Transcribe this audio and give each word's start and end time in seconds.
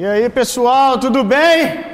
E 0.00 0.04
aí, 0.06 0.26
pessoal, 0.30 0.90
tudo 1.04 1.20
bem? 1.24 1.84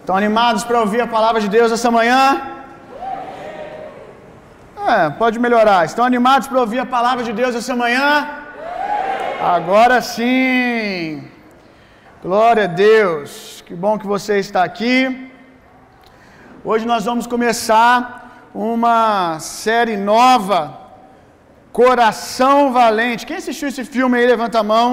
Estão 0.00 0.14
animados 0.14 0.62
para 0.62 0.80
ouvir 0.80 1.00
a 1.00 1.06
palavra 1.06 1.40
de 1.44 1.48
Deus 1.48 1.72
essa 1.76 1.90
manhã? 1.90 2.22
É, 4.94 5.08
pode 5.22 5.38
melhorar. 5.38 5.86
Estão 5.86 6.04
animados 6.04 6.48
para 6.48 6.60
ouvir 6.60 6.80
a 6.80 6.84
palavra 6.84 7.24
de 7.24 7.32
Deus 7.32 7.54
essa 7.54 7.74
manhã? 7.74 8.28
Agora 9.56 10.02
sim. 10.02 11.24
Glória 12.22 12.64
a 12.64 12.74
Deus. 12.90 13.64
Que 13.66 13.74
bom 13.74 13.98
que 13.98 14.06
você 14.14 14.38
está 14.38 14.62
aqui. 14.64 14.94
Hoje 16.62 16.84
nós 16.92 17.06
vamos 17.06 17.26
começar 17.26 17.94
uma 18.54 19.40
série 19.40 19.96
nova 19.96 20.79
Coração 21.72 22.72
Valente. 22.72 23.26
Quem 23.26 23.36
assistiu 23.36 23.68
esse 23.68 23.84
filme 23.84 24.18
aí, 24.18 24.26
levanta 24.26 24.58
a 24.58 24.62
mão. 24.62 24.90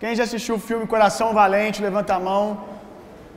Quem 0.00 0.14
já 0.14 0.24
assistiu 0.24 0.54
o 0.56 0.64
filme 0.68 0.86
Coração 0.86 1.32
Valente, 1.32 1.82
levanta 1.82 2.14
a 2.14 2.20
mão. 2.20 2.44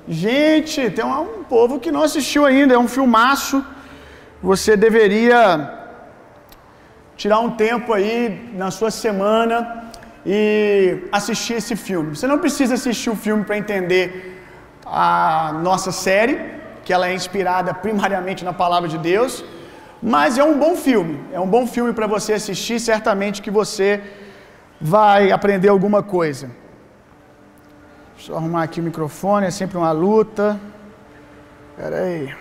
Gente, 0.08 0.90
tem 0.90 1.06
um, 1.06 1.22
um 1.40 1.44
povo 1.44 1.80
que 1.80 1.92
não 1.92 2.04
assistiu 2.04 2.46
ainda, 2.46 2.74
é 2.74 2.78
um 2.78 2.88
filmaço. 2.88 3.64
Você 4.42 4.78
deveria 4.78 5.40
tirar 7.16 7.40
um 7.40 7.52
tempo 7.66 7.92
aí 7.92 8.52
na 8.54 8.70
sua 8.70 8.92
semana 8.92 9.92
e 10.26 11.08
assistir 11.12 11.56
esse 11.62 11.76
filme. 11.76 12.16
Você 12.16 12.28
não 12.28 12.38
precisa 12.38 12.76
assistir 12.76 13.10
o 13.10 13.16
filme 13.16 13.44
para 13.44 13.58
entender 13.58 14.44
a 14.86 15.54
nossa 15.68 15.92
série, 15.92 16.40
que 16.86 16.94
ela 16.94 17.08
é 17.10 17.14
inspirada 17.14 17.74
primariamente 17.74 18.46
na 18.46 18.54
palavra 18.54 18.88
de 18.88 18.98
Deus. 18.98 19.44
Mas 20.02 20.38
é 20.38 20.44
um 20.44 20.58
bom 20.60 20.76
filme, 20.76 21.20
é 21.34 21.40
um 21.40 21.48
bom 21.48 21.66
filme 21.66 21.92
para 21.92 22.06
você 22.06 22.34
assistir, 22.34 22.80
certamente 22.80 23.42
que 23.42 23.50
você 23.50 24.02
vai 24.80 25.32
aprender 25.32 25.70
alguma 25.70 26.04
coisa. 26.04 26.52
Deixa 28.16 28.32
eu 28.32 28.38
arrumar 28.38 28.64
aqui 28.64 28.80
o 28.80 28.84
microfone, 28.84 29.48
é 29.48 29.52
sempre 29.52 29.78
uma 29.78 29.92
luta. 29.92 30.60
Espera 31.72 31.98
aí. 32.04 32.36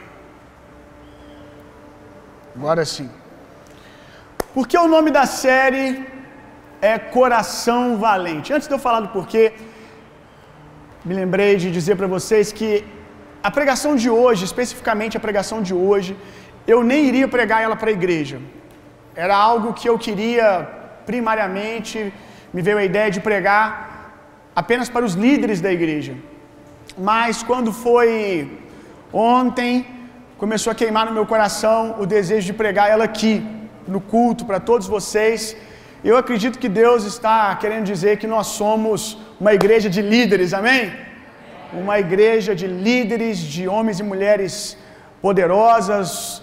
Agora 2.55 2.85
sim. 2.85 3.09
Por 4.55 4.67
que 4.67 4.77
o 4.79 4.89
nome 4.89 5.11
da 5.11 5.27
série 5.27 6.07
é 6.81 6.99
Coração 6.99 7.99
Valente? 7.99 8.53
Antes 8.53 8.69
de 8.69 8.75
eu 8.75 8.79
falar 8.79 9.01
do 9.01 9.09
porquê, 9.09 9.53
me 11.05 11.15
lembrei 11.15 11.57
de 11.57 11.71
dizer 11.71 11.97
para 11.97 12.07
vocês 12.07 12.53
que 12.53 12.85
a 13.43 13.51
pregação 13.51 13.95
de 13.95 14.09
hoje, 14.11 14.45
especificamente 14.45 15.17
a 15.17 15.21
pregação 15.21 15.61
de 15.63 15.75
hoje, 15.75 16.17
eu 16.73 16.79
nem 16.91 17.01
iria 17.11 17.29
pregar 17.37 17.63
ela 17.63 17.77
para 17.81 17.91
a 17.91 17.99
igreja. 18.01 18.39
Era 19.25 19.37
algo 19.51 19.75
que 19.79 19.89
eu 19.91 19.99
queria 20.07 20.47
primariamente, 21.11 22.13
me 22.55 22.63
veio 22.67 22.79
a 22.79 22.87
ideia 22.91 23.11
de 23.17 23.21
pregar 23.29 23.65
apenas 24.63 24.89
para 24.95 25.05
os 25.09 25.15
líderes 25.25 25.61
da 25.67 25.73
igreja. 25.79 26.15
Mas 27.11 27.43
quando 27.49 27.71
foi 27.85 28.13
ontem, 29.13 29.87
começou 30.43 30.71
a 30.71 30.79
queimar 30.81 31.05
no 31.07 31.17
meu 31.19 31.27
coração 31.33 31.97
o 32.03 32.07
desejo 32.15 32.47
de 32.51 32.55
pregar 32.63 32.91
ela 32.95 33.05
aqui, 33.05 33.35
no 33.95 34.01
culto, 34.13 34.45
para 34.49 34.61
todos 34.71 34.87
vocês. 34.97 35.57
Eu 36.11 36.17
acredito 36.23 36.59
que 36.63 36.71
Deus 36.83 37.05
está 37.13 37.55
querendo 37.63 37.85
dizer 37.85 38.15
que 38.23 38.29
nós 38.35 38.49
somos 38.61 38.99
uma 39.41 39.53
igreja 39.59 39.89
de 39.97 40.03
líderes, 40.15 40.53
amém? 40.61 40.93
Uma 41.83 41.99
igreja 41.99 42.55
de 42.61 42.67
líderes, 42.67 43.39
de 43.39 43.63
homens 43.75 44.01
e 44.01 44.05
mulheres 44.13 44.77
poderosas, 45.21 46.43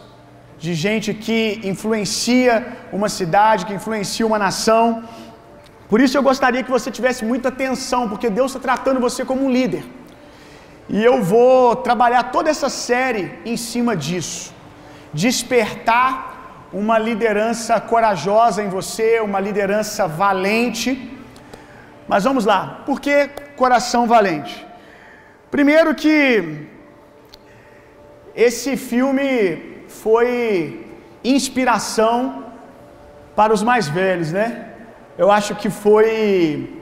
de 0.64 0.73
gente 0.83 1.09
que 1.25 1.39
influencia 1.72 2.52
uma 2.97 3.09
cidade, 3.16 3.66
que 3.67 3.78
influencia 3.80 4.25
uma 4.30 4.39
nação. 4.44 4.86
Por 5.89 6.00
isso 6.03 6.16
eu 6.17 6.23
gostaria 6.28 6.64
que 6.66 6.75
você 6.75 6.89
tivesse 6.97 7.22
muita 7.31 7.47
atenção, 7.50 8.02
porque 8.11 8.30
Deus 8.38 8.50
está 8.52 8.61
tratando 8.67 9.05
você 9.08 9.22
como 9.30 9.42
um 9.45 9.52
líder. 9.58 9.83
E 10.95 11.03
eu 11.09 11.17
vou 11.31 11.75
trabalhar 11.88 12.23
toda 12.36 12.50
essa 12.53 12.70
série 12.70 13.25
em 13.52 13.58
cima 13.58 13.93
disso. 14.05 14.54
Despertar 15.26 16.08
uma 16.82 16.98
liderança 17.10 17.82
corajosa 17.92 18.64
em 18.64 18.70
você, 18.77 19.10
uma 19.20 19.42
liderança 19.48 20.08
valente. 20.08 20.89
Mas 22.08 22.23
vamos 22.30 22.45
lá, 22.52 22.61
por 22.86 23.02
que 23.02 23.16
coração 23.64 24.08
valente? 24.16 24.55
Primeiro 25.52 25.93
que 25.93 26.17
esse 28.48 28.71
filme 28.77 29.73
foi 30.02 30.86
inspiração 31.23 32.17
para 33.36 33.54
os 33.54 33.64
mais 33.64 33.87
velhos, 33.87 34.31
né? 34.31 34.48
Eu 35.17 35.31
acho 35.31 35.55
que 35.55 35.70
foi 35.70 36.81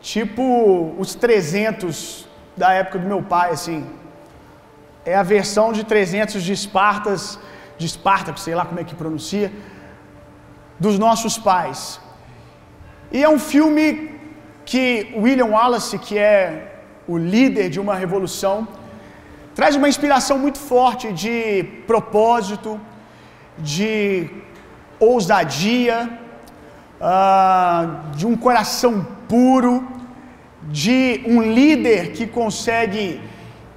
tipo 0.00 0.94
os 0.98 1.14
300 1.14 2.26
da 2.56 2.72
época 2.72 2.98
do 2.98 3.06
meu 3.12 3.22
pai, 3.22 3.50
assim. 3.50 3.80
É 5.04 5.14
a 5.14 5.22
versão 5.22 5.72
de 5.72 5.84
300 5.84 6.42
de 6.42 6.52
Espartas, 6.52 7.38
de 7.78 7.86
Esparta, 7.86 8.34
sei 8.36 8.54
lá 8.54 8.64
como 8.64 8.80
é 8.80 8.84
que 8.84 8.94
pronuncia, 8.94 9.52
dos 10.78 10.98
nossos 10.98 11.38
pais. 11.38 12.00
E 13.12 13.22
é 13.22 13.28
um 13.28 13.38
filme 13.38 13.86
que 14.64 15.12
William 15.16 15.50
Wallace, 15.56 15.98
que 15.98 16.18
é 16.18 16.72
o 17.06 17.16
líder 17.16 17.68
de 17.68 17.78
uma 17.84 17.94
revolução, 17.94 18.66
traz 19.56 19.74
uma 19.74 19.88
inspiração 19.88 20.38
muito 20.38 20.58
forte 20.58 21.10
de 21.14 21.64
propósito, 21.86 22.78
de 23.56 24.28
ousadia, 25.00 26.10
uh, 27.00 28.14
de 28.14 28.26
um 28.26 28.36
coração 28.36 29.06
puro, 29.26 29.82
de 30.64 31.22
um 31.26 31.40
líder 31.40 32.12
que 32.12 32.26
consegue 32.26 33.18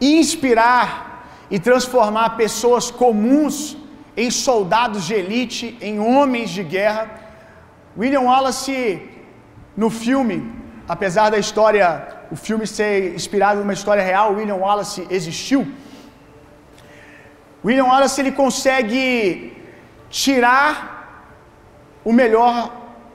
inspirar 0.01 1.25
e 1.49 1.57
transformar 1.57 2.31
pessoas 2.31 2.91
comuns 2.91 3.77
em 4.17 4.29
soldados 4.29 5.05
de 5.07 5.13
elite, 5.13 5.77
em 5.79 5.97
homens 5.97 6.49
de 6.49 6.61
guerra. 6.61 7.09
William 7.97 8.23
Wallace, 8.23 9.01
no 9.77 9.89
filme, 9.89 10.58
apesar 10.93 11.29
da 11.29 11.37
história, 11.37 11.85
o 12.31 12.35
filme 12.35 12.65
ser 12.65 13.13
inspirado 13.13 13.59
numa 13.59 13.73
história 13.79 14.03
real, 14.03 14.33
William 14.33 14.55
Wallace 14.55 15.05
existiu. 15.17 15.61
William 17.63 17.85
Wallace 17.85 18.19
ele 18.19 18.31
consegue 18.31 19.53
tirar 20.09 20.67
o 22.03 22.11
melhor 22.11 22.55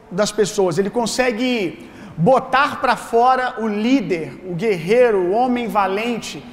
das 0.08 0.30
pessoas, 0.30 0.78
ele 0.78 0.90
consegue 0.90 1.90
botar 2.16 2.80
para 2.80 2.94
fora 2.94 3.56
o 3.58 3.66
líder, 3.66 4.26
o 4.46 4.54
guerreiro, 4.54 5.18
o 5.18 5.32
homem 5.32 5.66
valente 5.66 6.44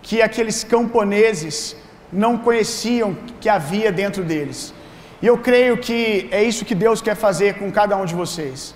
que 0.00 0.22
aqueles 0.22 0.64
camponeses 0.64 1.76
não 2.10 2.38
conheciam 2.38 3.14
que 3.40 3.50
havia 3.50 3.92
dentro 3.92 4.22
deles. 4.24 4.72
E 5.20 5.26
eu 5.26 5.36
creio 5.36 5.76
que 5.76 6.26
é 6.30 6.42
isso 6.42 6.64
que 6.64 6.74
Deus 6.74 7.02
quer 7.02 7.16
fazer 7.16 7.58
com 7.58 7.70
cada 7.70 7.96
um 7.98 8.06
de 8.06 8.14
vocês. 8.14 8.74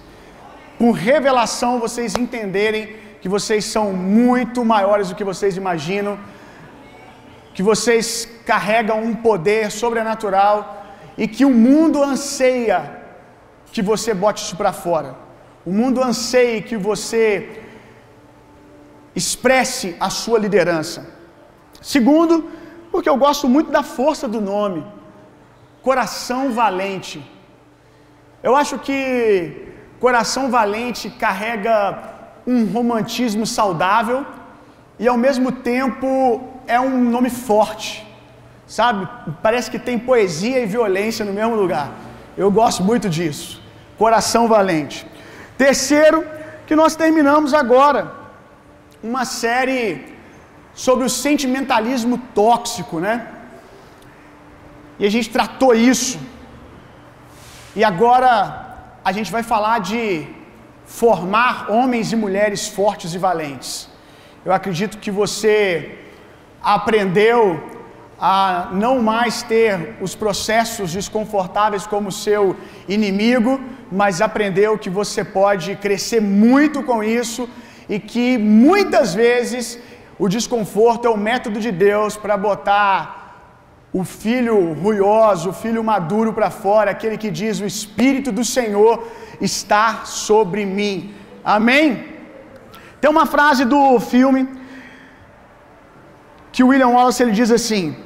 Por 0.79 0.93
revelação, 0.93 1.81
vocês 1.81 2.15
entenderem 2.15 2.83
que 3.21 3.29
vocês 3.29 3.65
são 3.65 3.87
muito 3.93 4.65
maiores 4.65 5.09
do 5.09 5.17
que 5.19 5.25
vocês 5.25 5.57
imaginam, 5.57 6.19
que 7.55 7.63
vocês 7.63 8.07
carregam 8.47 9.03
um 9.03 9.15
poder 9.29 9.71
sobrenatural 9.71 10.57
e 11.17 11.27
que 11.27 11.45
o 11.45 11.51
mundo 11.51 12.03
anseia 12.03 12.79
que 13.73 13.83
você 13.83 14.15
bote 14.15 14.43
isso 14.45 14.57
para 14.57 14.73
fora. 14.73 15.17
O 15.67 15.73
mundo 15.73 16.03
anseia 16.03 16.63
que 16.63 16.77
você 16.77 17.63
expresse 19.21 19.97
a 19.99 20.09
sua 20.09 20.39
liderança. 20.39 21.01
Segundo, 21.83 22.35
porque 22.93 23.09
eu 23.09 23.17
gosto 23.17 23.49
muito 23.49 23.71
da 23.71 23.83
força 23.83 24.29
do 24.29 24.41
nome, 24.41 24.87
coração 25.83 26.53
valente. 26.53 27.19
Eu 28.43 28.55
acho 28.55 28.79
que 28.79 28.97
coração 30.01 30.51
valente 30.51 31.11
carrega 31.11 31.99
um 32.47 32.65
romantismo 32.67 33.47
saudável 33.47 34.25
e 34.99 35.07
ao 35.07 35.17
mesmo 35.17 35.53
tempo 35.53 36.43
é 36.67 36.79
um 36.81 37.11
nome 37.11 37.31
forte, 37.31 38.07
sabe? 38.67 39.09
Parece 39.43 39.71
que 39.71 39.79
tem 39.79 39.99
poesia 39.99 40.61
e 40.61 40.67
violência 40.67 41.25
no 41.25 41.33
mesmo 41.33 41.55
lugar. 41.55 41.91
Eu 42.37 42.51
gosto 42.51 42.83
muito 42.83 43.09
disso. 43.09 43.63
Coração 43.97 44.47
valente. 44.49 45.07
Terceiro, 45.57 46.25
que 46.67 46.77
nós 46.77 46.95
terminamos 46.95 47.53
agora 47.53 48.13
uma 49.03 49.25
série 49.25 50.15
sobre 50.75 51.05
o 51.05 51.11
sentimentalismo 51.11 52.19
tóxico, 52.35 53.01
né? 53.01 53.27
E 54.99 55.07
a 55.07 55.11
gente 55.11 55.31
tratou 55.31 55.75
isso. 55.75 56.19
E 57.75 57.83
agora 57.85 58.68
a 59.05 59.13
gente 59.13 59.31
vai 59.31 59.43
falar 59.43 59.81
de 59.81 60.27
formar 60.85 61.71
homens 61.71 62.13
e 62.13 62.17
mulheres 62.17 62.69
fortes 62.69 63.15
e 63.15 63.19
valentes. 63.19 63.89
Eu 64.45 64.53
acredito 64.53 64.99
que 64.99 65.11
você 65.11 65.99
aprendeu 66.63 67.41
a 68.21 68.71
não 68.73 69.01
mais 69.01 69.43
ter 69.43 69.97
os 70.01 70.15
processos 70.15 70.93
desconfortáveis 70.93 71.87
como 71.87 72.11
seu 72.11 72.57
inimigo, 72.89 73.61
mas 73.93 74.21
aprendeu 74.21 74.77
que 74.77 74.91
você 74.91 75.23
pode 75.23 75.77
crescer 75.77 76.21
muito 76.21 76.83
com 76.83 77.03
isso 77.03 77.49
e 77.89 78.01
que 78.01 78.37
muitas 78.37 79.15
vezes 79.15 79.79
o 80.19 80.29
desconforto 80.29 81.07
é 81.07 81.11
o 81.11 81.17
método 81.17 81.61
de 81.61 81.71
Deus 81.71 82.17
para 82.17 82.37
botar 82.37 83.28
o 83.93 84.05
filho 84.05 84.73
ruioso, 84.75 85.51
o 85.51 85.53
filho 85.53 85.83
maduro 85.83 86.33
para 86.33 86.51
fora, 86.51 86.91
aquele 86.91 87.17
que 87.17 87.31
diz: 87.31 87.61
O 87.61 87.67
Espírito 87.67 88.31
do 88.31 88.45
Senhor 88.45 89.07
está 89.41 90.05
sobre 90.05 90.65
mim. 90.67 91.15
Amém? 91.43 92.05
Tem 93.01 93.11
uma 93.11 93.27
frase 93.27 93.65
do 93.65 93.99
filme 94.01 94.41
que 96.53 96.63
William 96.63 96.89
Wallace 96.89 97.23
ele 97.23 97.33
diz 97.33 97.51
assim: 97.51 97.97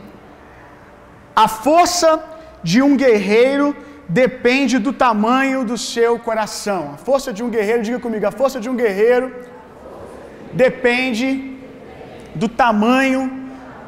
A 1.34 1.48
força 1.48 2.22
de 2.62 2.80
um 2.80 2.96
guerreiro 2.96 3.74
depende 4.08 4.78
do 4.78 4.92
tamanho 4.92 5.64
do 5.64 5.76
seu 5.78 6.18
coração. 6.18 6.92
A 6.94 6.98
força 6.98 7.32
de 7.32 7.42
um 7.42 7.50
guerreiro, 7.50 7.82
diga 7.82 7.98
comigo, 7.98 8.26
a 8.26 8.30
força 8.30 8.60
de 8.60 8.68
um 8.68 8.76
guerreiro 8.76 9.32
depende 10.52 11.58
do 12.34 12.48
tamanho 12.48 13.22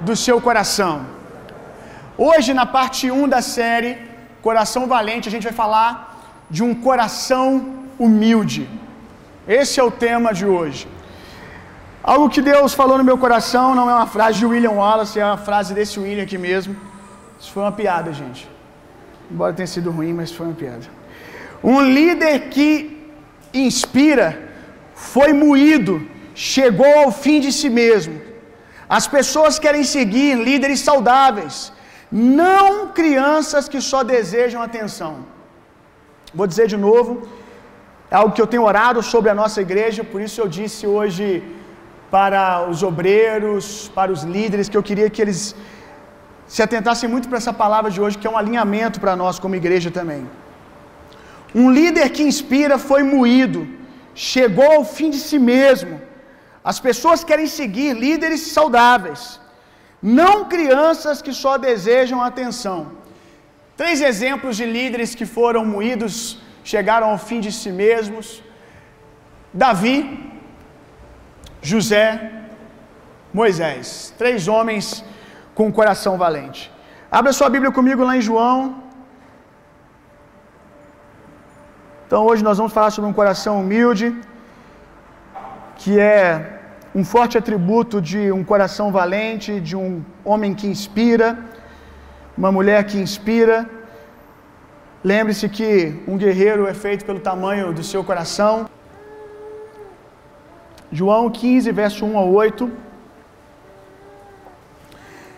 do 0.00 0.16
seu 0.16 0.40
coração. 0.40 1.13
Hoje, 2.16 2.54
na 2.54 2.64
parte 2.64 3.10
1 3.10 3.28
da 3.28 3.42
série 3.42 3.98
Coração 4.40 4.86
Valente, 4.86 5.28
a 5.28 5.32
gente 5.32 5.42
vai 5.42 5.52
falar 5.52 6.46
de 6.48 6.62
um 6.62 6.72
coração 6.72 7.46
humilde. 7.98 8.68
Esse 9.48 9.80
é 9.80 9.82
o 9.82 9.90
tema 9.90 10.32
de 10.32 10.46
hoje. 10.46 10.86
Algo 12.02 12.28
que 12.28 12.40
Deus 12.40 12.72
falou 12.72 12.96
no 12.98 13.02
meu 13.02 13.18
coração 13.18 13.74
não 13.74 13.90
é 13.90 13.94
uma 13.94 14.06
frase 14.06 14.38
de 14.38 14.46
William 14.46 14.76
Wallace, 14.80 15.18
é 15.18 15.24
uma 15.24 15.36
frase 15.36 15.74
desse 15.74 15.98
William 15.98 16.22
aqui 16.22 16.38
mesmo. 16.38 16.76
Isso 17.40 17.50
foi 17.50 17.64
uma 17.64 17.72
piada, 17.72 18.12
gente. 18.12 18.48
Embora 19.28 19.52
tenha 19.52 19.66
sido 19.66 19.90
ruim, 19.90 20.12
mas 20.12 20.30
foi 20.30 20.46
uma 20.46 20.54
piada. 20.54 20.86
Um 21.64 21.80
líder 21.80 22.48
que 22.54 22.70
inspira 23.52 24.26
foi 24.94 25.32
moído, 25.32 26.06
chegou 26.32 26.92
ao 27.00 27.10
fim 27.10 27.40
de 27.40 27.50
si 27.50 27.68
mesmo. 27.68 28.20
As 28.88 29.08
pessoas 29.08 29.58
querem 29.58 29.82
seguir 29.82 30.36
líderes 30.36 30.80
saudáveis, 30.80 31.72
não 32.14 32.88
crianças 32.98 33.68
que 33.72 33.80
só 33.90 34.00
desejam 34.14 34.60
atenção. 34.62 35.12
Vou 36.38 36.46
dizer 36.46 36.66
de 36.72 36.78
novo, 36.88 37.10
é 38.12 38.14
algo 38.20 38.34
que 38.34 38.42
eu 38.44 38.50
tenho 38.52 38.64
orado 38.70 39.02
sobre 39.02 39.28
a 39.30 39.34
nossa 39.40 39.60
igreja, 39.66 40.04
por 40.12 40.20
isso 40.26 40.40
eu 40.40 40.48
disse 40.58 40.86
hoje 40.86 41.26
para 42.14 42.68
os 42.70 42.80
obreiros, 42.90 43.64
para 43.98 44.12
os 44.12 44.22
líderes, 44.34 44.68
que 44.68 44.78
eu 44.80 44.86
queria 44.88 45.10
que 45.14 45.22
eles 45.24 45.42
se 46.54 46.62
atentassem 46.66 47.08
muito 47.12 47.28
para 47.28 47.38
essa 47.42 47.54
palavra 47.64 47.90
de 47.90 48.00
hoje, 48.00 48.18
que 48.18 48.28
é 48.28 48.30
um 48.34 48.40
alinhamento 48.42 49.00
para 49.04 49.16
nós 49.22 49.38
como 49.42 49.60
igreja 49.62 49.90
também. 49.98 50.22
Um 51.62 51.68
líder 51.78 52.06
que 52.10 52.22
inspira 52.30 52.76
foi 52.90 53.02
moído, 53.02 53.60
chegou 54.14 54.70
ao 54.76 54.84
fim 54.96 55.10
de 55.14 55.20
si 55.28 55.38
mesmo. 55.38 55.94
As 56.72 56.78
pessoas 56.86 57.24
querem 57.28 57.48
seguir 57.60 57.92
líderes 58.06 58.42
saudáveis, 58.58 59.22
não 60.20 60.32
crianças 60.54 61.22
que 61.24 61.32
só 61.42 61.52
desejam 61.56 62.20
atenção. 62.22 62.78
Três 63.80 64.00
exemplos 64.10 64.54
de 64.60 64.66
líderes 64.76 65.14
que 65.18 65.26
foram 65.36 65.64
moídos, 65.64 66.14
chegaram 66.72 67.08
ao 67.10 67.20
fim 67.28 67.40
de 67.46 67.50
si 67.60 67.70
mesmos: 67.82 68.26
Davi, 69.62 69.96
José, 71.72 72.06
Moisés. 73.40 74.14
Três 74.18 74.46
homens 74.46 75.04
com 75.54 75.66
um 75.68 75.76
coração 75.80 76.14
valente. 76.24 76.62
Abra 77.10 77.32
sua 77.32 77.48
Bíblia 77.54 77.72
comigo 77.78 78.04
lá 78.08 78.16
em 78.18 78.26
João. 78.30 78.56
Então 82.06 82.26
hoje 82.26 82.44
nós 82.48 82.58
vamos 82.58 82.72
falar 82.72 82.90
sobre 82.90 83.08
um 83.10 83.18
coração 83.20 83.54
humilde, 83.60 84.06
que 85.80 85.98
é 85.98 86.53
um 86.94 87.04
forte 87.04 87.36
atributo 87.36 88.00
de 88.00 88.30
um 88.30 88.44
coração 88.44 88.92
valente, 88.92 89.60
de 89.60 89.74
um 89.74 90.04
homem 90.24 90.54
que 90.54 90.66
inspira, 90.66 91.38
uma 92.38 92.52
mulher 92.52 92.84
que 92.84 92.96
inspira. 92.96 93.68
Lembre-se 95.02 95.48
que 95.48 96.02
um 96.06 96.16
guerreiro 96.16 96.68
é 96.68 96.72
feito 96.72 97.04
pelo 97.04 97.18
tamanho 97.18 97.72
do 97.72 97.82
seu 97.82 98.04
coração. 98.04 98.70
João 100.92 101.28
15, 101.28 101.72
verso 101.72 102.06
1 102.06 102.16
a 102.16 102.22
8. 102.22 102.70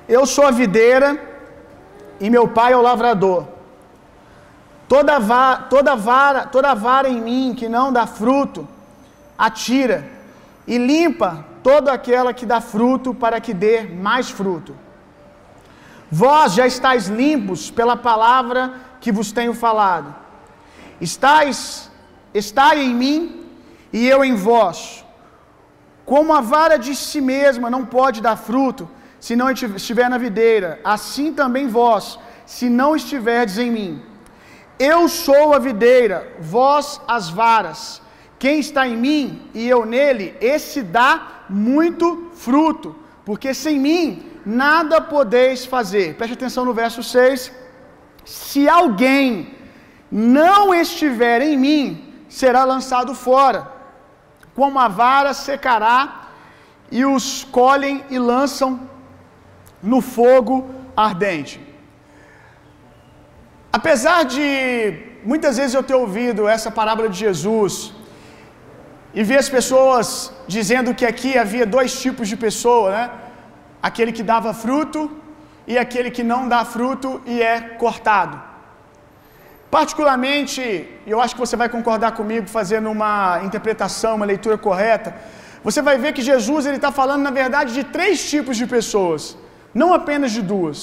Eu 0.06 0.26
sou 0.26 0.46
a 0.46 0.50
videira 0.50 1.18
e 2.20 2.28
meu 2.28 2.46
pai 2.46 2.74
é 2.74 2.76
o 2.76 2.82
lavrador. 2.82 3.46
Toda 4.86 5.18
vara, 5.18 5.62
toda 5.62 5.96
vara, 5.96 6.46
toda 6.46 6.74
vara 6.74 7.08
em 7.08 7.20
mim 7.20 7.54
que 7.56 7.68
não 7.68 7.92
dá 7.92 8.06
fruto, 8.06 8.68
atira 9.36 10.15
e 10.66 10.78
limpa 10.78 11.44
toda 11.62 11.92
aquela 11.92 12.32
que 12.32 12.46
dá 12.46 12.60
fruto 12.60 13.14
para 13.14 13.40
que 13.40 13.54
dê 13.54 13.82
mais 13.82 14.30
fruto. 14.30 14.76
Vós 16.10 16.54
já 16.54 16.66
estáis 16.66 17.06
limpos 17.06 17.70
pela 17.70 17.96
palavra 17.96 18.74
que 19.00 19.12
vos 19.12 19.32
tenho 19.32 19.54
falado. 19.54 20.14
Estais, 21.00 21.90
estai 22.32 22.82
em 22.82 22.94
mim 22.94 23.46
e 23.92 24.06
eu 24.06 24.24
em 24.24 24.34
vós. 24.34 25.04
Como 26.04 26.32
a 26.32 26.40
vara 26.40 26.76
de 26.78 26.94
si 26.94 27.20
mesma 27.20 27.68
não 27.68 27.84
pode 27.84 28.20
dar 28.20 28.36
fruto, 28.36 28.88
se 29.18 29.34
não 29.34 29.50
estiver 29.50 30.08
na 30.08 30.18
videira, 30.18 30.80
assim 30.84 31.32
também 31.32 31.66
vós, 31.66 32.18
se 32.44 32.68
não 32.68 32.94
estiverdes 32.94 33.58
em 33.58 33.70
mim. 33.70 34.02
Eu 34.78 35.08
sou 35.08 35.52
a 35.52 35.58
videira, 35.58 36.32
vós 36.38 37.00
as 37.08 37.28
varas. 37.28 38.00
Quem 38.38 38.58
está 38.58 38.86
em 38.86 38.96
mim 38.96 39.48
e 39.54 39.66
eu 39.66 39.86
nele, 39.86 40.34
esse 40.40 40.82
dá 40.82 41.44
muito 41.48 42.30
fruto, 42.34 42.94
porque 43.24 43.54
sem 43.54 43.78
mim 43.78 44.02
nada 44.44 45.00
podeis 45.00 45.64
fazer. 45.64 46.14
Preste 46.14 46.34
atenção 46.34 46.64
no 46.64 46.74
verso 46.74 47.02
6. 47.02 47.50
Se 48.24 48.68
alguém 48.68 49.54
não 50.10 50.74
estiver 50.74 51.40
em 51.42 51.56
mim, 51.56 52.14
será 52.28 52.64
lançado 52.64 53.14
fora, 53.14 53.72
como 54.54 54.78
a 54.78 54.88
vara 54.88 55.32
secará, 55.32 56.22
e 56.90 57.04
os 57.04 57.44
colhem 57.44 58.04
e 58.10 58.18
lançam 58.18 58.88
no 59.82 60.00
fogo 60.00 60.70
ardente. 60.96 61.60
Apesar 63.72 64.24
de 64.24 64.46
muitas 65.24 65.56
vezes 65.56 65.74
eu 65.74 65.82
ter 65.82 65.94
ouvido 65.94 66.48
essa 66.48 66.70
parábola 66.70 67.08
de 67.08 67.18
Jesus 67.18 67.92
e 69.18 69.22
ver 69.28 69.38
as 69.44 69.48
pessoas 69.56 70.06
dizendo 70.54 70.94
que 70.98 71.06
aqui 71.12 71.30
havia 71.42 71.66
dois 71.76 71.92
tipos 72.04 72.26
de 72.32 72.36
pessoa, 72.46 72.86
né? 72.96 73.04
Aquele 73.88 74.12
que 74.16 74.24
dava 74.32 74.50
fruto 74.64 75.00
e 75.72 75.78
aquele 75.84 76.10
que 76.16 76.24
não 76.32 76.42
dá 76.52 76.60
fruto 76.74 77.08
e 77.24 77.36
é 77.52 77.56
cortado. 77.82 78.36
Particularmente, 79.76 80.60
eu 81.12 81.18
acho 81.22 81.34
que 81.34 81.44
você 81.46 81.56
vai 81.62 81.68
concordar 81.76 82.12
comigo 82.20 82.46
fazendo 82.58 82.90
uma 82.96 83.40
interpretação, 83.46 84.12
uma 84.18 84.28
leitura 84.32 84.58
correta. 84.66 85.10
Você 85.64 85.80
vai 85.88 85.96
ver 86.02 86.12
que 86.16 86.28
Jesus 86.32 86.66
ele 86.66 86.76
está 86.82 86.92
falando 87.00 87.22
na 87.28 87.32
verdade 87.42 87.72
de 87.78 87.84
três 87.96 88.28
tipos 88.32 88.54
de 88.60 88.66
pessoas, 88.76 89.22
não 89.82 89.88
apenas 90.00 90.30
de 90.36 90.42
duas. 90.52 90.78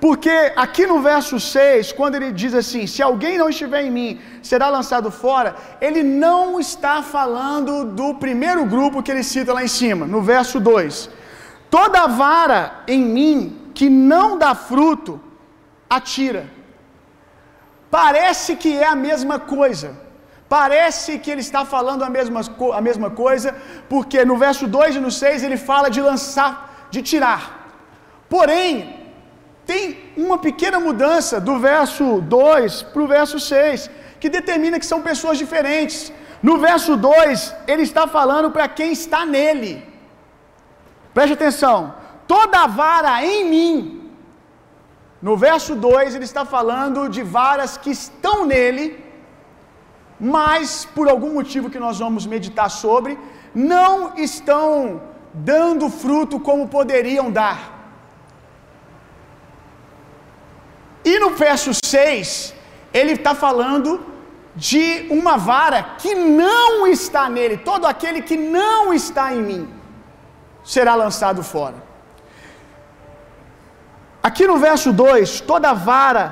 Porque 0.00 0.34
aqui 0.56 0.86
no 0.86 0.98
verso 1.00 1.38
6, 1.38 1.92
quando 1.92 2.14
ele 2.14 2.32
diz 2.32 2.54
assim: 2.54 2.86
Se 2.86 3.02
alguém 3.02 3.36
não 3.36 3.50
estiver 3.50 3.82
em 3.84 3.90
mim, 3.90 4.20
será 4.42 4.68
lançado 4.70 5.10
fora, 5.10 5.54
ele 5.80 6.02
não 6.02 6.58
está 6.58 7.02
falando 7.02 7.84
do 7.84 8.14
primeiro 8.14 8.64
grupo 8.64 9.02
que 9.02 9.10
ele 9.10 9.22
cita 9.22 9.52
lá 9.52 9.62
em 9.62 9.68
cima, 9.68 10.06
no 10.06 10.22
verso 10.22 10.58
2. 10.58 11.10
Toda 11.70 12.06
vara 12.06 12.82
em 12.88 13.02
mim 13.16 13.70
que 13.74 13.88
não 13.90 14.38
dá 14.38 14.54
fruto, 14.54 15.20
atira. 15.88 16.44
Parece 17.90 18.56
que 18.56 18.72
é 18.76 18.86
a 18.86 18.96
mesma 18.96 19.38
coisa. 19.38 19.90
Parece 20.48 21.18
que 21.18 21.30
ele 21.30 21.42
está 21.42 21.64
falando 21.64 22.02
a 22.02 22.10
mesma, 22.10 22.40
a 22.74 22.80
mesma 22.80 23.10
coisa, 23.10 23.54
porque 23.88 24.24
no 24.24 24.36
verso 24.36 24.66
2 24.66 24.96
e 24.96 25.00
no 25.00 25.10
6 25.10 25.44
ele 25.44 25.56
fala 25.56 25.88
de 25.90 26.00
lançar, 26.00 26.88
de 26.90 27.02
tirar. 27.02 27.42
Porém, 28.28 28.99
tem 29.70 29.84
uma 30.24 30.36
pequena 30.46 30.78
mudança 30.86 31.34
do 31.48 31.54
verso 31.70 32.04
2 32.36 32.82
para 32.92 33.02
o 33.04 33.10
verso 33.16 33.38
6, 33.38 33.90
que 34.20 34.28
determina 34.38 34.80
que 34.80 34.90
são 34.92 35.00
pessoas 35.10 35.36
diferentes. 35.42 35.98
No 36.48 36.54
verso 36.66 36.92
2, 36.96 37.54
ele 37.72 37.84
está 37.90 38.04
falando 38.16 38.48
para 38.56 38.66
quem 38.78 38.90
está 39.00 39.20
nele. 39.36 39.72
Preste 41.14 41.34
atenção. 41.38 41.78
Toda 42.34 42.66
vara 42.82 43.14
em 43.32 43.40
mim. 43.52 43.74
No 45.26 45.36
verso 45.46 45.72
2, 45.74 46.14
ele 46.16 46.28
está 46.30 46.44
falando 46.56 47.08
de 47.16 47.22
varas 47.38 47.72
que 47.82 47.92
estão 48.00 48.36
nele, 48.52 48.84
mas 50.36 50.70
por 50.94 51.08
algum 51.08 51.32
motivo 51.38 51.72
que 51.74 51.84
nós 51.86 51.98
vamos 52.04 52.26
meditar 52.34 52.70
sobre, 52.84 53.12
não 53.54 53.92
estão 54.28 55.02
dando 55.52 55.88
fruto 56.02 56.38
como 56.48 56.72
poderiam 56.78 57.28
dar. 57.42 57.79
Verso 61.50 61.72
6, 61.84 62.54
ele 62.92 63.12
está 63.12 63.34
falando 63.34 64.00
de 64.54 65.06
uma 65.10 65.36
vara 65.36 65.82
que 65.98 66.14
não 66.14 66.86
está 66.86 67.28
nele. 67.28 67.56
Todo 67.56 67.86
aquele 67.86 68.20
que 68.22 68.36
não 68.36 68.92
está 68.92 69.32
em 69.34 69.42
mim 69.42 69.68
será 70.62 70.94
lançado 70.94 71.42
fora. 71.42 71.78
Aqui 74.22 74.46
no 74.46 74.58
verso 74.58 74.92
2: 74.92 75.40
toda 75.40 75.72
vara 75.72 76.24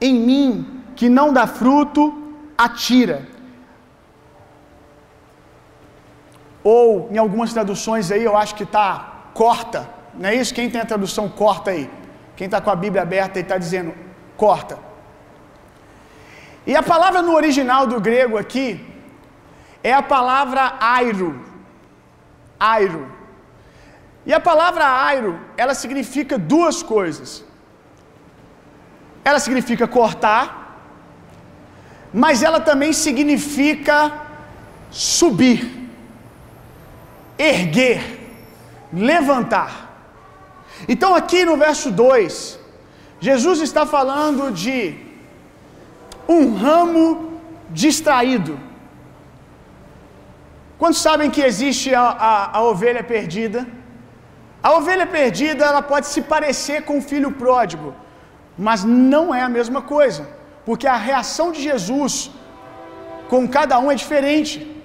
em 0.00 0.14
mim 0.14 0.82
que 0.96 1.08
não 1.08 1.32
dá 1.32 1.46
fruto, 1.46 2.02
atira. 2.56 3.28
Ou 6.64 7.08
em 7.10 7.18
algumas 7.18 7.52
traduções 7.52 8.10
aí 8.10 8.24
eu 8.24 8.36
acho 8.36 8.54
que 8.54 8.64
está 8.64 8.88
corta, 9.34 9.88
não 10.14 10.28
é 10.28 10.34
isso? 10.34 10.54
Quem 10.54 10.70
tem 10.70 10.80
a 10.80 10.84
tradução 10.84 11.28
corta 11.28 11.70
aí? 11.70 11.90
Quem 12.40 12.46
está 12.46 12.58
com 12.58 12.70
a 12.70 12.74
Bíblia 12.74 13.02
aberta 13.02 13.38
e 13.38 13.42
está 13.42 13.58
dizendo 13.58 13.92
corta. 14.34 14.78
E 16.66 16.74
a 16.74 16.82
palavra 16.82 17.20
no 17.20 17.34
original 17.34 17.86
do 17.86 18.00
grego 18.00 18.38
aqui 18.38 18.66
é 19.84 19.92
a 19.92 20.00
palavra 20.02 20.62
airo. 20.80 21.44
Airo. 22.58 23.02
E 24.24 24.32
a 24.32 24.40
palavra 24.40 24.86
airo, 25.08 25.38
ela 25.54 25.74
significa 25.74 26.38
duas 26.38 26.82
coisas. 26.82 27.44
Ela 29.22 29.38
significa 29.38 29.86
cortar, 29.86 30.80
mas 32.10 32.42
ela 32.42 32.58
também 32.58 32.94
significa 32.94 34.14
subir, 34.90 35.90
erguer, 37.38 38.02
levantar. 38.90 39.89
Então, 40.88 41.14
aqui 41.14 41.44
no 41.44 41.56
verso 41.56 41.90
2, 41.90 42.58
Jesus 43.20 43.60
está 43.60 43.84
falando 43.84 44.50
de 44.50 44.96
um 46.28 46.54
ramo 46.54 47.40
distraído. 47.70 48.58
Quantos 50.78 51.00
sabem 51.00 51.30
que 51.30 51.42
existe 51.42 51.94
a, 51.94 52.00
a, 52.00 52.58
a, 52.58 52.62
ovelha 52.62 53.02
perdida? 53.04 53.66
A 54.62 54.72
ovelha 54.72 55.06
perdida 55.06 55.64
ela 55.64 55.82
pode 55.82 56.06
se 56.06 56.22
parecer 56.22 56.82
com 56.84 56.98
o 56.98 57.02
filho 57.02 57.32
pródigo, 57.32 57.94
mas 58.56 58.82
não 58.84 59.34
é 59.34 59.42
a 59.42 59.48
mesma 59.48 59.82
coisa, 59.82 60.26
porque 60.64 60.86
a 60.86 60.96
reação 60.96 61.52
de 61.52 61.62
Jesus 61.62 62.30
com 63.28 63.46
cada 63.46 63.78
um 63.78 63.90
é 63.90 63.94
diferente. 63.94 64.79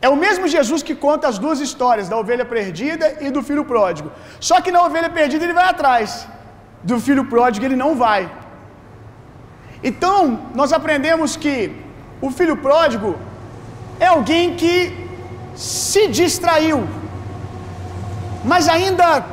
É 0.00 0.08
o 0.08 0.16
mesmo 0.16 0.46
Jesus 0.46 0.82
que 0.82 0.94
conta 0.94 1.26
as 1.28 1.38
duas 1.38 1.60
histórias, 1.60 2.08
da 2.08 2.16
ovelha 2.16 2.44
perdida 2.44 3.16
e 3.20 3.30
do 3.30 3.42
filho 3.42 3.64
pródigo. 3.64 4.10
Só 4.38 4.60
que 4.60 4.70
na 4.70 4.82
ovelha 4.84 5.08
perdida 5.08 5.44
ele 5.44 5.52
vai 5.60 5.68
atrás, 5.68 6.26
do 6.82 7.00
filho 7.00 7.24
pródigo 7.24 7.64
ele 7.64 7.76
não 7.76 7.94
vai. 7.96 8.30
Então, 9.82 10.18
nós 10.54 10.72
aprendemos 10.72 11.36
que 11.36 11.54
o 12.20 12.30
filho 12.30 12.56
pródigo 12.56 13.16
é 13.98 14.06
alguém 14.06 14.54
que 14.56 14.74
se 15.54 16.06
distraiu, 16.08 16.86
mas 18.44 18.68
ainda 18.68 19.24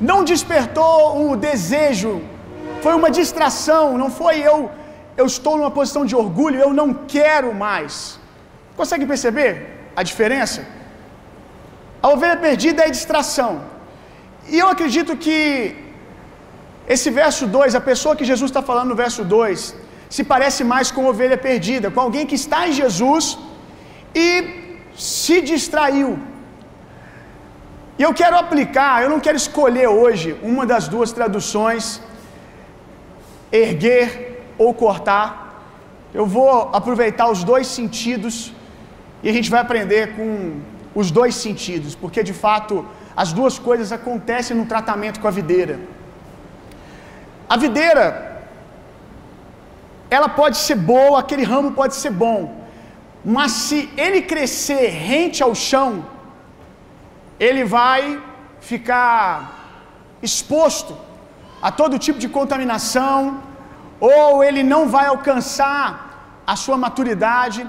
não 0.00 0.24
despertou 0.24 1.30
o 1.30 1.36
desejo, 1.36 2.22
foi 2.82 2.94
uma 2.94 3.10
distração, 3.10 3.96
não 3.96 4.10
foi 4.10 4.40
eu, 4.40 4.70
eu 5.16 5.26
estou 5.26 5.56
numa 5.56 5.70
posição 5.70 6.04
de 6.04 6.16
orgulho, 6.16 6.58
eu 6.58 6.72
não 6.72 6.92
quero 6.92 7.54
mais. 7.54 8.21
Consegue 8.80 9.06
perceber 9.12 9.50
a 10.00 10.02
diferença? 10.10 10.60
A 12.04 12.08
ovelha 12.14 12.38
perdida 12.46 12.82
é 12.86 12.96
distração. 12.98 13.52
E 14.52 14.58
eu 14.62 14.68
acredito 14.74 15.12
que 15.24 15.36
esse 16.94 17.08
verso 17.20 17.44
2, 17.46 17.74
a 17.80 17.82
pessoa 17.90 18.16
que 18.18 18.28
Jesus 18.30 18.48
está 18.50 18.62
falando 18.70 18.90
no 18.92 18.98
verso 19.04 19.22
2, 19.24 19.60
se 20.14 20.22
parece 20.32 20.62
mais 20.72 20.88
com 20.94 21.10
ovelha 21.12 21.38
perdida, 21.48 21.90
com 21.94 22.00
alguém 22.06 22.26
que 22.30 22.38
está 22.42 22.60
em 22.68 22.74
Jesus 22.80 23.24
e 24.26 24.26
se 25.12 25.36
distraiu. 25.52 26.10
E 27.98 28.02
eu 28.06 28.12
quero 28.20 28.36
aplicar, 28.44 28.94
eu 29.02 29.10
não 29.14 29.20
quero 29.26 29.38
escolher 29.44 29.88
hoje 30.00 30.28
uma 30.42 30.64
das 30.72 30.84
duas 30.94 31.12
traduções, 31.18 31.84
erguer 33.64 34.08
ou 34.58 34.70
cortar. 34.84 35.24
Eu 36.18 36.26
vou 36.36 36.50
aproveitar 36.78 37.26
os 37.34 37.42
dois 37.52 37.66
sentidos 37.78 38.34
e 39.22 39.28
a 39.28 39.32
gente 39.32 39.50
vai 39.50 39.60
aprender 39.60 40.16
com 40.16 40.60
os 40.94 41.10
dois 41.10 41.34
sentidos, 41.34 41.94
porque 41.94 42.22
de 42.22 42.32
fato 42.32 42.86
as 43.16 43.32
duas 43.32 43.58
coisas 43.58 43.92
acontecem 43.92 44.56
no 44.56 44.66
tratamento 44.66 45.20
com 45.20 45.28
a 45.28 45.30
videira. 45.30 45.78
A 47.48 47.56
videira, 47.56 48.06
ela 50.10 50.28
pode 50.40 50.56
ser 50.56 50.76
boa, 50.76 51.20
aquele 51.20 51.44
ramo 51.44 51.72
pode 51.72 51.94
ser 51.94 52.10
bom, 52.10 52.40
mas 53.24 53.52
se 53.52 53.78
ele 53.96 54.22
crescer 54.22 54.88
rente 54.88 55.42
ao 55.42 55.54
chão, 55.54 55.90
ele 57.38 57.64
vai 57.64 58.20
ficar 58.60 59.26
exposto 60.22 60.96
a 61.60 61.70
todo 61.70 62.02
tipo 62.06 62.18
de 62.18 62.28
contaminação, 62.28 63.40
ou 64.00 64.42
ele 64.42 64.62
não 64.62 64.88
vai 64.88 65.06
alcançar 65.06 65.84
a 66.46 66.56
sua 66.56 66.76
maturidade. 66.76 67.60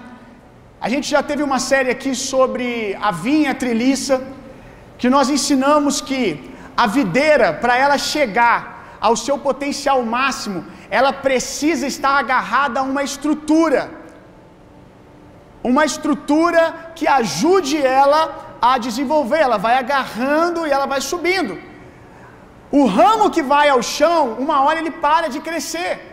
A 0.85 0.89
gente 0.91 1.07
já 1.15 1.21
teve 1.27 1.41
uma 1.49 1.59
série 1.67 1.89
aqui 1.95 2.13
sobre 2.29 2.63
a 3.09 3.09
vinha 3.25 3.51
treliça, 3.61 4.15
que 4.99 5.09
nós 5.13 5.29
ensinamos 5.35 6.01
que 6.07 6.21
a 6.83 6.85
videira, 6.95 7.47
para 7.61 7.77
ela 7.83 7.97
chegar 7.97 8.57
ao 9.07 9.15
seu 9.15 9.37
potencial 9.47 9.99
máximo, 10.17 10.59
ela 10.97 11.13
precisa 11.27 11.85
estar 11.93 12.15
agarrada 12.17 12.81
a 12.81 12.87
uma 12.91 13.03
estrutura. 13.09 13.81
Uma 15.71 15.85
estrutura 15.91 16.61
que 16.97 17.07
ajude 17.07 17.77
ela 18.01 18.21
a 18.61 18.77
desenvolver, 18.77 19.41
ela 19.47 19.59
vai 19.67 19.75
agarrando 19.77 20.67
e 20.67 20.71
ela 20.77 20.85
vai 20.93 20.99
subindo. 21.11 21.55
O 22.79 22.85
ramo 22.97 23.31
que 23.35 23.45
vai 23.55 23.69
ao 23.69 23.81
chão, 23.81 24.21
uma 24.45 24.57
hora 24.63 24.79
ele 24.81 24.95
para 25.07 25.29
de 25.29 25.39
crescer. 25.47 26.12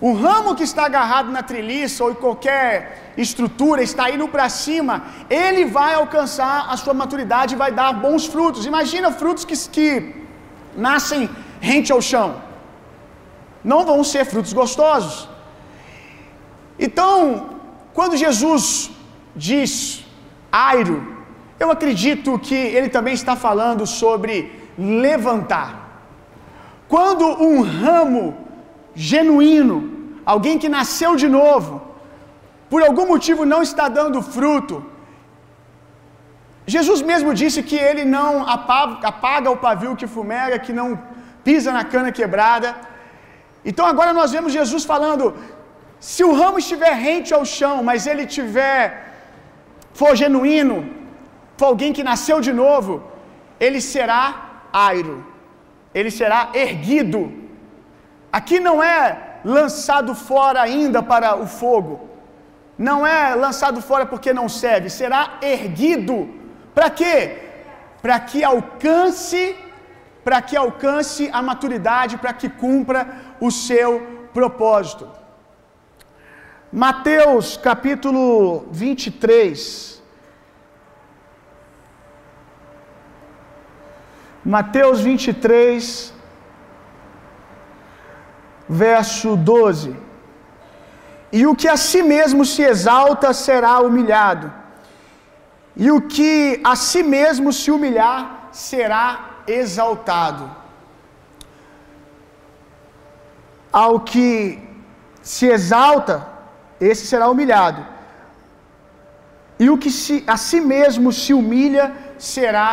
O 0.00 0.12
ramo 0.12 0.54
que 0.54 0.62
está 0.62 0.84
agarrado 0.84 1.30
na 1.30 1.42
treliça 1.42 2.04
ou 2.04 2.10
em 2.10 2.14
qualquer 2.14 3.12
estrutura, 3.16 3.82
está 3.82 4.10
indo 4.10 4.28
para 4.28 4.48
cima, 4.48 5.04
ele 5.30 5.64
vai 5.64 5.94
alcançar 5.94 6.66
a 6.68 6.76
sua 6.76 6.92
maturidade 6.92 7.54
e 7.54 7.56
vai 7.56 7.72
dar 7.72 7.94
bons 7.94 8.26
frutos. 8.26 8.66
Imagina 8.66 9.10
frutos 9.10 9.44
que, 9.44 9.56
que 9.68 10.14
nascem 10.76 11.30
rente 11.60 11.90
ao 11.90 12.02
chão. 12.02 12.42
Não 13.64 13.86
vão 13.86 14.04
ser 14.04 14.26
frutos 14.26 14.52
gostosos. 14.52 15.28
Então, 16.78 17.58
quando 17.94 18.18
Jesus 18.18 18.90
diz 19.34 20.04
airo, 20.52 21.16
eu 21.58 21.70
acredito 21.70 22.38
que 22.38 22.54
ele 22.54 22.90
também 22.90 23.14
está 23.14 23.34
falando 23.34 23.86
sobre 23.86 24.52
levantar. 24.78 26.02
Quando 26.86 27.24
um 27.42 27.62
ramo 27.62 28.45
genuíno, 28.96 29.76
alguém 30.34 30.58
que 30.62 30.74
nasceu 30.76 31.12
de 31.22 31.28
novo, 31.28 31.72
por 32.70 32.82
algum 32.82 33.06
motivo 33.14 33.44
não 33.44 33.62
está 33.68 33.86
dando 33.88 34.20
fruto, 34.34 34.76
Jesus 36.74 37.00
mesmo 37.10 37.32
disse 37.40 37.60
que 37.68 37.78
ele 37.88 38.04
não 38.16 38.30
apaga 39.10 39.48
o 39.54 39.60
pavio 39.66 39.94
que 40.00 40.08
fumega, 40.14 40.62
que 40.66 40.72
não 40.80 40.88
pisa 41.46 41.70
na 41.76 41.84
cana 41.92 42.10
quebrada. 42.18 42.68
Então 43.70 43.84
agora 43.92 44.12
nós 44.20 44.32
vemos 44.36 44.52
Jesus 44.60 44.84
falando: 44.92 45.24
se 46.10 46.22
o 46.28 46.32
ramo 46.40 46.58
estiver 46.64 46.92
rente 47.08 47.32
ao 47.38 47.44
chão, 47.56 47.76
mas 47.88 48.06
ele 48.10 48.26
tiver 48.36 48.80
for 49.98 50.12
genuíno, 50.22 50.78
for 51.56 51.66
alguém 51.66 51.92
que 51.96 52.08
nasceu 52.10 52.38
de 52.48 52.52
novo, 52.64 52.94
ele 53.66 53.80
será 53.92 54.22
airo, 54.88 55.16
ele 55.98 56.10
será 56.20 56.40
erguido. 56.64 57.22
Aqui 58.32 58.58
não 58.60 58.82
é 58.82 59.38
lançado 59.44 60.14
fora 60.14 60.60
ainda 60.60 61.02
para 61.02 61.36
o 61.36 61.46
fogo, 61.46 62.08
não 62.78 63.06
é 63.06 63.34
lançado 63.34 63.80
fora 63.80 64.04
porque 64.04 64.32
não 64.32 64.48
serve, 64.48 64.90
será 64.90 65.38
erguido. 65.40 66.28
Para 66.74 66.90
quê? 66.90 67.42
Para 68.02 68.20
que 68.20 68.44
alcance, 68.44 69.56
para 70.22 70.42
que 70.42 70.56
alcance 70.56 71.30
a 71.32 71.40
maturidade, 71.40 72.18
para 72.18 72.32
que 72.32 72.48
cumpra 72.48 73.06
o 73.40 73.50
seu 73.50 74.28
propósito. 74.34 75.08
Mateus 76.70 77.56
capítulo 77.56 78.66
23. 78.70 79.96
Mateus 84.44 85.00
23, 85.00 86.14
verso 88.68 89.36
12. 89.36 89.96
E 91.32 91.46
o 91.46 91.54
que 91.54 91.68
a 91.68 91.76
si 91.76 92.02
mesmo 92.02 92.44
se 92.44 92.62
exalta 92.62 93.32
será 93.32 93.78
humilhado, 93.80 94.52
e 95.76 95.90
o 95.90 96.00
que 96.00 96.60
a 96.64 96.74
si 96.74 97.02
mesmo 97.02 97.52
se 97.52 97.70
humilhar 97.70 98.48
será 98.52 99.02
exaltado. 99.46 100.66
ao 103.82 104.00
que 104.10 104.26
se 105.22 105.46
exalta, 105.56 106.14
esse 106.80 107.04
será 107.06 107.28
humilhado. 107.28 107.80
E 109.58 109.68
o 109.72 109.76
que 109.82 109.90
se, 109.90 110.14
a 110.34 110.36
si 110.36 110.60
mesmo 110.60 111.12
se 111.12 111.32
humilha 111.38 111.84
será 112.18 112.68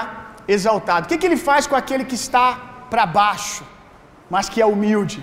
exaltado. 0.48 1.06
O 1.06 1.10
que, 1.10 1.18
que 1.18 1.28
ele 1.30 1.42
faz 1.50 1.68
com 1.68 1.76
aquele 1.76 2.06
que 2.06 2.16
está 2.16 2.48
para 2.90 3.06
baixo, 3.06 3.66
mas 4.30 4.48
que 4.48 4.62
é 4.62 4.66
humilde? 4.66 5.20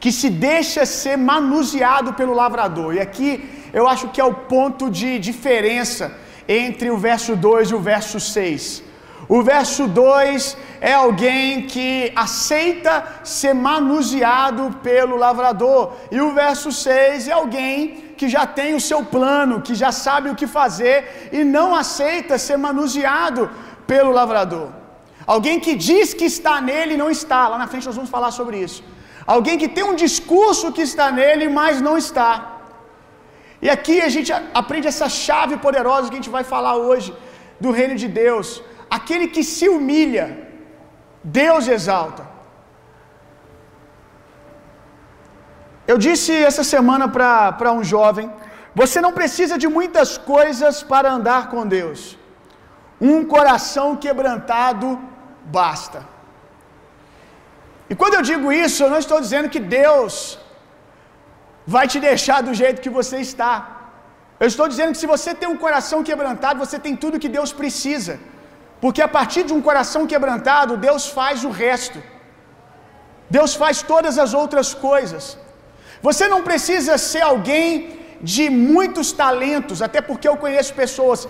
Que 0.00 0.10
se 0.10 0.28
deixa 0.30 0.84
ser 0.86 1.16
manuseado 1.16 2.14
pelo 2.14 2.34
lavrador. 2.42 2.94
E 2.94 3.00
aqui 3.00 3.30
eu 3.72 3.86
acho 3.86 4.08
que 4.08 4.20
é 4.20 4.24
o 4.24 4.34
ponto 4.52 4.90
de 4.90 5.18
diferença 5.18 6.04
entre 6.48 6.90
o 6.90 6.96
verso 6.96 7.36
2 7.36 7.70
e 7.70 7.74
o 7.74 7.80
verso 7.92 8.18
6. 8.18 8.90
O 9.36 9.42
verso 9.42 9.86
2 9.86 10.56
é 10.80 10.92
alguém 10.92 11.62
que 11.72 12.12
aceita 12.16 12.92
ser 13.22 13.54
manuseado 13.54 14.64
pelo 14.82 15.16
lavrador, 15.16 15.92
e 16.10 16.20
o 16.20 16.32
verso 16.32 16.72
6 16.72 17.28
é 17.28 17.32
alguém 17.32 18.12
que 18.18 18.28
já 18.28 18.44
tem 18.58 18.74
o 18.74 18.80
seu 18.80 19.00
plano, 19.04 19.62
que 19.66 19.74
já 19.82 19.92
sabe 19.92 20.30
o 20.30 20.34
que 20.34 20.48
fazer 20.48 21.30
e 21.32 21.44
não 21.56 21.68
aceita 21.82 22.38
ser 22.46 22.56
manuseado 22.56 23.48
pelo 23.86 24.10
lavrador. 24.10 24.68
Alguém 25.34 25.60
que 25.60 25.74
diz 25.76 26.12
que 26.12 26.24
está 26.24 26.60
nele 26.60 26.94
e 26.94 27.02
não 27.02 27.10
está. 27.18 27.40
Lá 27.46 27.56
na 27.62 27.68
frente 27.68 27.86
nós 27.86 27.98
vamos 28.00 28.10
falar 28.10 28.32
sobre 28.32 28.56
isso. 28.66 28.82
Alguém 29.26 29.58
que 29.58 29.68
tem 29.68 29.84
um 29.84 29.94
discurso 29.94 30.72
que 30.72 30.82
está 30.82 31.10
nele, 31.10 31.48
mas 31.48 31.80
não 31.80 31.96
está. 31.98 32.30
E 33.62 33.68
aqui 33.68 34.00
a 34.00 34.08
gente 34.08 34.32
aprende 34.60 34.88
essa 34.88 35.08
chave 35.08 35.56
poderosa 35.56 36.08
que 36.08 36.16
a 36.16 36.20
gente 36.20 36.36
vai 36.38 36.44
falar 36.44 36.76
hoje 36.76 37.14
do 37.60 37.70
reino 37.70 37.94
de 38.02 38.08
Deus. 38.08 38.62
Aquele 38.98 39.28
que 39.28 39.44
se 39.44 39.68
humilha, 39.68 40.26
Deus 41.22 41.68
exalta. 41.68 42.24
Eu 45.86 45.98
disse 46.06 46.32
essa 46.50 46.64
semana 46.74 47.06
para 47.08 47.72
um 47.72 47.84
jovem: 47.84 48.30
você 48.80 49.00
não 49.00 49.12
precisa 49.12 49.58
de 49.62 49.68
muitas 49.68 50.16
coisas 50.16 50.82
para 50.82 51.12
andar 51.18 51.42
com 51.50 51.66
Deus. 51.66 52.00
Um 53.00 53.24
coração 53.24 53.96
quebrantado 53.96 54.98
basta. 55.58 56.00
E 57.90 57.96
quando 58.00 58.16
eu 58.18 58.24
digo 58.30 58.48
isso, 58.64 58.78
eu 58.84 58.90
não 58.94 59.00
estou 59.04 59.18
dizendo 59.24 59.48
que 59.54 59.62
Deus 59.78 60.14
vai 61.74 61.86
te 61.92 61.98
deixar 62.08 62.38
do 62.48 62.54
jeito 62.60 62.82
que 62.84 62.92
você 62.98 63.16
está. 63.28 63.54
Eu 64.42 64.48
estou 64.52 64.66
dizendo 64.72 64.92
que 64.94 65.02
se 65.02 65.10
você 65.14 65.30
tem 65.40 65.48
um 65.54 65.60
coração 65.64 65.98
quebrantado, 66.08 66.62
você 66.64 66.78
tem 66.86 66.94
tudo 67.02 67.22
que 67.24 67.32
Deus 67.38 67.50
precisa. 67.60 68.14
Porque 68.82 69.02
a 69.06 69.10
partir 69.18 69.42
de 69.48 69.54
um 69.56 69.62
coração 69.68 70.02
quebrantado, 70.12 70.78
Deus 70.88 71.04
faz 71.18 71.44
o 71.48 71.50
resto. 71.64 71.98
Deus 73.38 73.52
faz 73.62 73.82
todas 73.92 74.16
as 74.24 74.32
outras 74.42 74.68
coisas. 74.88 75.24
Você 76.06 76.26
não 76.32 76.40
precisa 76.48 76.96
ser 77.10 77.22
alguém 77.32 77.68
de 78.32 78.46
muitos 78.72 79.08
talentos, 79.24 79.78
até 79.86 80.00
porque 80.08 80.28
eu 80.30 80.36
conheço 80.44 80.80
pessoas 80.84 81.20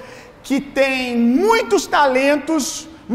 que 0.47 0.59
têm 0.79 1.17
muitos 1.43 1.83
talentos, 1.99 2.64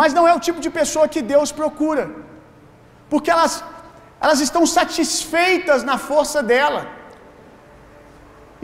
mas 0.01 0.13
não 0.17 0.27
é 0.31 0.33
o 0.33 0.43
tipo 0.47 0.59
de 0.65 0.71
pessoa 0.81 1.07
que 1.13 1.21
Deus 1.33 1.51
procura. 1.61 2.24
Porque 3.09 3.31
elas 3.31 3.63
elas 4.25 4.39
estão 4.45 4.65
satisfeitas 4.65 5.83
na 5.89 5.97
força 6.09 6.41
dela. 6.51 6.81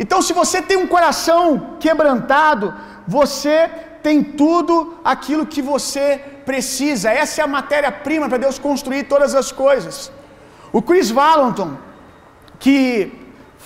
Então, 0.02 0.20
se 0.28 0.34
você 0.34 0.60
tem 0.70 0.78
um 0.78 0.88
coração 0.88 1.44
quebrantado, 1.80 2.74
você 3.08 3.70
tem 4.06 4.24
tudo 4.24 4.98
aquilo 5.04 5.46
que 5.54 5.62
você 5.62 6.06
precisa. 6.50 7.12
Essa 7.24 7.42
é 7.42 7.44
a 7.44 7.56
matéria-prima 7.60 8.28
para 8.30 8.44
Deus 8.46 8.58
construir 8.68 9.04
todas 9.04 9.36
as 9.42 9.52
coisas. 9.52 10.12
O 10.78 10.82
Chris 10.82 11.12
Valentin, 11.12 11.78
que 12.58 13.12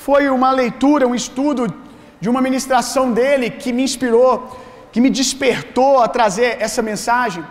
foi 0.06 0.24
uma 0.30 0.52
leitura, 0.52 1.08
um 1.08 1.16
estudo 1.24 1.74
de 2.20 2.28
uma 2.30 2.42
ministração 2.42 3.06
dele 3.18 3.50
que 3.62 3.72
me 3.72 3.84
inspirou, 3.84 4.60
que 4.92 5.00
me 5.00 5.12
despertou 5.22 5.94
a 6.02 6.08
trazer 6.08 6.58
essa 6.60 6.82
mensagem. 6.82 7.44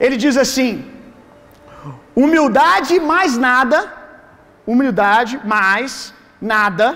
Ele 0.00 0.16
diz 0.16 0.36
assim: 0.44 0.70
humildade 2.14 2.98
mais 3.00 3.36
nada, 3.36 3.92
humildade 4.66 5.40
mais 5.44 6.14
nada 6.40 6.86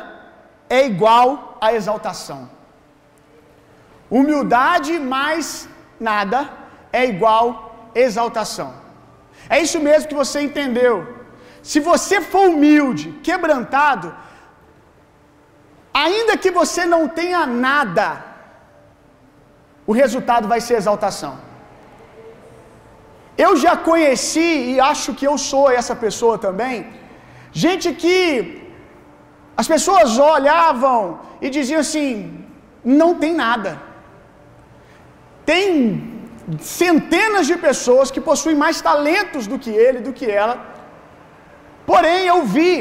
é 0.68 0.86
igual 0.86 1.58
a 1.60 1.72
exaltação. 1.72 2.50
Humildade 4.10 4.98
mais 4.98 5.68
nada 5.98 6.48
é 6.92 7.06
igual 7.06 7.90
exaltação. 7.94 8.74
É 9.48 9.60
isso 9.60 9.80
mesmo 9.80 10.08
que 10.08 10.14
você 10.14 10.40
entendeu. 10.40 10.94
Se 11.62 11.80
você 11.80 12.20
for 12.20 12.48
humilde, 12.50 13.12
quebrantado, 13.28 14.14
ainda 15.92 16.36
que 16.36 16.50
você 16.50 16.84
não 16.84 17.08
tenha 17.08 17.46
nada, 17.46 18.24
o 19.86 19.92
resultado 19.92 20.46
vai 20.52 20.60
ser 20.60 20.74
exaltação. 20.74 21.34
Eu 23.44 23.50
já 23.64 23.74
conheci 23.88 24.48
e 24.72 24.80
acho 24.90 25.14
que 25.18 25.26
eu 25.30 25.36
sou 25.50 25.64
essa 25.78 25.94
pessoa 26.04 26.36
também. 26.46 26.76
Gente 27.64 27.88
que 28.02 28.22
as 29.60 29.68
pessoas 29.74 30.18
olhavam 30.34 30.98
e 31.44 31.50
diziam 31.56 31.80
assim: 31.86 32.10
não 32.98 33.10
tem 33.22 33.32
nada. 33.46 33.72
Tem 35.50 35.66
centenas 36.80 37.46
de 37.50 37.56
pessoas 37.68 38.10
que 38.14 38.20
possuem 38.28 38.56
mais 38.64 38.80
talentos 38.90 39.46
do 39.52 39.58
que 39.64 39.72
ele, 39.84 40.00
do 40.06 40.12
que 40.18 40.26
ela. 40.42 40.54
Porém, 41.90 42.20
eu 42.32 42.38
vi 42.56 42.74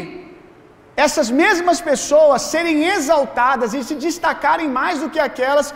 essas 1.06 1.30
mesmas 1.42 1.80
pessoas 1.90 2.42
serem 2.54 2.78
exaltadas 2.96 3.74
e 3.78 3.84
se 3.88 3.96
destacarem 4.06 4.70
mais 4.80 5.00
do 5.02 5.10
que 5.14 5.22
aquelas 5.30 5.68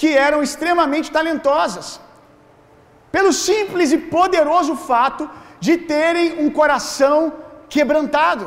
que 0.00 0.08
eram 0.26 0.40
extremamente 0.46 1.10
talentosas, 1.16 1.86
pelo 3.16 3.32
simples 3.48 3.88
e 3.96 3.98
poderoso 4.16 4.72
fato 4.90 5.22
de 5.66 5.74
terem 5.92 6.26
um 6.44 6.48
coração 6.58 7.18
quebrantado. 7.74 8.44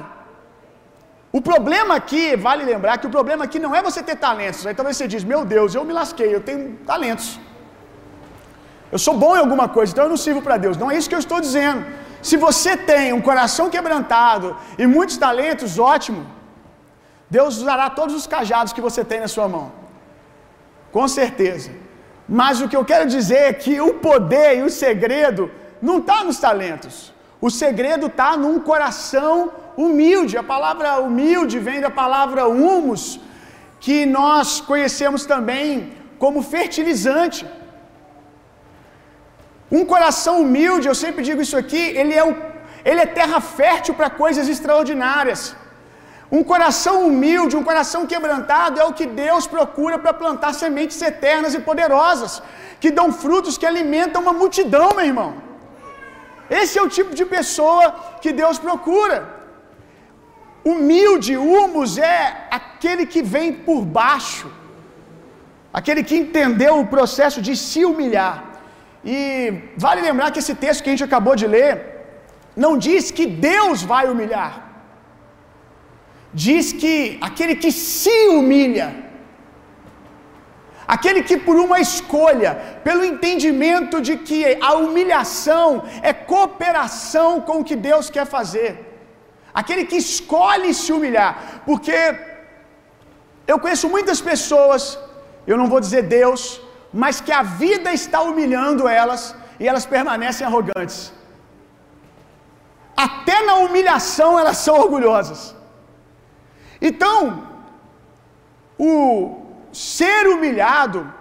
O 1.38 1.42
problema 1.50 1.94
aqui, 2.00 2.24
vale 2.48 2.64
lembrar 2.72 2.96
que 3.00 3.08
o 3.10 3.14
problema 3.16 3.44
aqui 3.48 3.60
não 3.66 3.74
é 3.78 3.82
você 3.88 4.02
ter 4.10 4.18
talentos. 4.28 4.62
Aí 4.68 4.76
talvez 4.80 4.96
você 4.98 5.08
diz: 5.14 5.24
"Meu 5.32 5.42
Deus, 5.56 5.74
eu 5.78 5.84
me 5.90 5.96
lasquei, 6.00 6.30
eu 6.38 6.44
tenho 6.50 6.64
talentos. 6.92 7.28
Eu 8.94 9.00
sou 9.06 9.16
bom 9.24 9.34
em 9.38 9.44
alguma 9.46 9.68
coisa, 9.78 9.92
então 9.92 10.06
eu 10.06 10.14
não 10.14 10.22
sirvo 10.26 10.44
para 10.48 10.58
Deus". 10.66 10.78
Não 10.84 10.92
é 10.92 10.98
isso 11.00 11.12
que 11.12 11.18
eu 11.20 11.26
estou 11.26 11.42
dizendo. 11.48 11.82
Se 12.30 12.38
você 12.46 12.72
tem 12.92 13.06
um 13.18 13.24
coração 13.32 13.68
quebrantado 13.76 14.56
e 14.82 14.86
muitos 14.96 15.18
talentos, 15.28 15.80
ótimo. 15.94 16.24
Deus 17.38 17.54
usará 17.62 17.88
todos 18.00 18.16
os 18.22 18.28
cajados 18.38 18.74
que 18.76 18.88
você 18.88 19.04
tem 19.12 19.22
na 19.26 19.32
sua 19.36 19.48
mão. 19.56 19.68
Com 20.98 21.08
certeza. 21.20 21.72
Mas 22.38 22.62
o 22.62 22.68
que 22.70 22.78
eu 22.80 22.86
quero 22.92 23.06
dizer 23.16 23.42
é 23.52 23.54
que 23.62 23.74
o 23.82 23.92
poder 24.08 24.52
e 24.58 24.64
o 24.70 24.74
segredo 24.84 25.44
não 25.88 25.98
está 26.02 26.18
nos 26.24 26.40
talentos. 26.48 26.96
O 27.48 27.50
segredo 27.62 28.06
está 28.08 28.30
num 28.44 28.58
coração 28.72 29.34
humilde. 29.84 30.38
A 30.38 30.44
palavra 30.56 30.90
humilde 31.06 31.58
vem 31.68 31.80
da 31.86 31.92
palavra 32.02 32.48
humus, 32.48 33.20
que 33.86 33.98
nós 34.06 34.62
conhecemos 34.72 35.26
também 35.34 35.70
como 36.24 36.48
fertilizante. 36.56 37.42
Um 39.78 39.84
coração 39.94 40.36
humilde, 40.44 40.88
eu 40.88 40.98
sempre 41.06 41.24
digo 41.30 41.42
isso 41.46 41.58
aqui, 41.64 41.84
ele 42.02 42.14
é, 42.22 42.24
um, 42.30 42.36
ele 42.90 43.02
é 43.06 43.16
terra 43.20 43.40
fértil 43.60 43.94
para 44.00 44.10
coisas 44.24 44.48
extraordinárias. 44.56 45.42
Um 46.38 46.44
coração 46.52 46.96
humilde, 47.08 47.58
um 47.60 47.68
coração 47.70 48.02
quebrantado 48.12 48.80
é 48.80 48.86
o 48.86 48.96
que 48.98 49.08
Deus 49.24 49.48
procura 49.56 49.98
para 49.98 50.14
plantar 50.22 50.54
sementes 50.54 51.02
eternas 51.02 51.56
e 51.56 51.60
poderosas, 51.70 52.34
que 52.82 52.92
dão 52.92 53.08
frutos 53.24 53.58
que 53.58 53.66
alimentam 53.72 54.22
uma 54.22 54.36
multidão, 54.42 54.90
meu 54.96 55.08
irmão. 55.12 55.32
Esse 56.60 56.78
é 56.78 56.84
o 56.84 56.94
tipo 56.98 57.16
de 57.20 57.26
pessoa 57.26 57.86
que 58.22 58.32
Deus 58.42 58.60
procura. 58.68 59.18
Humilde, 60.64 61.36
humus 61.38 61.98
é 61.98 62.48
aquele 62.60 63.06
que 63.06 63.22
vem 63.34 63.50
por 63.68 63.82
baixo, 64.00 64.48
aquele 65.80 66.04
que 66.04 66.18
entendeu 66.24 66.74
o 66.80 66.88
processo 66.96 67.42
de 67.42 67.56
se 67.56 67.84
humilhar. 67.90 68.36
E 69.04 69.18
vale 69.78 70.02
lembrar 70.02 70.32
que 70.32 70.42
esse 70.44 70.56
texto 70.64 70.84
que 70.84 70.90
a 70.90 70.94
gente 70.94 71.10
acabou 71.10 71.36
de 71.42 71.48
ler 71.48 71.72
não 72.56 72.78
diz 72.78 73.10
que 73.10 73.26
Deus 73.26 73.82
vai 73.82 74.06
humilhar. 74.12 74.69
Diz 76.34 76.72
que 76.72 77.18
aquele 77.22 77.56
que 77.56 77.72
se 77.72 78.28
humilha, 78.28 78.88
aquele 80.88 81.24
que 81.24 81.38
por 81.38 81.58
uma 81.58 81.80
escolha, 81.80 82.52
pelo 82.84 83.04
entendimento 83.04 84.00
de 84.00 84.16
que 84.18 84.40
a 84.62 84.74
humilhação 84.76 85.84
é 86.02 86.14
cooperação 86.14 87.42
com 87.42 87.60
o 87.60 87.64
que 87.64 87.76
Deus 87.76 88.10
quer 88.10 88.26
fazer, 88.26 88.72
aquele 89.54 89.86
que 89.86 89.98
escolhe 89.98 90.74
se 90.74 90.92
humilhar, 90.94 91.64
porque 91.66 91.98
eu 93.48 93.60
conheço 93.60 93.90
muitas 93.90 94.22
pessoas, 94.22 94.82
eu 95.48 95.58
não 95.58 95.68
vou 95.68 95.80
dizer 95.80 96.04
Deus, 96.04 96.62
mas 96.94 97.20
que 97.20 97.32
a 97.32 97.42
vida 97.42 97.92
está 97.92 98.22
humilhando 98.22 98.88
elas 98.88 99.36
e 99.60 99.68
elas 99.68 99.86
permanecem 99.86 100.46
arrogantes. 100.46 101.12
Até 102.96 103.42
na 103.46 103.56
humilhação 103.56 104.38
elas 104.38 104.58
são 104.58 104.76
orgulhosas. 104.76 105.59
Então, 106.82 107.48
o 108.78 109.42
ser 109.72 110.28
humilhado, 110.28 111.12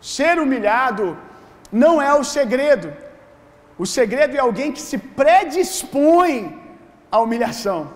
ser 0.00 0.38
humilhado 0.38 1.16
não 1.70 2.00
é 2.00 2.12
o 2.14 2.24
segredo. 2.24 2.92
O 3.78 3.86
segredo 3.86 4.36
é 4.36 4.40
alguém 4.40 4.72
que 4.72 4.80
se 4.80 4.98
predispõe 4.98 6.36
à 7.10 7.20
humilhação. 7.20 7.90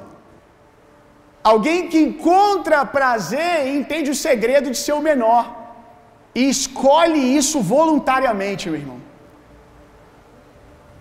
Alguém 1.42 1.88
que 1.88 1.98
encontra 1.98 2.84
prazer 2.84 3.66
e 3.66 3.76
entende 3.78 4.10
o 4.10 4.14
segredo 4.14 4.70
de 4.70 4.78
ser 4.78 4.92
o 4.92 5.00
menor. 5.00 5.44
E 6.34 6.48
escolhe 6.48 7.20
isso 7.36 7.60
voluntariamente, 7.60 8.68
meu 8.68 8.80
irmão. 8.80 9.00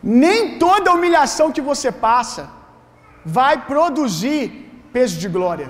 Nem 0.01 0.59
toda 0.59 0.93
humilhação 0.93 1.51
que 1.51 1.61
você 1.61 1.91
passa 1.91 2.49
vai 3.25 3.65
produzir 3.65 4.64
peso 4.95 5.15
de 5.23 5.29
glória. 5.38 5.69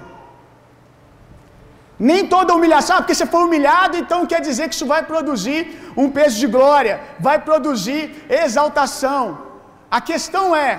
Nem 2.10 2.22
toda 2.34 2.56
humilhação, 2.58 2.96
ah, 2.96 3.02
porque 3.02 3.18
você 3.18 3.28
foi 3.34 3.44
humilhado, 3.48 3.96
então 4.02 4.20
quer 4.32 4.42
dizer 4.48 4.66
que 4.70 4.76
isso 4.78 4.90
vai 4.94 5.02
produzir 5.12 5.60
um 6.04 6.08
peso 6.18 6.38
de 6.44 6.48
glória, 6.56 6.96
vai 7.28 7.38
produzir 7.50 8.02
exaltação. 8.44 9.22
A 9.98 10.02
questão 10.10 10.46
é 10.68 10.72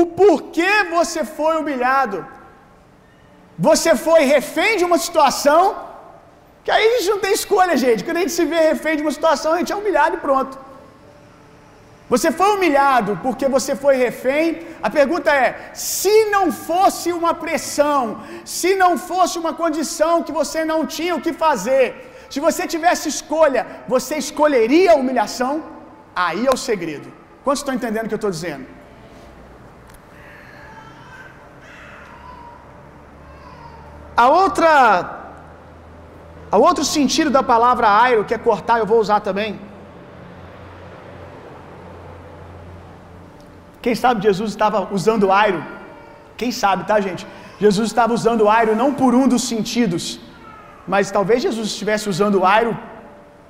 o 0.00 0.02
porquê 0.20 0.72
você 0.96 1.22
foi 1.38 1.54
humilhado. 1.60 2.18
Você 3.68 3.90
foi 4.06 4.20
refém 4.34 4.72
de 4.80 4.84
uma 4.88 4.98
situação, 5.06 5.62
que 6.64 6.70
aí 6.74 6.86
a 6.88 6.98
gente 6.98 7.10
não 7.14 7.22
tem 7.24 7.32
escolha, 7.40 7.74
gente. 7.84 8.04
Quando 8.04 8.18
a 8.18 8.24
gente 8.24 8.36
se 8.40 8.46
vê 8.52 8.60
refém 8.72 8.96
de 8.98 9.04
uma 9.06 9.14
situação, 9.18 9.52
a 9.52 9.58
gente 9.60 9.72
é 9.74 9.78
humilhado 9.82 10.16
e 10.18 10.20
pronto. 10.26 10.54
Você 12.12 12.28
foi 12.38 12.48
humilhado 12.54 13.12
porque 13.24 13.46
você 13.54 13.72
foi 13.82 13.94
refém. 14.06 14.46
A 14.86 14.90
pergunta 14.98 15.30
é: 15.44 15.48
se 15.90 16.14
não 16.34 16.44
fosse 16.68 17.08
uma 17.20 17.32
pressão, 17.44 18.00
se 18.56 18.70
não 18.82 18.92
fosse 19.10 19.36
uma 19.42 19.52
condição 19.60 20.22
que 20.26 20.34
você 20.40 20.60
não 20.72 20.80
tinha 20.96 21.14
o 21.18 21.22
que 21.26 21.32
fazer, 21.44 21.86
se 22.32 22.40
você 22.46 22.62
tivesse 22.74 23.06
escolha, 23.14 23.62
você 23.94 24.16
escolheria 24.24 24.90
a 24.92 25.00
humilhação? 25.02 25.54
Aí 26.26 26.42
é 26.50 26.52
o 26.58 26.62
segredo. 26.68 27.08
Quantos 27.44 27.62
estão 27.62 27.78
entendendo 27.78 28.06
o 28.06 28.10
que 28.10 28.18
eu 28.18 28.22
estou 28.22 28.34
dizendo? 28.38 28.66
A 34.24 34.28
outra, 34.44 34.70
a 36.54 36.58
outro 36.68 36.84
sentido 36.96 37.30
da 37.38 37.42
palavra 37.54 37.88
airo, 38.06 38.26
que 38.28 38.34
é 38.38 38.46
cortar, 38.50 38.78
eu 38.78 38.88
vou 38.94 39.00
usar 39.04 39.20
também. 39.20 39.71
Quem 43.84 43.94
sabe 44.02 44.22
Jesus 44.28 44.50
estava 44.50 44.80
usando 44.96 45.32
airo? 45.42 45.60
Quem 46.36 46.50
sabe, 46.62 46.84
tá, 46.90 47.00
gente? 47.00 47.26
Jesus 47.64 47.88
estava 47.88 48.12
usando 48.18 48.48
airo 48.48 48.74
não 48.82 48.90
por 49.00 49.14
um 49.14 49.26
dos 49.32 49.44
sentidos, 49.52 50.04
mas 50.92 51.10
talvez 51.16 51.42
Jesus 51.42 51.68
estivesse 51.68 52.08
usando 52.08 52.44
airo 52.44 52.72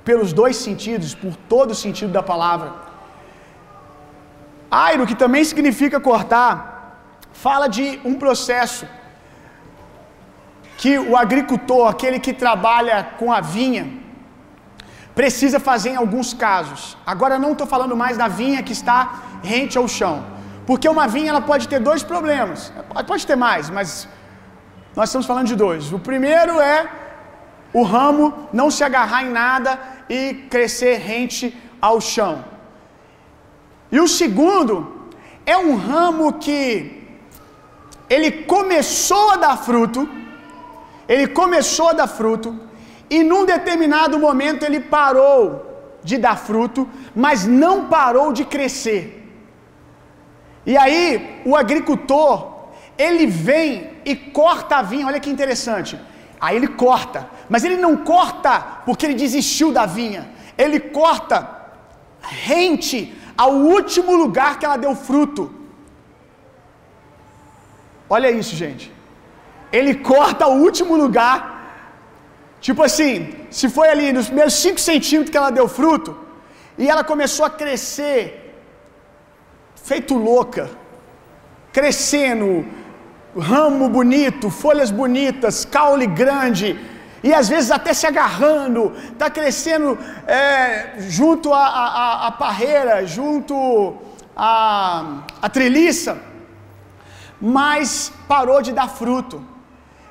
pelos 0.03 0.33
dois 0.33 0.55
sentidos, 0.65 1.13
por 1.15 1.35
todo 1.53 1.71
o 1.71 1.79
sentido 1.83 2.11
da 2.11 2.23
palavra. 2.31 2.69
Airo, 4.69 5.07
que 5.09 5.15
também 5.23 5.43
significa 5.43 5.99
cortar, 5.99 6.51
fala 7.45 7.67
de 7.67 7.87
um 8.03 8.15
processo 8.15 8.85
que 10.77 10.97
o 10.97 11.15
agricultor, 11.15 11.87
aquele 11.87 12.19
que 12.19 12.33
trabalha 12.33 12.97
com 13.19 13.31
a 13.31 13.39
vinha, 13.39 14.02
precisa 15.15 15.59
fazer 15.59 15.89
em 15.91 15.95
alguns 15.95 16.33
casos. 16.33 16.97
Agora 17.05 17.37
não 17.37 17.51
estou 17.51 17.67
falando 17.67 17.95
mais 17.95 18.17
da 18.17 18.27
vinha 18.27 18.63
que 18.63 18.73
está 18.73 19.21
rente 19.43 19.77
ao 19.77 19.87
chão, 19.87 20.25
porque 20.65 20.87
uma 20.87 21.07
vinha 21.07 21.29
ela 21.29 21.41
pode 21.41 21.67
ter 21.67 21.79
dois 21.79 22.03
problemas. 22.03 22.71
Pode 23.07 23.25
ter 23.27 23.35
mais, 23.35 23.69
mas 23.69 24.07
nós 24.95 25.09
estamos 25.09 25.27
falando 25.27 25.47
de 25.47 25.55
dois. 25.55 25.91
O 25.91 25.99
primeiro 25.99 26.59
é 26.59 26.89
o 27.73 27.83
ramo 27.83 28.47
não 28.53 28.69
se 28.69 28.83
agarrar 28.83 29.23
em 29.23 29.31
nada 29.31 29.79
e 30.09 30.45
crescer 30.49 30.97
rente 30.97 31.55
ao 31.81 31.99
chão. 31.99 32.45
E 33.91 33.99
o 33.99 34.07
segundo 34.07 35.09
é 35.45 35.57
um 35.57 35.75
ramo 35.75 36.33
que 36.33 37.01
ele 38.09 38.31
começou 38.43 39.31
a 39.31 39.35
dar 39.37 39.57
fruto, 39.57 40.07
ele 41.07 41.27
começou 41.27 41.89
a 41.89 41.93
dar 41.93 42.07
fruto, 42.07 42.59
e 43.15 43.23
num 43.29 43.45
determinado 43.45 44.17
momento 44.25 44.63
ele 44.67 44.79
parou 44.79 45.41
de 46.09 46.17
dar 46.17 46.37
fruto, 46.47 46.81
mas 47.23 47.45
não 47.63 47.75
parou 47.95 48.33
de 48.37 48.43
crescer. 48.53 49.03
E 50.65 50.75
aí, 50.83 51.41
o 51.45 51.55
agricultor, 51.55 52.31
ele 52.97 53.27
vem 53.27 53.91
e 54.03 54.15
corta 54.15 54.77
a 54.77 54.81
vinha, 54.81 55.05
olha 55.09 55.19
que 55.19 55.29
interessante. 55.29 55.99
Aí 56.41 56.55
ele 56.57 56.69
corta, 56.85 57.29
mas 57.47 57.63
ele 57.63 57.77
não 57.77 57.93
corta 57.97 58.53
porque 58.85 59.05
ele 59.05 59.21
desistiu 59.25 59.71
da 59.71 59.85
vinha, 59.85 60.23
ele 60.57 60.79
corta 60.79 61.37
rente 62.19 62.99
ao 63.37 63.53
último 63.77 64.15
lugar 64.15 64.57
que 64.57 64.65
ela 64.65 64.77
deu 64.77 64.95
fruto. 64.95 65.43
Olha 68.09 68.31
isso, 68.31 68.55
gente. 68.55 68.91
Ele 69.71 69.93
corta 69.95 70.47
o 70.47 70.61
último 70.67 70.95
lugar, 70.95 71.52
tipo 72.65 72.81
assim, 72.81 73.13
se 73.51 73.67
foi 73.75 73.87
ali 73.93 74.13
nos 74.13 74.27
primeiros 74.27 74.53
5 74.53 74.79
centímetros 74.79 75.31
que 75.31 75.37
ela 75.37 75.51
deu 75.51 75.67
fruto, 75.67 76.17
e 76.77 76.89
ela 76.89 77.03
começou 77.03 77.45
a 77.45 77.49
crescer, 77.49 78.55
feito 79.89 80.13
louca, 80.15 80.69
crescendo, 81.73 82.65
ramo 83.37 83.89
bonito, 83.89 84.49
folhas 84.49 84.91
bonitas, 84.91 85.65
caule 85.65 86.07
grande, 86.07 86.79
e 87.21 87.33
às 87.33 87.49
vezes 87.49 87.69
até 87.69 87.93
se 87.93 88.07
agarrando, 88.07 88.93
está 89.11 89.29
crescendo 89.29 89.99
é, 90.25 90.95
junto 91.17 91.53
à, 91.53 92.33
parreira, 92.39 93.05
junto 93.05 93.97
à, 94.35 95.23
à 95.41 95.49
treliça, 95.49 96.17
mas 97.41 98.11
parou 98.25 98.61
de 98.61 98.71
dar 98.71 98.87
fruto. 98.87 99.43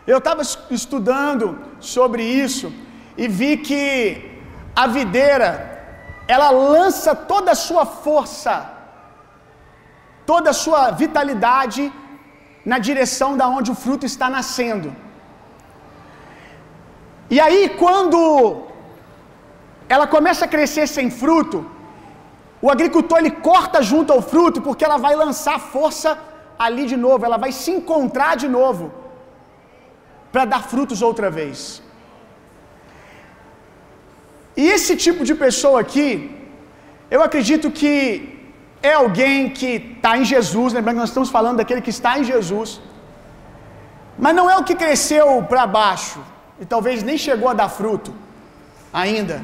Eu 0.06 0.18
estava 0.18 0.42
estudando 0.70 1.71
sobre 1.83 2.23
isso 2.23 2.73
e 3.16 3.27
vi 3.29 3.57
que 3.57 4.31
a 4.75 4.87
videira 4.87 5.51
ela 6.27 6.51
lança 6.51 7.14
toda 7.14 7.51
a 7.53 7.55
sua 7.55 7.85
força, 7.85 8.71
toda 10.25 10.51
a 10.51 10.59
sua 10.64 10.90
vitalidade 10.90 11.92
na 12.64 12.79
direção 12.79 13.37
da 13.37 13.49
onde 13.49 13.71
o 13.71 13.75
fruto 13.75 14.07
está 14.07 14.31
nascendo. 14.31 14.95
E 17.29 17.40
aí 17.40 17.68
quando 17.83 18.21
ela 19.88 20.07
começa 20.07 20.45
a 20.45 20.53
crescer 20.55 20.87
sem 20.87 21.11
fruto, 21.11 21.66
o 22.62 22.71
agricultor 22.71 23.18
ele 23.18 23.33
corta 23.33 23.83
junto 23.83 24.12
ao 24.12 24.23
fruto 24.23 24.62
porque 24.62 24.85
ela 24.85 24.97
vai 24.97 25.14
lançar 25.16 25.59
força 25.59 26.16
ali 26.59 26.87
de 26.87 26.97
novo, 26.97 27.25
ela 27.25 27.37
vai 27.37 27.51
se 27.51 27.71
encontrar 27.73 28.37
de 28.37 28.49
novo 28.49 29.01
para 30.33 30.45
dar 30.53 30.62
frutos 30.73 31.01
outra 31.09 31.31
vez. 31.38 31.83
E 34.57 34.64
esse 34.77 34.95
tipo 35.05 35.23
de 35.29 35.35
pessoa 35.35 35.81
aqui, 35.85 36.09
eu 37.11 37.23
acredito 37.29 37.71
que 37.71 37.95
é 38.83 38.95
alguém 38.95 39.51
que 39.59 39.71
está 39.97 40.12
em 40.18 40.25
Jesus, 40.25 40.73
lembrando 40.73 40.97
que 40.97 41.05
nós 41.05 41.12
estamos 41.14 41.31
falando 41.37 41.59
daquele 41.59 41.85
que 41.87 41.95
está 41.99 42.18
em 42.18 42.25
Jesus, 42.33 42.81
mas 44.18 44.35
não 44.38 44.47
é 44.51 44.57
o 44.57 44.64
que 44.68 44.75
cresceu 44.75 45.27
para 45.51 45.66
baixo, 45.66 46.21
e 46.61 46.64
talvez 46.64 47.03
nem 47.03 47.18
chegou 47.27 47.49
a 47.51 47.55
dar 47.61 47.68
fruto 47.68 48.12
ainda, 49.03 49.37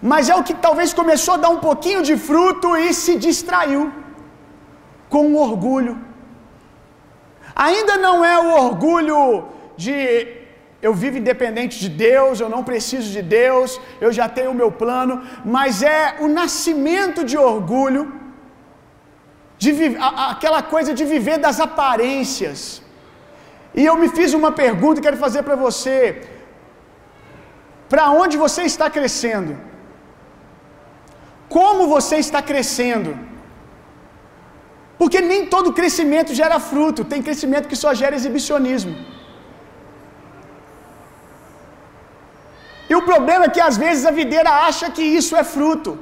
mas 0.00 0.28
é 0.28 0.34
o 0.34 0.44
que 0.48 0.54
talvez 0.66 0.92
começou 1.00 1.34
a 1.34 1.42
dar 1.44 1.50
um 1.56 1.60
pouquinho 1.68 2.02
de 2.02 2.16
fruto 2.28 2.76
e 2.76 2.92
se 3.02 3.16
distraiu 3.26 3.82
com 5.08 5.34
orgulho. 5.34 5.94
Ainda 7.54 7.96
não 7.96 8.24
é 8.24 8.36
o 8.38 8.48
orgulho 8.64 9.44
de 9.76 9.96
eu 10.86 10.92
vivo 11.02 11.16
independente 11.20 11.76
de 11.84 11.88
Deus, 12.06 12.40
eu 12.40 12.48
não 12.54 12.62
preciso 12.70 13.08
de 13.16 13.22
Deus, 13.38 13.80
eu 14.04 14.10
já 14.18 14.26
tenho 14.36 14.50
o 14.52 14.58
meu 14.62 14.70
plano, 14.82 15.14
mas 15.56 15.82
é 15.82 16.00
o 16.24 16.28
nascimento 16.40 17.20
de 17.30 17.36
orgulho, 17.52 18.02
de 19.62 19.70
aquela 20.30 20.62
coisa 20.74 20.92
de 20.98 21.04
viver 21.14 21.38
das 21.46 21.58
aparências. 21.68 22.60
E 23.78 23.84
eu 23.90 23.96
me 24.02 24.08
fiz 24.16 24.32
uma 24.40 24.52
pergunta 24.64 25.00
e 25.00 25.06
quero 25.06 25.20
fazer 25.26 25.42
para 25.48 25.56
você: 25.66 25.98
para 27.92 28.04
onde 28.22 28.36
você 28.44 28.62
está 28.72 28.88
crescendo? 28.96 29.54
Como 31.56 31.88
você 31.96 32.16
está 32.26 32.42
crescendo? 32.50 33.10
Porque 35.00 35.20
nem 35.32 35.40
todo 35.54 35.76
crescimento 35.80 36.38
gera 36.42 36.58
fruto, 36.70 37.08
tem 37.12 37.26
crescimento 37.28 37.68
que 37.70 37.82
só 37.84 37.90
gera 38.02 38.14
exibicionismo. 38.20 38.94
E 42.94 42.96
o 43.00 43.04
problema 43.10 43.44
é 43.46 43.54
que 43.54 43.62
às 43.68 43.76
vezes 43.84 44.02
a 44.08 44.12
videira 44.18 44.50
acha 44.68 44.88
que 44.96 45.04
isso 45.20 45.34
é 45.40 45.44
fruto, 45.52 45.92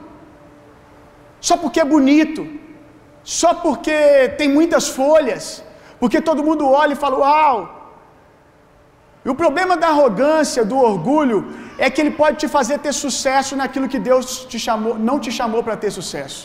só 1.48 1.54
porque 1.62 1.80
é 1.84 1.86
bonito, 1.92 2.42
só 3.40 3.50
porque 3.64 3.96
tem 4.40 4.48
muitas 4.56 4.86
folhas, 4.98 5.44
porque 6.00 6.20
todo 6.28 6.46
mundo 6.48 6.64
olha 6.82 6.92
e 6.94 7.02
fala: 7.04 7.16
Uau! 7.24 7.56
E 9.24 9.28
o 9.32 9.36
problema 9.42 9.74
da 9.82 9.88
arrogância, 9.94 10.62
do 10.70 10.78
orgulho, 10.90 11.38
é 11.84 11.88
que 11.92 12.00
ele 12.02 12.14
pode 12.20 12.36
te 12.42 12.48
fazer 12.56 12.78
ter 12.86 12.94
sucesso 13.04 13.52
naquilo 13.60 13.90
que 13.92 14.00
Deus 14.10 14.24
te 14.52 14.58
chamou, 14.66 14.94
não 15.08 15.18
te 15.24 15.32
chamou 15.38 15.62
para 15.66 15.76
ter 15.82 15.92
sucesso. 15.98 16.42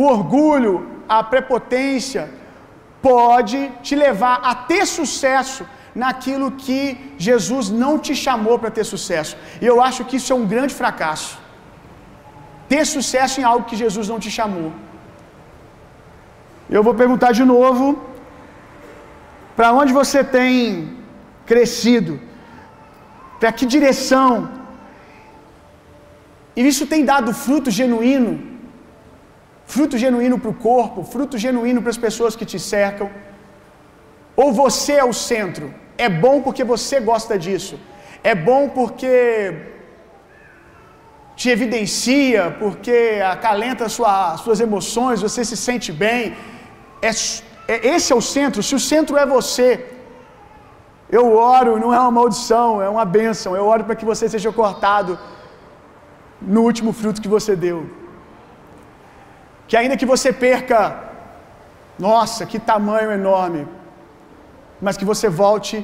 O 0.00 0.04
orgulho, 0.16 0.74
a 1.16 1.20
prepotência, 1.34 2.24
pode 3.10 3.60
te 3.86 3.94
levar 4.06 4.36
a 4.50 4.54
ter 4.72 4.84
sucesso 4.98 5.64
naquilo 5.94 6.46
que 6.64 6.80
Jesus 7.26 7.68
não 7.82 7.92
te 7.98 8.14
chamou 8.24 8.58
para 8.58 8.70
ter 8.76 8.84
sucesso. 8.84 9.36
E 9.60 9.66
eu 9.72 9.76
acho 9.88 10.04
que 10.04 10.16
isso 10.16 10.32
é 10.32 10.36
um 10.36 10.46
grande 10.46 10.74
fracasso. 10.80 11.32
Ter 12.68 12.84
sucesso 12.86 13.40
em 13.40 13.44
algo 13.44 13.68
que 13.70 13.76
Jesus 13.84 14.08
não 14.12 14.18
te 14.24 14.30
chamou. 14.38 14.70
Eu 16.76 16.82
vou 16.82 16.94
perguntar 17.02 17.32
de 17.32 17.44
novo: 17.44 17.84
para 19.56 19.72
onde 19.80 19.92
você 20.00 20.22
tem 20.38 20.52
crescido? 21.50 22.14
Para 23.40 23.52
que 23.52 23.66
direção? 23.66 24.32
E 26.56 26.66
isso 26.70 26.86
tem 26.86 27.04
dado 27.12 27.30
fruto 27.44 27.70
genuíno 27.80 28.32
fruto 29.74 29.96
genuíno 30.04 30.38
para 30.38 30.50
o 30.50 30.54
corpo, 30.54 31.02
fruto 31.12 31.36
genuíno 31.44 31.80
para 31.82 31.92
as 31.94 32.02
pessoas 32.06 32.36
que 32.38 32.46
te 32.52 32.58
cercam? 32.58 33.08
Ou 34.36 34.48
você 34.62 34.94
é 35.02 35.04
o 35.04 35.14
centro? 35.30 35.66
É 36.06 36.08
bom 36.24 36.36
porque 36.46 36.64
você 36.72 36.96
gosta 37.10 37.34
disso. 37.44 37.74
É 38.30 38.34
bom 38.48 38.62
porque 38.78 39.12
te 41.40 41.48
evidencia, 41.56 42.42
porque 42.62 42.96
acalenta 43.34 43.88
sua, 43.96 44.14
suas 44.44 44.60
emoções, 44.66 45.24
você 45.26 45.42
se 45.50 45.56
sente 45.66 45.90
bem. 46.04 46.20
É, 47.08 47.10
é, 47.72 47.76
esse 47.94 48.08
é 48.12 48.16
o 48.22 48.26
centro. 48.36 48.62
Se 48.68 48.74
o 48.78 48.82
centro 48.92 49.16
é 49.22 49.26
você, 49.36 49.68
eu 51.18 51.24
oro, 51.56 51.72
não 51.84 51.92
é 51.96 52.00
uma 52.04 52.14
maldição, 52.18 52.68
é 52.86 52.88
uma 52.96 53.06
bênção. 53.18 53.56
Eu 53.60 53.66
oro 53.72 53.84
para 53.84 53.98
que 54.00 54.08
você 54.12 54.28
seja 54.34 54.50
cortado 54.60 55.18
no 56.54 56.62
último 56.68 56.92
fruto 57.00 57.22
que 57.24 57.34
você 57.36 57.54
deu. 57.66 57.78
Que 59.68 59.76
ainda 59.80 59.96
que 60.00 60.10
você 60.14 60.30
perca, 60.46 60.78
nossa, 62.06 62.46
que 62.50 62.58
tamanho 62.72 63.10
enorme, 63.20 63.62
mas 64.84 64.96
que 64.96 65.04
você 65.04 65.28
volte 65.28 65.74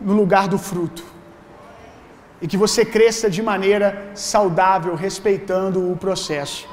no 0.00 0.14
lugar 0.20 0.46
do 0.46 0.58
fruto. 0.70 1.04
E 2.40 2.46
que 2.46 2.56
você 2.64 2.84
cresça 2.84 3.28
de 3.28 3.42
maneira 3.42 3.88
saudável, 4.14 4.94
respeitando 4.94 5.78
o 5.92 5.96
processo. 5.96 6.68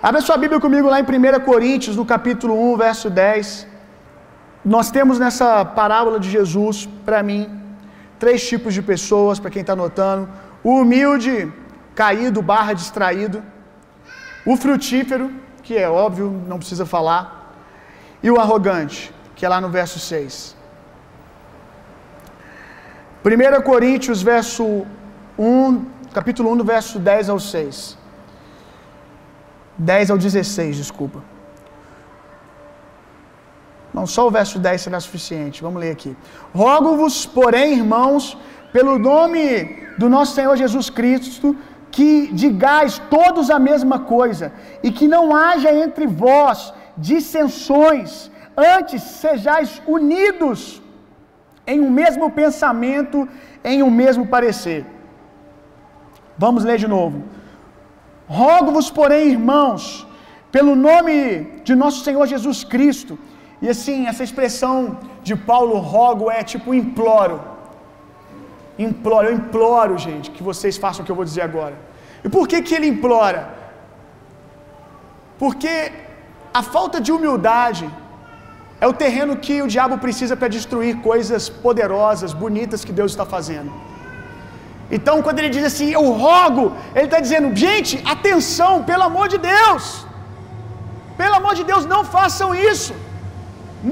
Abra 0.00 0.20
sua 0.20 0.36
Bíblia 0.36 0.60
comigo 0.60 0.88
lá 0.88 1.00
em 1.00 1.02
1 1.02 1.40
Coríntios, 1.44 1.96
no 1.96 2.06
capítulo 2.06 2.54
1, 2.72 2.76
verso 2.76 3.10
10. 3.10 3.66
Nós 4.64 4.92
temos 4.92 5.18
nessa 5.18 5.64
parábola 5.64 6.20
de 6.20 6.30
Jesus, 6.30 6.88
para 7.04 7.20
mim, 7.20 7.42
três 8.16 8.46
tipos 8.46 8.72
de 8.72 8.80
pessoas, 8.80 9.40
para 9.40 9.50
quem 9.50 9.62
está 9.62 9.74
notando: 9.74 10.28
o 10.62 10.82
humilde, 10.82 11.52
caído, 11.96 12.40
barra 12.40 12.74
distraído, 12.74 13.42
o 14.46 14.56
frutífero, 14.56 15.32
que 15.64 15.76
é 15.76 15.90
óbvio, 15.90 16.30
não 16.46 16.58
precisa 16.58 16.86
falar, 16.86 17.56
e 18.22 18.30
o 18.30 18.38
arrogante, 18.38 19.12
que 19.34 19.44
é 19.44 19.48
lá 19.48 19.60
no 19.60 19.68
verso 19.68 19.98
6. 19.98 20.57
1 23.28 23.62
Coríntios, 23.62 24.22
verso 24.22 24.86
1, 25.38 25.84
capítulo 26.14 26.50
1, 26.52 26.56
do 26.56 26.64
verso 26.64 26.98
10 26.98 27.28
ao 27.28 27.38
6. 27.38 27.98
10 29.76 30.10
ao 30.10 30.18
16, 30.18 30.76
desculpa. 30.76 31.22
Não, 33.92 34.06
só 34.06 34.26
o 34.26 34.30
verso 34.30 34.58
10 34.58 34.80
será 34.80 34.98
suficiente. 35.00 35.62
Vamos 35.62 35.80
ler 35.80 35.90
aqui. 35.90 36.16
Rogo-vos, 36.54 37.26
porém, 37.26 37.74
irmãos, 37.74 38.36
pelo 38.72 38.98
nome 38.98 39.86
do 39.98 40.08
nosso 40.08 40.34
Senhor 40.34 40.56
Jesus 40.56 40.88
Cristo, 40.88 41.56
que 41.90 42.32
digais 42.32 43.00
todos 43.10 43.50
a 43.50 43.58
mesma 43.58 43.98
coisa, 44.00 44.52
e 44.82 44.90
que 44.90 45.06
não 45.08 45.34
haja 45.34 45.72
entre 45.74 46.06
vós 46.06 46.72
dissensões, 46.96 48.30
antes 48.56 49.02
sejais 49.02 49.82
unidos 49.86 50.82
em 51.72 51.78
um 51.86 51.90
mesmo 52.00 52.26
pensamento, 52.40 53.28
em 53.72 53.82
um 53.86 53.90
mesmo 54.02 54.24
parecer. 54.34 54.80
Vamos 56.44 56.64
ler 56.68 56.78
de 56.84 56.88
novo. 56.96 57.18
Rogo-vos, 58.40 58.88
porém, 58.98 59.24
irmãos, 59.36 59.82
pelo 60.56 60.74
nome 60.88 61.16
de 61.66 61.74
nosso 61.82 61.98
Senhor 62.06 62.24
Jesus 62.34 62.58
Cristo, 62.72 63.18
e 63.60 63.68
assim, 63.74 63.98
essa 64.10 64.24
expressão 64.28 64.98
de 65.28 65.34
Paulo, 65.50 65.76
rogo, 65.94 66.30
é 66.38 66.42
tipo 66.52 66.74
imploro. 66.82 67.38
Imploro, 68.78 69.28
eu 69.28 69.34
imploro, 69.40 69.94
gente, 70.08 70.30
que 70.34 70.42
vocês 70.50 70.76
façam 70.84 71.02
o 71.02 71.06
que 71.06 71.12
eu 71.14 71.20
vou 71.20 71.28
dizer 71.30 71.42
agora. 71.50 71.76
E 72.24 72.28
por 72.28 72.44
que 72.50 72.62
que 72.66 72.74
ele 72.76 72.88
implora? 72.94 73.42
Porque 75.42 75.72
a 76.60 76.62
falta 76.62 76.98
de 77.06 77.12
humildade 77.16 77.84
é 78.80 78.86
o 78.86 78.96
terreno 79.02 79.36
que 79.44 79.54
o 79.64 79.68
diabo 79.74 79.96
precisa 80.06 80.34
para 80.40 80.48
destruir 80.56 80.94
coisas 81.08 81.48
poderosas, 81.66 82.32
bonitas 82.44 82.84
que 82.86 82.94
Deus 83.00 83.10
está 83.12 83.26
fazendo. 83.36 83.70
Então, 84.96 85.16
quando 85.24 85.38
ele 85.40 85.50
diz 85.56 85.64
assim, 85.70 85.88
eu 85.98 86.04
rogo, 86.24 86.64
ele 86.94 87.08
está 87.10 87.20
dizendo, 87.26 87.54
gente, 87.64 88.02
atenção, 88.14 88.72
pelo 88.90 89.04
amor 89.10 89.26
de 89.34 89.38
Deus, 89.52 90.06
pelo 91.20 91.34
amor 91.40 91.54
de 91.58 91.64
Deus, 91.70 91.84
não 91.94 92.02
façam 92.16 92.48
isso, 92.54 92.94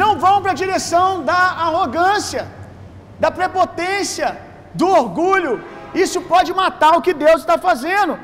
não 0.02 0.10
vão 0.24 0.36
para 0.42 0.52
a 0.52 0.60
direção 0.62 1.08
da 1.30 1.40
arrogância, 1.66 2.44
da 3.24 3.30
prepotência, 3.30 4.28
do 4.80 4.88
orgulho, 5.02 5.52
isso 6.04 6.20
pode 6.32 6.50
matar 6.62 6.92
o 6.96 7.02
que 7.06 7.14
Deus 7.26 7.40
está 7.40 7.56
fazendo. 7.68 8.14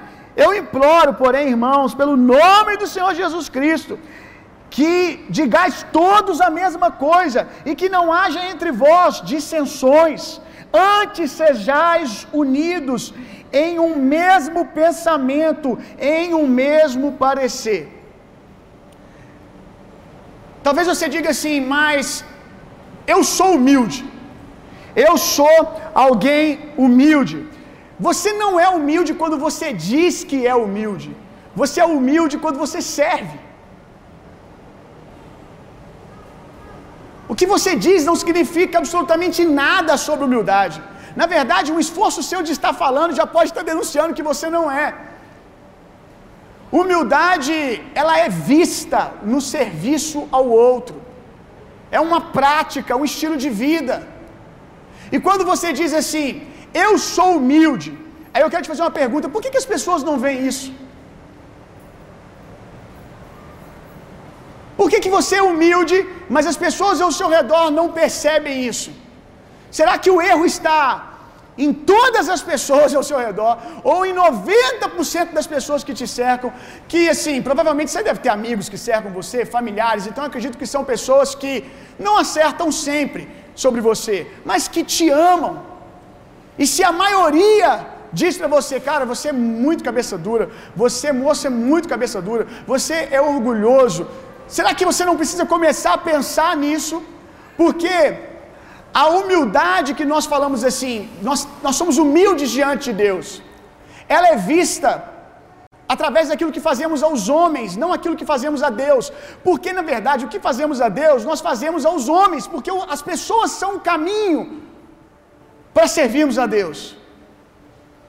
Eu 0.44 0.50
imploro, 0.60 1.12
porém, 1.22 1.48
irmãos, 1.54 1.94
pelo 2.00 2.16
nome 2.16 2.72
do 2.82 2.86
Senhor 2.94 3.12
Jesus 3.14 3.48
Cristo, 3.56 3.98
que 4.74 4.92
digais 5.38 5.76
todos 5.98 6.36
a 6.48 6.50
mesma 6.60 6.88
coisa, 7.08 7.40
e 7.68 7.72
que 7.80 7.88
não 7.96 8.04
haja 8.18 8.40
entre 8.52 8.70
vós 8.84 9.20
dissensões, 9.32 10.22
antes 10.98 11.26
sejais 11.42 12.26
unidos 12.42 13.02
em 13.64 13.72
um 13.86 13.94
mesmo 14.18 14.60
pensamento, 14.80 15.68
em 16.16 16.32
um 16.40 16.46
mesmo 16.64 17.08
parecer. 17.24 17.82
Talvez 20.66 20.86
você 20.92 21.06
diga 21.16 21.30
assim, 21.36 21.56
mas 21.76 22.24
eu 23.14 23.20
sou 23.36 23.50
humilde, 23.58 24.00
eu 25.06 25.14
sou 25.36 25.58
alguém 26.06 26.44
humilde. 26.84 27.38
Você 28.08 28.30
não 28.42 28.52
é 28.66 28.68
humilde 28.76 29.12
quando 29.22 29.38
você 29.46 29.68
diz 29.90 30.24
que 30.30 30.38
é 30.52 30.54
humilde, 30.64 31.10
você 31.60 31.78
é 31.84 31.88
humilde 31.96 32.36
quando 32.44 32.58
você 32.66 32.80
serve. 32.98 33.38
O 37.32 37.36
que 37.40 37.46
você 37.52 37.70
diz 37.84 38.00
não 38.08 38.16
significa 38.22 38.76
absolutamente 38.80 39.40
nada 39.60 39.92
sobre 40.06 40.26
humildade. 40.26 40.78
Na 41.20 41.26
verdade, 41.34 41.72
um 41.74 41.80
esforço 41.84 42.26
seu 42.30 42.40
de 42.48 42.52
estar 42.56 42.72
falando 42.82 43.18
já 43.20 43.26
pode 43.36 43.48
estar 43.50 43.64
denunciando 43.70 44.16
que 44.18 44.28
você 44.30 44.46
não 44.56 44.64
é. 44.84 44.88
Humildade, 46.80 47.56
ela 48.00 48.14
é 48.24 48.28
vista 48.52 49.00
no 49.32 49.40
serviço 49.54 50.20
ao 50.36 50.46
outro. 50.68 50.96
É 51.96 52.00
uma 52.08 52.20
prática, 52.38 53.00
um 53.00 53.08
estilo 53.10 53.38
de 53.44 53.50
vida. 53.64 53.96
E 55.14 55.18
quando 55.26 55.46
você 55.52 55.70
diz 55.80 55.94
assim, 56.02 56.28
eu 56.84 56.92
sou 57.14 57.30
humilde, 57.38 57.90
aí 58.32 58.42
eu 58.44 58.50
quero 58.52 58.64
te 58.66 58.72
fazer 58.74 58.84
uma 58.86 58.96
pergunta: 59.02 59.32
por 59.34 59.40
que, 59.42 59.52
que 59.54 59.62
as 59.64 59.70
pessoas 59.74 60.02
não 60.08 60.18
veem 60.24 60.40
isso? 60.52 60.70
Por 64.76 64.88
que, 64.90 65.00
que 65.04 65.14
você 65.18 65.36
é 65.36 65.42
humilde, 65.50 65.96
mas 66.34 66.46
as 66.52 66.56
pessoas 66.56 67.00
ao 67.00 67.12
seu 67.20 67.28
redor 67.28 67.70
não 67.78 67.86
percebem 68.00 68.66
isso? 68.72 68.90
Será 69.70 69.96
que 70.02 70.10
o 70.10 70.20
erro 70.20 70.44
está 70.44 71.12
em 71.56 71.72
todas 71.72 72.28
as 72.34 72.42
pessoas 72.50 72.94
ao 72.94 73.02
seu 73.02 73.18
redor, 73.18 73.58
ou 73.84 74.06
em 74.06 74.14
90% 74.14 75.32
das 75.32 75.46
pessoas 75.46 75.84
que 75.84 75.94
te 76.00 76.06
cercam, 76.06 76.52
que 76.88 77.08
assim, 77.08 77.42
provavelmente 77.42 77.90
você 77.90 78.02
deve 78.02 78.20
ter 78.20 78.30
amigos 78.30 78.68
que 78.68 78.78
cercam 78.78 79.12
você, 79.12 79.44
familiares, 79.44 80.06
então 80.06 80.24
acredito 80.24 80.56
que 80.56 80.66
são 80.66 80.82
pessoas 80.84 81.34
que 81.34 81.52
não 81.98 82.16
acertam 82.16 82.72
sempre 82.72 83.28
sobre 83.54 83.80
você, 83.80 84.26
mas 84.44 84.66
que 84.66 84.82
te 84.82 85.10
amam. 85.10 85.62
E 86.58 86.66
se 86.66 86.82
a 86.82 86.92
maioria 86.92 87.86
diz 88.12 88.36
para 88.36 88.48
você, 88.48 88.78
cara, 88.80 89.04
você 89.04 89.28
é 89.28 89.32
muito 89.32 89.84
cabeça 89.84 90.16
dura, 90.16 90.50
você, 90.74 91.12
moça, 91.12 91.46
é 91.48 91.50
muito 91.50 91.88
cabeça 91.88 92.20
dura, 92.20 92.46
você 92.66 93.08
é 93.10 93.20
orgulhoso, 93.20 94.06
Será 94.56 94.70
que 94.78 94.88
você 94.90 95.02
não 95.08 95.16
precisa 95.20 95.44
começar 95.52 95.92
a 95.94 96.04
pensar 96.10 96.50
nisso? 96.64 96.96
Porque 97.60 97.94
a 99.02 99.04
humildade 99.18 99.94
que 99.98 100.06
nós 100.12 100.24
falamos 100.32 100.60
assim, 100.70 100.96
nós, 101.28 101.40
nós 101.66 101.76
somos 101.80 101.96
humildes 102.02 102.50
diante 102.58 102.84
de 102.90 102.94
Deus, 103.04 103.26
ela 104.16 104.28
é 104.34 104.36
vista 104.52 104.90
através 105.94 106.26
daquilo 106.30 106.54
que 106.56 106.64
fazemos 106.68 107.00
aos 107.08 107.22
homens, 107.36 107.76
não 107.82 107.90
aquilo 107.96 108.18
que 108.20 108.28
fazemos 108.32 108.60
a 108.68 108.70
Deus. 108.84 109.04
Porque, 109.46 109.72
na 109.78 109.84
verdade, 109.92 110.26
o 110.26 110.30
que 110.34 110.40
fazemos 110.48 110.80
a 110.86 110.90
Deus, 111.02 111.24
nós 111.30 111.40
fazemos 111.48 111.84
aos 111.90 112.06
homens, 112.16 112.46
porque 112.54 112.70
as 112.96 113.02
pessoas 113.10 113.50
são 113.62 113.72
o 113.76 113.82
caminho 113.90 114.40
para 115.74 115.88
servirmos 115.98 116.38
a 116.44 116.46
Deus. 116.58 116.78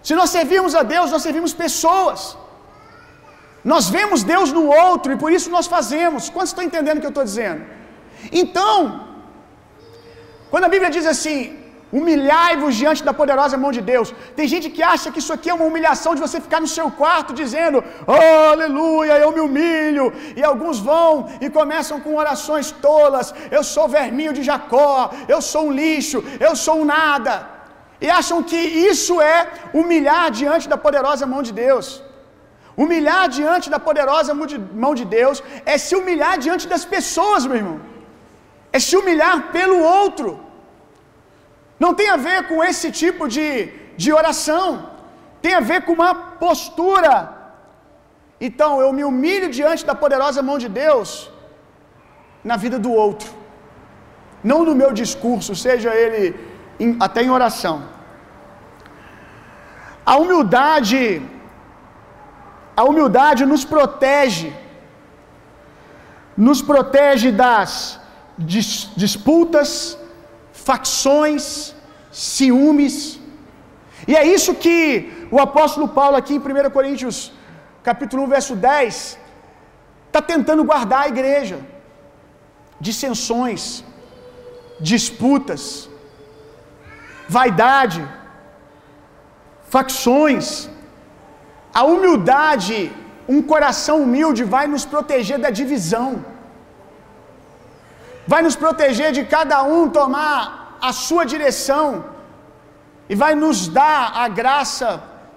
Se 0.07 0.13
nós 0.19 0.29
servirmos 0.37 0.75
a 0.81 0.83
Deus, 0.95 1.11
nós 1.15 1.23
servimos 1.27 1.53
pessoas. 1.65 2.21
Nós 3.71 3.85
vemos 3.95 4.21
Deus 4.33 4.49
no 4.57 4.63
outro 4.85 5.09
e 5.13 5.19
por 5.23 5.31
isso 5.37 5.49
nós 5.55 5.67
fazemos. 5.75 6.29
Quantos 6.35 6.51
estão 6.51 6.67
entendendo 6.69 6.97
o 6.97 7.01
que 7.01 7.09
eu 7.11 7.15
estou 7.15 7.27
dizendo? 7.31 7.61
Então, 8.41 8.77
quando 10.51 10.65
a 10.67 10.73
Bíblia 10.73 10.89
diz 10.95 11.05
assim: 11.13 11.37
humilhai-vos 11.97 12.73
diante 12.81 13.01
da 13.07 13.13
poderosa 13.19 13.55
mão 13.63 13.71
de 13.77 13.81
Deus, 13.91 14.07
tem 14.37 14.47
gente 14.53 14.67
que 14.75 14.83
acha 14.93 15.11
que 15.13 15.21
isso 15.23 15.33
aqui 15.35 15.49
é 15.51 15.55
uma 15.57 15.67
humilhação 15.69 16.11
de 16.15 16.23
você 16.25 16.37
ficar 16.45 16.59
no 16.65 16.71
seu 16.75 16.87
quarto 17.01 17.37
dizendo, 17.41 17.77
oh, 18.15 18.45
aleluia, 18.53 19.17
eu 19.23 19.31
me 19.35 19.41
humilho, 19.47 20.05
e 20.39 20.43
alguns 20.51 20.79
vão 20.89 21.11
e 21.45 21.49
começam 21.59 21.99
com 22.05 22.21
orações 22.23 22.69
tolas: 22.87 23.33
eu 23.57 23.63
sou 23.73 23.87
verminho 23.97 24.33
de 24.37 24.43
Jacó, 24.49 24.93
eu 25.33 25.41
sou 25.51 25.65
um 25.67 25.75
lixo, 25.81 26.21
eu 26.47 26.55
sou 26.65 26.77
um 26.81 26.87
nada, 26.95 27.35
e 28.05 28.09
acham 28.21 28.39
que 28.51 28.61
isso 28.91 29.15
é 29.35 29.37
humilhar 29.81 30.25
diante 30.41 30.67
da 30.73 30.79
poderosa 30.87 31.31
mão 31.35 31.43
de 31.49 31.53
Deus. 31.65 31.87
Humilhar 32.81 33.23
diante 33.37 33.67
da 33.73 33.79
poderosa 33.87 34.33
mão 34.83 34.93
de 34.99 35.05
Deus 35.17 35.37
é 35.73 35.77
se 35.85 35.93
humilhar 35.99 36.33
diante 36.45 36.65
das 36.71 36.85
pessoas, 36.93 37.45
meu 37.49 37.57
irmão. 37.61 37.79
É 38.75 38.79
se 38.87 38.95
humilhar 38.99 39.35
pelo 39.57 39.77
outro. 39.99 40.29
Não 41.83 41.91
tem 41.99 42.09
a 42.15 42.19
ver 42.27 42.39
com 42.49 42.57
esse 42.69 42.89
tipo 43.01 43.23
de, 43.35 43.49
de 44.01 44.09
oração. 44.19 44.67
Tem 45.43 45.53
a 45.59 45.63
ver 45.69 45.79
com 45.85 45.93
uma 45.99 46.13
postura. 46.45 47.13
Então, 48.47 48.71
eu 48.83 48.91
me 48.97 49.03
humilho 49.09 49.49
diante 49.59 49.85
da 49.89 49.95
poderosa 50.03 50.41
mão 50.49 50.57
de 50.63 50.69
Deus 50.81 51.09
na 52.51 52.57
vida 52.63 52.77
do 52.85 52.91
outro. 53.05 53.29
Não 54.51 54.59
no 54.67 54.75
meu 54.81 54.91
discurso, 55.01 55.51
seja 55.65 55.91
ele 56.03 56.23
em, 56.83 56.97
até 57.07 57.21
em 57.23 57.33
oração. 57.39 57.75
A 60.11 60.15
humildade 60.23 61.01
a 62.75 62.83
humildade 62.89 63.45
nos 63.45 63.63
protege, 63.73 64.53
nos 66.35 66.61
protege 66.61 67.31
das 67.31 67.99
dis, 68.37 68.89
disputas, 68.95 69.97
facções, 70.51 71.75
ciúmes. 72.11 72.95
E 74.07 74.15
é 74.15 74.25
isso 74.35 74.53
que 74.63 75.27
o 75.31 75.39
apóstolo 75.39 75.87
Paulo, 75.87 76.15
aqui 76.17 76.33
em 76.35 76.39
1 76.39 76.69
Coríntios, 76.77 77.31
capítulo 77.83 78.23
1, 78.23 78.27
verso 78.27 78.55
10, 78.55 79.19
está 80.07 80.21
tentando 80.21 80.63
guardar 80.63 81.03
a 81.03 81.07
igreja. 81.15 81.59
Dissensões, 82.79 83.83
disputas, 84.79 85.63
vaidade, 87.27 88.01
facções. 89.75 90.69
A 91.79 91.83
humildade, 91.91 92.77
um 93.35 93.41
coração 93.51 93.95
humilde, 94.03 94.43
vai 94.55 94.65
nos 94.73 94.85
proteger 94.93 95.37
da 95.45 95.51
divisão, 95.59 96.09
vai 98.33 98.41
nos 98.47 98.55
proteger 98.63 99.11
de 99.17 99.23
cada 99.35 99.57
um 99.75 99.81
tomar 99.99 100.35
a 100.89 100.91
sua 101.05 101.23
direção, 101.33 101.87
e 103.11 103.15
vai 103.23 103.33
nos 103.43 103.67
dar 103.79 103.99
a 104.23 104.27
graça 104.39 104.89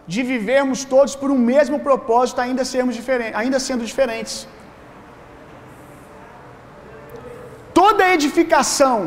de 0.06 0.22
vivermos 0.32 0.84
todos 0.92 1.14
por 1.20 1.30
um 1.36 1.38
mesmo 1.52 1.78
propósito, 1.88 2.40
ainda, 2.40 2.64
sermos 2.64 2.94
diferentes, 3.00 3.34
ainda 3.40 3.58
sendo 3.68 3.84
diferentes. 3.90 4.36
Toda 7.74 8.12
edificação, 8.16 8.98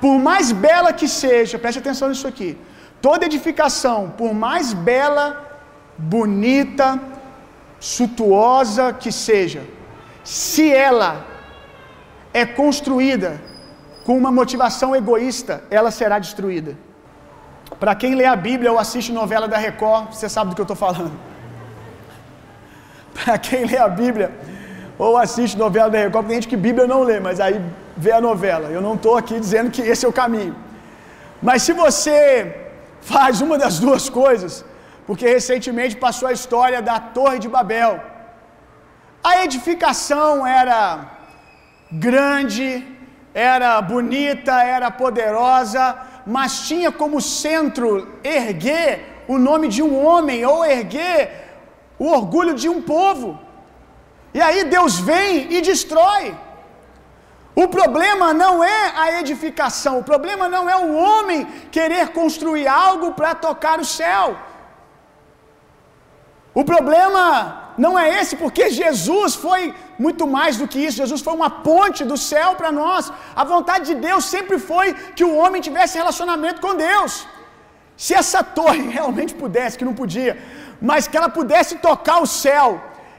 por 0.00 0.16
mais 0.28 0.50
bela 0.66 0.92
que 0.92 1.08
seja, 1.08 1.58
preste 1.58 1.78
atenção 1.78 2.08
nisso 2.08 2.28
aqui. 2.32 2.50
Toda 3.00 3.28
edificação, 3.30 3.98
por 4.18 4.32
mais 4.34 4.72
bela 4.90 5.24
bonita, 5.98 7.00
suntuosa 7.78 8.92
que 8.92 9.10
seja, 9.10 9.62
se 10.24 10.72
ela 10.72 11.24
é 12.32 12.44
construída 12.44 13.40
com 14.04 14.16
uma 14.16 14.30
motivação 14.30 14.94
egoísta, 14.94 15.64
ela 15.70 15.90
será 15.90 16.18
destruída. 16.18 16.76
Para 17.80 17.94
quem 17.94 18.14
lê 18.14 18.24
a 18.24 18.36
Bíblia 18.36 18.70
ou 18.72 18.78
assiste 18.78 19.12
novela 19.12 19.48
da 19.48 19.56
Record, 19.56 20.12
você 20.12 20.28
sabe 20.28 20.50
do 20.50 20.54
que 20.54 20.60
eu 20.60 20.64
estou 20.64 20.76
falando. 20.76 21.12
Para 23.14 23.38
quem 23.38 23.64
lê 23.64 23.76
a 23.76 23.88
Bíblia 23.88 24.30
ou 24.98 25.16
assiste 25.16 25.56
novela 25.56 25.90
da 25.90 25.98
Record, 25.98 26.26
tem 26.26 26.36
gente 26.36 26.48
que 26.48 26.56
Bíblia 26.56 26.86
não 26.86 27.02
lê, 27.02 27.18
mas 27.20 27.40
aí 27.40 27.60
vê 27.96 28.12
a 28.12 28.20
novela. 28.20 28.68
Eu 28.68 28.80
não 28.80 28.94
estou 28.94 29.16
aqui 29.16 29.38
dizendo 29.40 29.70
que 29.70 29.82
esse 29.82 30.06
é 30.06 30.08
o 30.08 30.12
caminho. 30.12 30.54
Mas 31.42 31.62
se 31.62 31.72
você 31.72 32.54
faz 33.00 33.40
uma 33.40 33.58
das 33.58 33.78
duas 33.78 34.08
coisas, 34.08 34.64
porque 35.06 35.26
recentemente 35.36 35.96
passou 36.04 36.28
a 36.28 36.36
história 36.38 36.80
da 36.88 36.98
Torre 37.16 37.38
de 37.44 37.48
Babel. 37.56 37.92
A 39.22 39.44
edificação 39.44 40.46
era 40.46 40.80
grande, 42.06 42.68
era 43.32 43.70
bonita, 43.80 44.54
era 44.76 44.90
poderosa, 44.90 45.84
mas 46.26 46.60
tinha 46.68 46.90
como 47.00 47.20
centro 47.20 47.88
erguer 48.24 49.24
o 49.28 49.38
nome 49.48 49.68
de 49.68 49.82
um 49.82 49.94
homem 50.06 50.44
ou 50.44 50.64
erguer 50.64 51.18
o 51.98 52.08
orgulho 52.18 52.54
de 52.54 52.68
um 52.68 52.80
povo. 52.82 53.38
E 54.34 54.40
aí 54.40 54.64
Deus 54.64 54.98
vem 54.98 55.52
e 55.52 55.60
destrói. 55.60 56.34
O 57.54 57.68
problema 57.68 58.34
não 58.34 58.62
é 58.62 58.92
a 59.02 59.20
edificação, 59.20 59.94
o 59.98 60.04
problema 60.04 60.46
não 60.46 60.68
é 60.68 60.76
o 60.76 60.94
homem 60.94 61.46
querer 61.76 62.08
construir 62.08 62.66
algo 62.68 63.12
para 63.12 63.34
tocar 63.34 63.78
o 63.80 63.84
céu. 63.84 64.36
O 66.60 66.62
problema 66.72 67.24
não 67.84 67.92
é 68.02 68.06
esse, 68.18 68.34
porque 68.42 68.64
Jesus 68.82 69.34
foi 69.46 69.62
muito 70.04 70.24
mais 70.36 70.54
do 70.60 70.66
que 70.70 70.78
isso. 70.84 71.02
Jesus 71.02 71.22
foi 71.26 71.34
uma 71.40 71.50
ponte 71.68 72.02
do 72.10 72.16
céu 72.30 72.50
para 72.60 72.70
nós. 72.80 73.12
A 73.42 73.44
vontade 73.54 73.84
de 73.90 73.96
Deus 74.06 74.24
sempre 74.34 74.58
foi 74.70 74.86
que 75.16 75.24
o 75.26 75.34
homem 75.40 75.66
tivesse 75.66 75.98
relacionamento 76.02 76.62
com 76.64 76.74
Deus. 76.74 77.12
Se 78.04 78.14
essa 78.22 78.42
torre 78.58 78.84
realmente 78.98 79.34
pudesse, 79.42 79.78
que 79.78 79.88
não 79.90 79.96
podia, 80.02 80.32
mas 80.90 81.06
que 81.08 81.18
ela 81.18 81.28
pudesse 81.38 81.74
tocar 81.88 82.18
o 82.22 82.32
céu, 82.44 82.68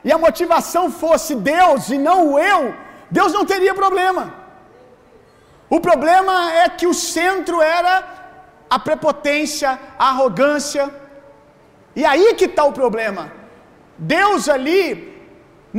e 0.08 0.12
a 0.12 0.18
motivação 0.26 0.86
fosse 1.04 1.36
Deus 1.54 1.90
e 1.96 1.98
não 2.10 2.20
o 2.32 2.40
eu, 2.40 2.62
Deus 3.18 3.32
não 3.38 3.46
teria 3.54 3.80
problema. 3.84 4.24
O 5.76 5.80
problema 5.88 6.36
é 6.64 6.70
que 6.70 6.88
o 6.88 7.00
centro 7.16 7.62
era 7.62 7.96
a 8.76 8.80
prepotência, 8.80 9.70
a 10.00 10.08
arrogância, 10.14 10.84
e 12.00 12.04
aí 12.12 12.28
que 12.40 12.48
está 12.52 12.64
o 12.72 12.78
problema. 12.80 13.24
Deus 14.16 14.48
ali 14.56 14.82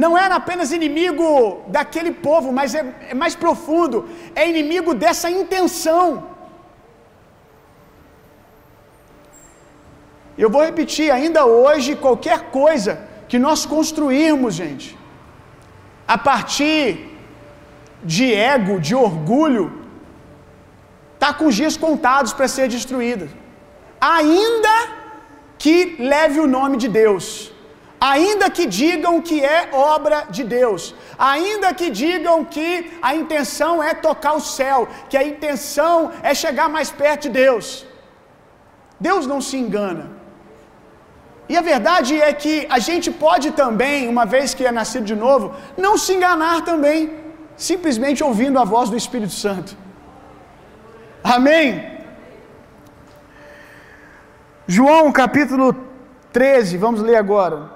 não 0.02 0.12
era 0.22 0.34
apenas 0.40 0.72
inimigo 0.78 1.28
daquele 1.76 2.12
povo, 2.26 2.48
mas 2.58 2.74
é, 2.80 2.82
é 3.12 3.14
mais 3.22 3.34
profundo, 3.44 3.96
é 4.40 4.48
inimigo 4.52 4.92
dessa 5.02 5.30
intenção. 5.30 6.06
Eu 10.42 10.50
vou 10.54 10.64
repetir, 10.70 11.08
ainda 11.18 11.44
hoje, 11.46 12.00
qualquer 12.06 12.40
coisa 12.58 12.92
que 13.30 13.38
nós 13.46 13.64
construirmos, 13.74 14.54
gente, 14.62 14.98
a 16.16 16.18
partir 16.18 16.84
de 18.02 18.26
ego, 18.34 18.80
de 18.80 18.94
orgulho, 19.08 19.66
está 21.14 21.32
com 21.32 21.46
os 21.46 21.56
dias 21.62 21.76
contados 21.76 22.32
para 22.32 22.48
ser 22.56 22.68
destruída. 22.76 23.28
Ainda 24.00 24.97
que 25.58 25.96
leve 25.98 26.38
o 26.40 26.46
nome 26.46 26.76
de 26.76 26.88
Deus, 26.88 27.52
ainda 28.00 28.48
que 28.56 28.64
digam 28.66 29.20
que 29.28 29.44
é 29.44 29.70
obra 29.72 30.18
de 30.36 30.44
Deus, 30.44 30.94
ainda 31.18 31.74
que 31.74 31.90
digam 31.90 32.44
que 32.44 32.68
a 33.02 33.14
intenção 33.14 33.82
é 33.82 33.92
tocar 33.94 34.34
o 34.34 34.40
céu, 34.40 34.88
que 35.10 35.16
a 35.16 35.24
intenção 35.32 36.12
é 36.22 36.34
chegar 36.34 36.68
mais 36.68 36.90
perto 36.90 37.22
de 37.22 37.30
Deus. 37.30 37.84
Deus 39.00 39.26
não 39.26 39.40
se 39.40 39.56
engana. 39.56 40.18
E 41.48 41.56
a 41.56 41.62
verdade 41.72 42.20
é 42.20 42.32
que 42.32 42.54
a 42.68 42.78
gente 42.78 43.10
pode 43.10 43.50
também, 43.52 44.08
uma 44.14 44.26
vez 44.26 44.54
que 44.54 44.66
é 44.66 44.72
nascido 44.80 45.06
de 45.12 45.16
novo, 45.16 45.54
não 45.76 45.96
se 45.96 46.12
enganar 46.14 46.62
também, 46.62 46.98
simplesmente 47.56 48.22
ouvindo 48.22 48.58
a 48.58 48.64
voz 48.64 48.90
do 48.90 48.96
Espírito 48.96 49.32
Santo. 49.32 49.76
Amém? 51.24 51.97
João 54.70 55.10
capítulo 55.10 55.74
13, 56.30 56.76
vamos 56.76 57.00
ler 57.00 57.16
agora. 57.16 57.70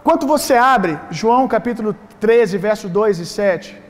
Enquanto 0.00 0.26
você 0.26 0.54
abre, 0.54 0.98
João 1.08 1.46
capítulo 1.46 1.94
13, 2.18 2.58
verso 2.58 2.88
2 2.88 3.20
e 3.20 3.26
7. 3.26 3.80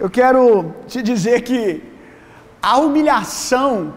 Eu 0.00 0.10
quero 0.10 0.74
te 0.88 1.00
dizer 1.00 1.42
que 1.42 1.60
a 2.60 2.76
humilhação, 2.78 3.94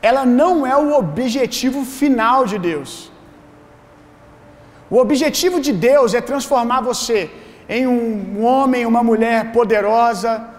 ela 0.00 0.24
não 0.24 0.64
é 0.64 0.76
o 0.76 0.96
objetivo 0.96 1.84
final 1.84 2.46
de 2.46 2.56
Deus. 2.56 3.10
O 4.88 4.98
objetivo 4.98 5.60
de 5.60 5.72
Deus 5.72 6.14
é 6.14 6.20
transformar 6.20 6.82
você 6.82 7.28
em 7.68 7.84
um 7.84 8.44
homem, 8.44 8.86
uma 8.86 9.02
mulher 9.02 9.50
poderosa, 9.50 10.53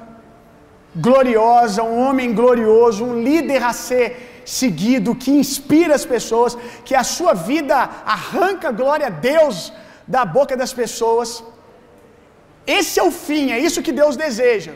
gloriosa, 0.96 1.84
um 1.84 1.98
homem 2.06 2.34
glorioso, 2.34 3.04
um 3.06 3.22
líder 3.28 3.62
a 3.64 3.74
ser 3.74 4.08
seguido, 4.46 5.16
que 5.24 5.32
inspira 5.32 5.93
as 5.96 6.06
pessoas, 6.06 6.58
que 6.88 6.96
a 6.96 7.04
sua 7.04 7.34
vida 7.34 7.76
arranca 8.18 8.72
glória 8.72 9.08
a 9.08 9.18
Deus 9.32 9.74
da 10.08 10.24
boca 10.38 10.56
das 10.56 10.74
pessoas. 10.82 11.43
Esse 12.66 13.00
é 13.00 13.04
o 13.04 13.12
fim, 13.12 13.52
é 13.52 13.60
isso 13.60 13.86
que 13.88 13.91
Deus 14.02 14.16
deseja. 14.26 14.74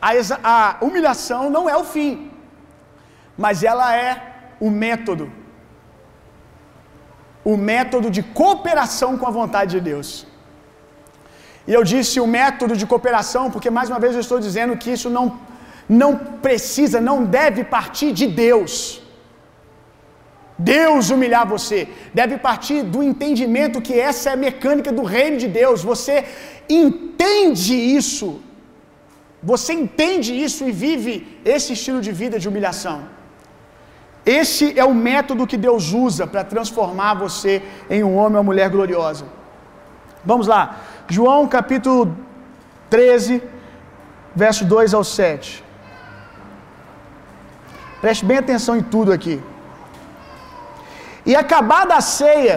A, 0.00 0.12
a 0.54 0.76
humilhação 0.86 1.42
não 1.56 1.64
é 1.68 1.76
o 1.76 1.84
fim, 1.84 2.30
mas 3.44 3.62
ela 3.62 3.88
é 3.96 4.12
o 4.60 4.70
método. 4.70 5.26
O 7.52 7.56
método 7.56 8.08
de 8.16 8.22
cooperação 8.40 9.10
com 9.18 9.26
a 9.26 9.36
vontade 9.40 9.72
de 9.76 9.80
Deus. 9.90 10.08
E 11.68 11.72
eu 11.78 11.82
disse 11.92 12.16
o 12.24 12.26
método 12.38 12.74
de 12.80 12.86
cooperação, 12.92 13.44
porque 13.50 13.70
mais 13.78 13.88
uma 13.90 14.00
vez 14.04 14.14
eu 14.14 14.24
estou 14.26 14.38
dizendo 14.46 14.76
que 14.82 14.90
isso 14.96 15.08
não, 15.16 15.24
não 15.88 16.16
precisa, 16.16 17.00
não 17.00 17.24
deve 17.24 17.64
partir 17.64 18.12
de 18.12 18.26
Deus. 18.26 19.02
Deus 20.58 21.10
humilhar 21.10 21.46
você, 21.46 21.86
deve 22.14 22.38
partir 22.38 22.82
do 22.82 23.02
entendimento 23.02 23.82
que 23.82 23.92
essa 23.92 24.30
é 24.30 24.32
a 24.32 24.36
mecânica 24.36 24.90
do 24.90 25.02
reino 25.02 25.36
de 25.36 25.48
Deus. 25.48 25.82
Você 25.82 26.24
entende 26.68 27.74
isso, 27.74 28.40
você 29.42 29.74
entende 29.74 30.32
isso 30.46 30.64
e 30.64 30.72
vive 30.72 31.40
esse 31.44 31.74
estilo 31.74 32.00
de 32.00 32.10
vida 32.10 32.38
de 32.38 32.48
humilhação. 32.48 33.02
Esse 34.24 34.76
é 34.78 34.84
o 34.84 34.94
método 34.94 35.46
que 35.46 35.56
Deus 35.56 35.92
usa 35.92 36.26
para 36.26 36.42
transformar 36.42 37.14
você 37.14 37.62
em 37.88 38.02
um 38.02 38.16
homem 38.16 38.38
ou 38.38 38.42
mulher 38.42 38.68
gloriosa. 38.70 39.26
Vamos 40.24 40.48
lá, 40.48 40.80
João 41.06 41.46
capítulo 41.46 42.16
13, 42.90 43.40
verso 44.34 44.64
2 44.64 44.94
ao 44.94 45.04
7. 45.04 45.65
Preste 48.06 48.24
bem 48.30 48.38
atenção 48.40 48.74
em 48.80 48.84
tudo 48.94 49.10
aqui. 49.16 49.36
E 51.28 51.32
acabada 51.44 51.92
a 52.00 52.02
ceia, 52.18 52.56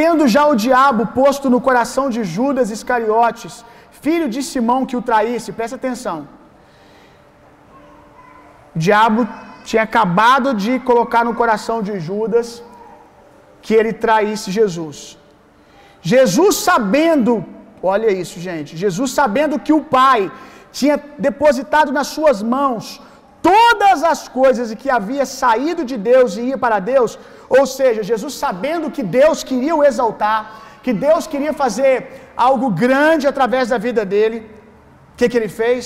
tendo 0.00 0.22
já 0.34 0.42
o 0.50 0.58
diabo 0.64 1.02
posto 1.20 1.46
no 1.54 1.60
coração 1.68 2.04
de 2.14 2.22
Judas 2.34 2.72
Iscariotes, 2.76 3.54
filho 4.04 4.26
de 4.34 4.40
Simão 4.48 4.80
que 4.88 4.98
o 4.98 5.04
traísse, 5.10 5.56
presta 5.60 5.76
atenção. 5.80 6.18
O 8.74 8.80
diabo 8.86 9.22
tinha 9.68 9.84
acabado 9.88 10.50
de 10.64 10.72
colocar 10.90 11.22
no 11.28 11.34
coração 11.40 11.78
de 11.88 11.94
Judas 12.08 12.46
que 13.64 13.74
ele 13.80 13.94
traísse 14.04 14.56
Jesus. 14.58 14.98
Jesus 16.12 16.54
sabendo, 16.68 17.32
olha 17.94 18.10
isso, 18.22 18.38
gente. 18.48 18.76
Jesus 18.84 19.10
sabendo 19.20 19.62
que 19.66 19.76
o 19.80 19.82
Pai 19.98 20.20
tinha 20.78 20.98
depositado 21.28 21.90
nas 21.98 22.08
suas 22.18 22.40
mãos 22.56 22.86
todas 23.48 24.02
as 24.12 24.22
coisas 24.40 24.66
e 24.72 24.76
que 24.82 24.90
havia 24.96 25.24
saído 25.40 25.82
de 25.90 25.96
Deus 26.10 26.36
e 26.36 26.42
ia 26.50 26.58
para 26.64 26.78
Deus, 26.92 27.12
ou 27.56 27.64
seja, 27.78 28.08
Jesus 28.10 28.34
sabendo 28.44 28.92
que 28.96 29.04
Deus 29.20 29.38
queria 29.48 29.74
o 29.76 29.84
exaltar, 29.88 30.40
que 30.84 30.92
Deus 31.06 31.26
queria 31.32 31.54
fazer 31.62 31.92
algo 32.48 32.68
grande 32.84 33.26
através 33.32 33.64
da 33.72 33.78
vida 33.86 34.02
dele, 34.12 34.38
o 35.12 35.16
que, 35.18 35.28
que 35.28 35.38
ele 35.40 35.52
fez? 35.62 35.82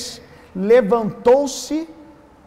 Levantou-se 0.73 1.79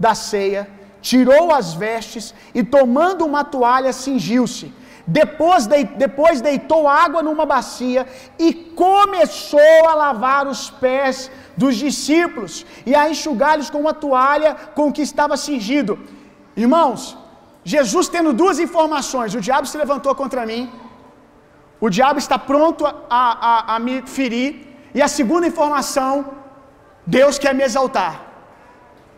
da 0.05 0.13
ceia, 0.15 0.63
tirou 1.09 1.45
as 1.59 1.67
vestes 1.83 2.33
e, 2.57 2.63
tomando 2.63 3.25
uma 3.29 3.43
toalha, 3.55 3.91
cingiu-se. 4.03 4.67
Depois, 5.05 5.65
de, 5.65 5.83
depois 5.83 6.41
deitou 6.41 6.87
água 6.87 7.23
numa 7.23 7.45
bacia 7.45 8.07
e 8.37 8.53
começou 8.53 9.89
a 9.89 9.93
lavar 9.95 10.47
os 10.47 10.69
pés 10.69 11.31
dos 11.57 11.75
discípulos 11.75 12.65
e 12.85 12.93
a 12.95 13.09
enxugar-lhes 13.09 13.69
com 13.69 13.79
uma 13.79 13.93
toalha 13.93 14.55
com 14.75 14.91
que 14.91 15.01
estava 15.01 15.35
cingido. 15.37 15.99
Irmãos, 16.55 17.17
Jesus 17.63 18.07
tendo 18.07 18.33
duas 18.33 18.59
informações: 18.59 19.33
o 19.33 19.41
diabo 19.41 19.67
se 19.67 19.77
levantou 19.77 20.13
contra 20.15 20.45
mim, 20.45 20.71
o 21.79 21.89
diabo 21.89 22.19
está 22.19 22.37
pronto 22.37 22.85
a, 22.85 22.93
a, 23.09 23.75
a 23.75 23.79
me 23.79 24.01
ferir, 24.03 24.49
e 24.93 25.01
a 25.01 25.07
segunda 25.07 25.47
informação: 25.47 26.25
Deus 27.05 27.39
quer 27.39 27.53
me 27.55 27.63
exaltar, 27.63 28.13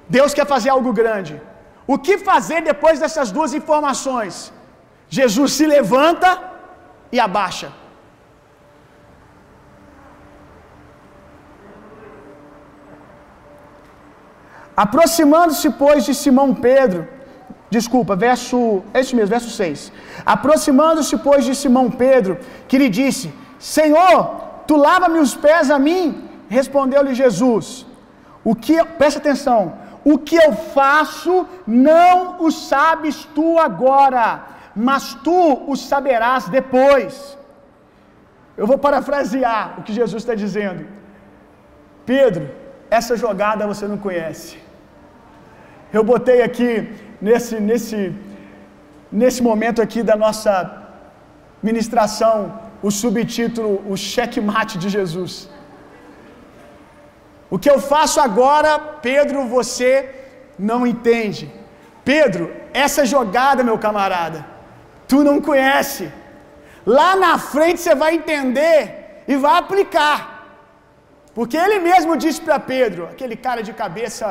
Deus 0.07 0.33
quer 0.33 0.45
fazer 0.45 0.69
algo 0.69 0.93
grande. 0.93 1.41
O 1.85 1.97
que 1.99 2.17
fazer 2.17 2.61
depois 2.61 2.99
dessas 2.99 3.29
duas 3.29 3.53
informações? 3.53 4.53
Jesus 5.17 5.49
se 5.57 5.65
levanta 5.75 6.29
e 7.15 7.19
abaixa. 7.25 7.69
Aproximando-se, 14.83 15.69
pois, 15.81 16.03
de 16.07 16.13
Simão 16.21 16.47
Pedro, 16.67 17.01
desculpa, 17.75 18.15
verso, 18.15 18.57
é 18.95 19.01
isso 19.01 19.15
mesmo, 19.17 19.33
verso 19.35 19.51
6. 19.51 19.91
Aproximando-se, 20.35 21.15
pois, 21.27 21.43
de 21.49 21.53
Simão 21.61 21.87
Pedro, 22.03 22.39
que 22.67 22.79
lhe 22.81 22.89
disse: 23.01 23.27
Senhor, 23.59 24.17
tu 24.67 24.75
lava-me 24.87 25.19
os 25.25 25.35
pés 25.45 25.69
a 25.69 25.77
mim? 25.87 26.03
Respondeu-lhe 26.59 27.13
Jesus: 27.23 27.85
O 28.43 28.55
que, 28.55 28.83
presta 29.01 29.19
atenção, 29.19 29.61
o 30.03 30.17
que 30.17 30.37
eu 30.45 30.51
faço 30.77 31.35
não 31.67 32.43
o 32.45 32.49
sabes 32.71 33.15
tu 33.35 33.47
agora, 33.67 34.25
mas 34.75 35.13
tu 35.25 35.39
o 35.71 35.75
saberás 35.75 36.49
depois. 36.57 37.37
Eu 38.57 38.65
vou 38.67 38.77
parafrasear 38.77 39.79
o 39.79 39.83
que 39.83 39.93
Jesus 39.93 40.21
está 40.23 40.35
dizendo. 40.43 40.83
Pedro, 42.05 42.49
essa 42.89 43.15
jogada 43.15 43.71
você 43.73 43.87
não 43.87 43.97
conhece. 43.97 44.57
Eu 45.91 46.03
botei 46.03 46.41
aqui 46.41 46.69
nesse 47.21 47.55
nesse 47.69 47.97
nesse 49.21 49.41
momento 49.49 49.79
aqui 49.85 50.01
da 50.11 50.15
nossa 50.25 50.53
ministração 51.69 52.37
o 52.87 52.91
subtítulo 53.01 53.71
o 53.91 53.95
checkmate 53.95 54.77
de 54.83 54.89
Jesus. 54.97 55.33
O 57.53 57.59
que 57.63 57.69
eu 57.73 57.79
faço 57.93 58.19
agora, 58.19 58.71
Pedro, 59.07 59.47
você 59.57 59.89
não 60.57 60.79
entende. 60.91 61.43
Pedro, 62.03 62.43
essa 62.85 63.05
jogada, 63.05 63.67
meu 63.67 63.77
camarada, 63.77 64.39
tu 65.13 65.21
não 65.29 65.37
conhece. 65.49 66.03
Lá 66.97 67.09
na 67.23 67.33
frente 67.53 67.79
você 67.81 67.95
vai 68.03 68.11
entender 68.19 68.77
e 69.31 69.35
vai 69.45 69.55
aplicar. 69.63 70.19
Porque 71.35 71.57
ele 71.65 71.79
mesmo 71.89 72.13
disse 72.23 72.41
para 72.47 72.57
Pedro, 72.73 73.03
aquele 73.11 73.37
cara 73.45 73.61
de 73.67 73.73
cabeça, 73.83 74.27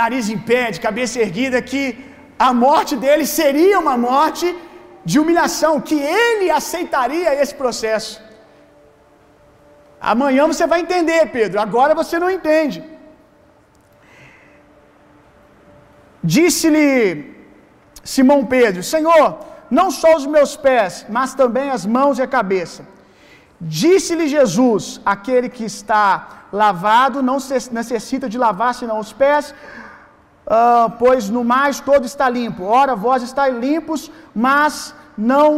nariz 0.00 0.24
em 0.34 0.40
pé, 0.50 0.64
de 0.76 0.80
cabeça 0.86 1.16
erguida, 1.26 1.66
que 1.70 1.82
a 2.48 2.50
morte 2.66 2.94
dele 3.04 3.26
seria 3.40 3.76
uma 3.84 3.96
morte 4.08 4.46
de 5.10 5.18
humilhação, 5.22 5.72
que 5.88 5.98
ele 6.24 6.46
aceitaria 6.60 7.30
esse 7.42 7.54
processo. 7.62 8.14
Amanhã 10.12 10.42
você 10.52 10.66
vai 10.72 10.80
entender, 10.84 11.22
Pedro, 11.38 11.60
agora 11.66 11.94
você 12.00 12.18
não 12.24 12.30
entende. 12.38 12.78
Disse-lhe 16.34 17.35
Simão 18.14 18.40
Pedro: 18.54 18.82
Senhor, 18.94 19.26
não 19.78 19.88
só 20.00 20.10
os 20.18 20.26
meus 20.34 20.52
pés, 20.66 21.04
mas 21.16 21.34
também 21.40 21.68
as 21.76 21.84
mãos 21.96 22.18
e 22.18 22.22
a 22.22 22.32
cabeça. 22.38 22.82
Disse-lhe 23.60 24.28
Jesus: 24.36 25.00
Aquele 25.14 25.48
que 25.56 25.64
está 25.64 26.06
lavado 26.62 27.22
não 27.30 27.38
necessita 27.80 28.28
de 28.32 28.38
lavar 28.44 28.72
senão 28.74 28.98
os 29.04 29.12
pés, 29.12 29.44
uh, 29.52 30.88
pois 31.02 31.28
no 31.36 31.42
mais 31.54 31.80
todo 31.80 32.04
está 32.12 32.28
limpo. 32.38 32.64
Ora, 32.82 32.94
vós 32.94 33.22
estáis 33.22 33.56
limpos, 33.66 34.10
mas 34.34 34.94
não 35.32 35.48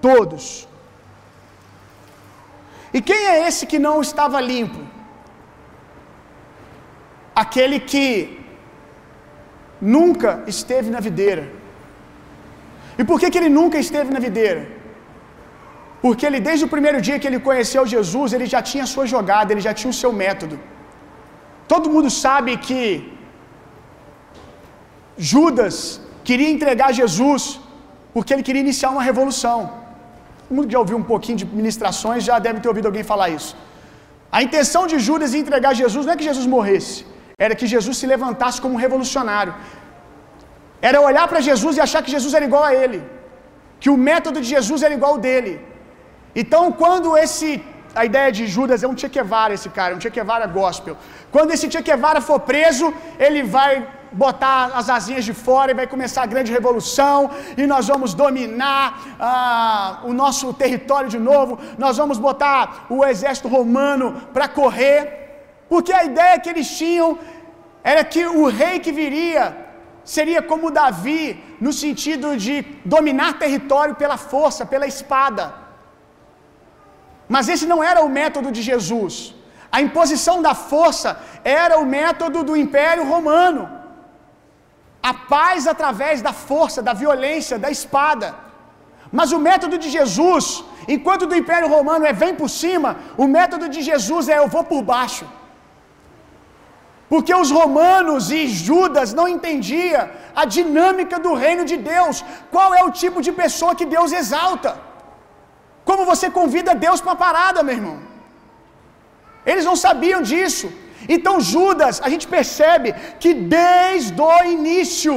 todos. 0.00 0.68
E 2.92 3.00
quem 3.00 3.20
é 3.32 3.48
esse 3.48 3.66
que 3.66 3.78
não 3.78 3.96
estava 4.00 4.40
limpo? 4.40 4.80
Aquele 7.34 7.80
que 7.80 8.06
nunca 9.80 10.44
esteve 10.46 10.90
na 10.90 11.00
videira. 11.00 11.63
E 13.00 13.04
por 13.10 13.16
que, 13.20 13.30
que 13.32 13.38
ele 13.40 13.52
nunca 13.58 13.78
esteve 13.84 14.10
na 14.16 14.20
videira? 14.26 14.62
Porque 16.04 16.24
ele, 16.28 16.40
desde 16.48 16.64
o 16.66 16.72
primeiro 16.74 16.98
dia 17.06 17.18
que 17.20 17.28
ele 17.30 17.40
conheceu 17.48 17.82
Jesus, 17.94 18.28
ele 18.36 18.46
já 18.54 18.60
tinha 18.70 18.84
a 18.86 18.90
sua 18.94 19.06
jogada, 19.14 19.52
ele 19.52 19.64
já 19.68 19.74
tinha 19.80 19.92
o 19.94 19.98
seu 20.02 20.12
método. 20.22 20.56
Todo 21.72 21.92
mundo 21.94 22.10
sabe 22.24 22.52
que 22.66 22.80
Judas 25.30 25.76
queria 26.28 26.50
entregar 26.56 26.90
Jesus 27.02 27.42
porque 28.14 28.32
ele 28.34 28.44
queria 28.48 28.64
iniciar 28.66 28.90
uma 28.96 29.04
revolução. 29.10 29.58
Todo 30.40 30.56
mundo 30.56 30.70
já 30.74 30.80
ouviu 30.84 30.98
um 31.02 31.06
pouquinho 31.12 31.38
de 31.40 31.46
ministrações 31.60 32.28
já 32.30 32.38
deve 32.46 32.60
ter 32.62 32.68
ouvido 32.72 32.88
alguém 32.90 33.06
falar 33.12 33.28
isso. 33.38 33.52
A 34.36 34.40
intenção 34.46 34.82
de 34.92 34.98
Judas 35.08 35.32
em 35.34 35.40
entregar 35.44 35.72
Jesus 35.82 36.04
não 36.06 36.12
é 36.14 36.18
que 36.20 36.28
Jesus 36.30 36.46
morresse, 36.54 36.96
era 37.46 37.54
que 37.60 37.66
Jesus 37.74 37.96
se 38.00 38.06
levantasse 38.14 38.60
como 38.62 38.74
um 38.76 38.82
revolucionário. 38.86 39.54
Era 40.88 40.98
olhar 41.10 41.26
para 41.32 41.40
Jesus 41.48 41.76
e 41.76 41.82
achar 41.86 42.02
que 42.04 42.14
Jesus 42.16 42.32
era 42.38 42.46
igual 42.50 42.64
a 42.70 42.74
ele, 42.82 42.98
que 43.82 43.90
o 43.94 43.98
método 44.08 44.38
de 44.42 44.48
Jesus 44.54 44.82
era 44.86 44.94
igual 44.98 45.12
ao 45.14 45.22
dele. 45.26 45.54
Então, 46.42 46.62
quando 46.82 47.16
esse 47.24 47.50
a 48.00 48.04
ideia 48.08 48.30
de 48.36 48.44
Judas 48.54 48.82
é 48.84 48.88
um 48.88 48.96
Che 49.00 49.08
Guevara 49.16 49.54
esse 49.54 49.68
cara, 49.76 49.94
um 49.96 50.00
Che 50.00 50.10
Guevara 50.10 50.46
gospel. 50.46 50.96
Quando 51.34 51.52
esse 51.52 51.70
Che 51.72 51.80
Guevara 51.88 52.20
for 52.28 52.40
preso, 52.40 52.92
ele 53.18 53.42
vai 53.56 53.72
botar 54.24 54.72
as 54.80 54.88
asinhas 54.96 55.24
de 55.24 55.34
fora 55.46 55.70
e 55.70 55.78
vai 55.80 55.86
começar 55.86 56.22
a 56.22 56.26
grande 56.26 56.52
revolução 56.52 57.30
e 57.56 57.66
nós 57.66 57.86
vamos 57.92 58.14
dominar 58.14 59.00
ah, 59.18 60.00
o 60.04 60.12
nosso 60.12 60.52
território 60.52 61.08
de 61.08 61.20
novo. 61.30 61.58
Nós 61.78 61.96
vamos 61.96 62.18
botar 62.18 62.86
o 62.90 63.04
exército 63.04 63.48
romano 63.48 64.22
para 64.32 64.48
correr, 64.48 65.00
porque 65.68 65.92
a 65.92 66.04
ideia 66.04 66.38
que 66.38 66.50
eles 66.50 66.68
tinham 66.76 67.18
era 67.82 68.02
que 68.04 68.24
o 68.26 68.46
rei 68.46 68.78
que 68.80 68.92
viria 68.92 69.63
seria 70.04 70.40
como 70.50 70.74
Davi, 70.80 71.22
no 71.66 71.72
sentido 71.72 72.36
de 72.44 72.54
dominar 72.94 73.38
território 73.44 73.94
pela 74.02 74.18
força, 74.32 74.70
pela 74.72 74.86
espada. 74.94 75.44
Mas 77.34 77.48
esse 77.52 77.66
não 77.72 77.80
era 77.90 78.00
o 78.06 78.10
método 78.20 78.50
de 78.56 78.62
Jesus. 78.70 79.14
A 79.76 79.80
imposição 79.86 80.36
da 80.46 80.54
força 80.72 81.10
era 81.42 81.78
o 81.82 81.86
método 81.98 82.40
do 82.48 82.56
Império 82.64 83.04
Romano. 83.12 83.62
A 85.10 85.14
paz 85.34 85.66
através 85.72 86.22
da 86.26 86.32
força, 86.48 86.80
da 86.88 86.94
violência, 87.04 87.58
da 87.64 87.70
espada. 87.78 88.28
Mas 89.18 89.32
o 89.36 89.40
método 89.48 89.76
de 89.82 89.88
Jesus, 89.96 90.44
enquanto 90.94 91.26
do 91.30 91.36
Império 91.42 91.68
Romano 91.74 92.04
é 92.10 92.12
vem 92.22 92.34
por 92.42 92.50
cima, 92.62 92.90
o 93.24 93.26
método 93.38 93.68
de 93.74 93.80
Jesus 93.90 94.28
é 94.34 94.38
eu 94.38 94.48
vou 94.54 94.64
por 94.72 94.82
baixo. 94.82 95.26
Porque 97.12 97.34
os 97.42 97.50
romanos 97.58 98.30
e 98.38 98.46
Judas 98.66 99.12
não 99.18 99.26
entendia 99.34 99.98
a 100.40 100.44
dinâmica 100.56 101.16
do 101.26 101.32
reino 101.42 101.64
de 101.70 101.76
Deus. 101.92 102.24
Qual 102.54 102.70
é 102.74 102.82
o 102.84 102.94
tipo 103.02 103.20
de 103.26 103.32
pessoa 103.42 103.76
que 103.78 103.86
Deus 103.96 104.12
exalta? 104.20 104.70
Como 105.88 106.08
você 106.12 106.28
convida 106.38 106.80
Deus 106.86 107.00
para 107.04 107.12
a 107.16 107.22
parada, 107.26 107.62
meu 107.62 107.76
irmão? 107.80 107.98
Eles 109.50 109.64
não 109.70 109.76
sabiam 109.86 110.20
disso. 110.30 110.68
Então 111.14 111.34
Judas, 111.52 112.00
a 112.06 112.08
gente 112.12 112.26
percebe 112.36 112.88
que 113.22 113.32
desde 113.34 114.20
o 114.20 114.42
início, 114.56 115.16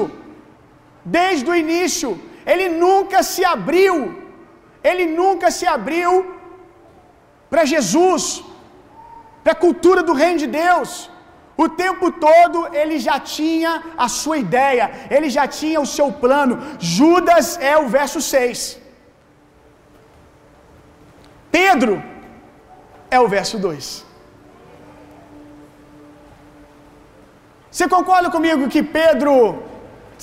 desde 1.19 1.49
o 1.49 1.55
início, 1.65 2.09
ele 2.53 2.67
nunca 2.83 3.19
se 3.31 3.43
abriu, 3.55 3.95
ele 4.89 5.05
nunca 5.19 5.49
se 5.57 5.65
abriu 5.75 6.11
para 7.51 7.63
Jesus, 7.73 8.23
para 9.43 9.53
a 9.53 9.61
cultura 9.65 10.01
do 10.07 10.13
reino 10.21 10.39
de 10.43 10.49
Deus. 10.63 10.91
O 11.63 11.67
tempo 11.83 12.07
todo 12.25 12.59
ele 12.81 12.97
já 13.05 13.19
tinha 13.19 13.71
a 14.05 14.07
sua 14.07 14.37
ideia, 14.45 14.85
ele 15.15 15.29
já 15.37 15.45
tinha 15.59 15.79
o 15.85 15.91
seu 15.97 16.09
plano. 16.23 16.55
Judas 16.79 17.47
é 17.71 17.75
o 17.83 17.87
verso 17.97 18.19
6. 18.21 18.59
Pedro 21.57 21.95
é 23.15 23.19
o 23.19 23.27
verso 23.27 23.57
2. 23.57 24.05
Você 27.71 27.87
concorda 27.95 28.29
comigo 28.35 28.69
que 28.73 28.83
Pedro 28.99 29.31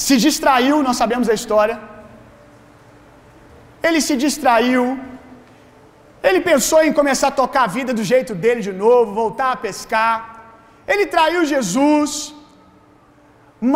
se 0.04 0.16
distraiu, 0.26 0.82
nós 0.86 0.96
sabemos 1.02 1.28
a 1.28 1.34
história. 1.40 1.76
Ele 3.86 4.00
se 4.06 4.16
distraiu. 4.24 4.84
Ele 6.28 6.40
pensou 6.50 6.80
em 6.82 6.92
começar 7.00 7.28
a 7.28 7.38
tocar 7.42 7.64
a 7.64 7.72
vida 7.78 7.92
do 7.98 8.04
jeito 8.12 8.34
dele 8.42 8.62
de 8.68 8.72
novo, 8.84 9.18
voltar 9.22 9.50
a 9.52 9.60
pescar. 9.66 10.33
Ele 10.92 11.06
traiu 11.14 11.44
Jesus, 11.54 12.10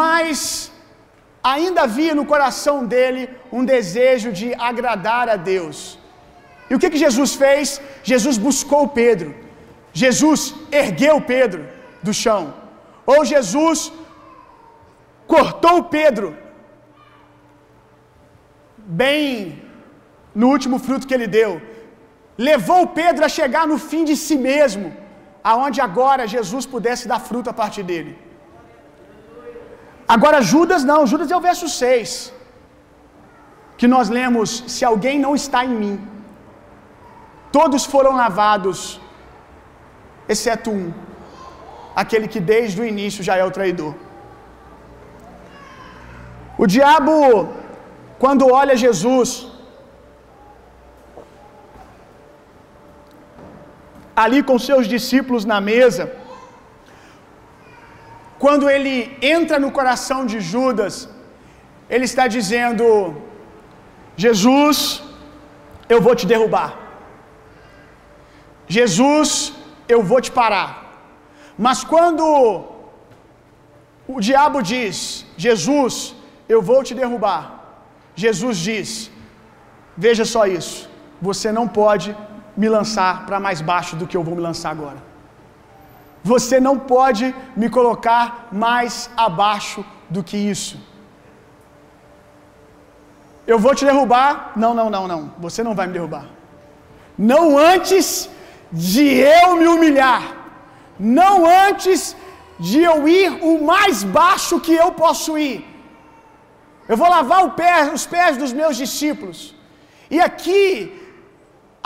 mas 0.02 0.70
ainda 1.52 1.82
havia 1.82 2.14
no 2.18 2.26
coração 2.32 2.76
dele 2.92 3.22
um 3.50 3.64
desejo 3.74 4.30
de 4.40 4.48
agradar 4.70 5.26
a 5.34 5.36
Deus. 5.36 5.78
E 6.70 6.74
o 6.74 6.78
que, 6.78 6.90
que 6.92 7.04
Jesus 7.06 7.34
fez? 7.42 7.80
Jesus 8.02 8.36
buscou 8.48 8.82
Pedro. 9.00 9.30
Jesus 9.92 10.40
ergueu 10.70 11.16
Pedro 11.34 11.62
do 12.02 12.12
chão. 12.22 12.42
Ou 13.06 13.24
Jesus 13.24 13.78
cortou 15.26 15.76
Pedro 15.84 16.28
bem 19.02 19.62
no 20.34 20.48
último 20.54 20.78
fruto 20.78 21.06
que 21.06 21.16
ele 21.16 21.28
deu. 21.40 21.52
Levou 22.36 22.82
Pedro 23.00 23.24
a 23.24 23.34
chegar 23.38 23.66
no 23.66 23.78
fim 23.90 24.04
de 24.08 24.14
si 24.16 24.36
mesmo, 24.50 24.86
aonde 25.50 25.78
agora 25.88 26.30
Jesus 26.36 26.64
pudesse 26.74 27.04
dar 27.12 27.20
fruto 27.28 27.48
a 27.52 27.56
partir 27.60 27.84
dele. 27.90 28.12
Agora 30.16 30.38
Judas 30.50 30.82
não, 30.90 31.00
Judas 31.12 31.30
é 31.34 31.36
o 31.40 31.46
verso 31.48 31.66
6. 31.80 32.08
Que 33.80 33.88
nós 33.94 34.06
lemos: 34.18 34.48
se 34.74 34.82
alguém 34.90 35.16
não 35.26 35.34
está 35.40 35.60
em 35.68 35.74
mim, 35.82 35.96
todos 37.58 37.84
foram 37.94 38.12
lavados, 38.22 38.78
exceto 40.34 40.70
um, 40.78 40.86
aquele 42.02 42.28
que 42.32 42.40
desde 42.52 42.80
o 42.82 42.88
início 42.94 43.26
já 43.28 43.36
é 43.42 43.44
o 43.50 43.54
traidor. 43.58 43.94
O 46.62 46.66
diabo, 46.74 47.14
quando 48.22 48.52
olha 48.60 48.82
Jesus, 48.86 49.28
ali 54.22 54.40
com 54.48 54.64
seus 54.68 54.84
discípulos 54.94 55.44
na 55.52 55.58
mesa, 55.72 56.04
quando 58.44 58.64
ele 58.74 58.94
entra 59.36 59.56
no 59.64 59.70
coração 59.78 60.20
de 60.32 60.38
Judas, 60.52 60.94
ele 61.94 62.06
está 62.10 62.24
dizendo: 62.36 62.86
Jesus, 64.24 64.76
eu 65.94 66.00
vou 66.06 66.14
te 66.20 66.26
derrubar. 66.32 66.70
Jesus, 68.76 69.28
eu 69.94 70.00
vou 70.10 70.20
te 70.26 70.32
parar. 70.40 70.70
Mas 71.66 71.78
quando 71.92 72.24
o 74.14 74.20
diabo 74.28 74.58
diz: 74.72 74.98
Jesus, 75.46 75.94
eu 76.54 76.60
vou 76.70 76.80
te 76.88 76.94
derrubar. 77.02 77.42
Jesus 78.24 78.56
diz: 78.70 78.90
Veja 80.06 80.24
só 80.34 80.44
isso. 80.58 80.78
Você 81.28 81.48
não 81.58 81.66
pode 81.80 82.10
me 82.60 82.68
lançar 82.76 83.12
para 83.26 83.38
mais 83.46 83.60
baixo 83.70 83.94
do 83.98 84.06
que 84.08 84.16
eu 84.18 84.24
vou 84.26 84.34
me 84.38 84.42
lançar 84.48 84.70
agora. 84.76 85.00
Você 86.30 86.56
não 86.66 86.76
pode 86.94 87.26
me 87.60 87.68
colocar 87.76 88.48
mais 88.64 88.94
abaixo 89.26 89.80
do 90.14 90.22
que 90.28 90.36
isso. 90.54 90.76
Eu 93.52 93.58
vou 93.64 93.74
te 93.78 93.84
derrubar. 93.90 94.30
Não, 94.62 94.72
não, 94.78 94.88
não, 94.94 95.04
não. 95.12 95.20
Você 95.38 95.62
não 95.66 95.74
vai 95.78 95.86
me 95.86 95.92
derrubar. 95.98 96.26
Não 97.32 97.56
antes 97.56 98.28
de 98.72 99.06
eu 99.40 99.48
me 99.60 99.68
humilhar. 99.74 100.22
Não 100.98 101.34
antes 101.66 102.00
de 102.58 102.80
eu 102.90 102.98
ir 103.06 103.28
o 103.50 103.64
mais 103.72 104.02
baixo 104.02 104.60
que 104.66 104.74
eu 104.84 104.90
posso 105.04 105.38
ir. 105.38 105.58
Eu 106.90 106.96
vou 106.96 107.08
lavar 107.08 107.40
pé, 107.60 107.74
os 107.98 108.04
pés 108.14 108.36
dos 108.42 108.52
meus 108.60 108.76
discípulos. 108.76 109.54
E 110.10 110.20
aqui 110.28 110.62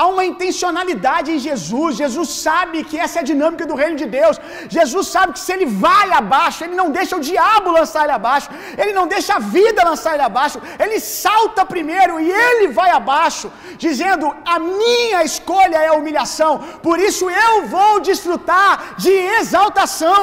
Há 0.02 0.06
uma 0.12 0.24
intencionalidade 0.30 1.28
em 1.32 1.40
Jesus. 1.46 1.90
Jesus 2.02 2.28
sabe 2.46 2.76
que 2.88 2.96
essa 3.04 3.16
é 3.18 3.20
a 3.20 3.28
dinâmica 3.30 3.64
do 3.70 3.76
reino 3.80 3.96
de 4.00 4.06
Deus. 4.16 4.36
Jesus 4.76 5.04
sabe 5.14 5.34
que 5.34 5.42
se 5.44 5.52
ele 5.54 5.66
vai 5.84 6.06
abaixo, 6.20 6.64
ele 6.64 6.76
não 6.80 6.88
deixa 6.96 7.14
o 7.18 7.24
diabo 7.28 7.74
lançar 7.76 8.02
ele 8.04 8.16
abaixo, 8.20 8.48
ele 8.82 8.92
não 8.98 9.06
deixa 9.14 9.32
a 9.36 9.42
vida 9.56 9.86
lançar 9.90 10.14
ele 10.14 10.26
abaixo, 10.30 10.58
ele 10.84 10.98
salta 10.98 11.64
primeiro 11.74 12.14
e 12.24 12.28
ele 12.46 12.66
vai 12.80 12.90
abaixo, 13.00 13.46
dizendo: 13.84 14.26
A 14.54 14.58
minha 14.82 15.22
escolha 15.30 15.78
é 15.86 15.88
a 15.92 15.98
humilhação, 16.00 16.52
por 16.88 16.98
isso 17.08 17.24
eu 17.46 17.54
vou 17.76 17.94
desfrutar 18.10 18.70
de 19.04 19.14
exaltação. 19.38 20.20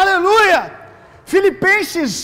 Aleluia. 0.00 0.60
Filipenses 1.34 2.14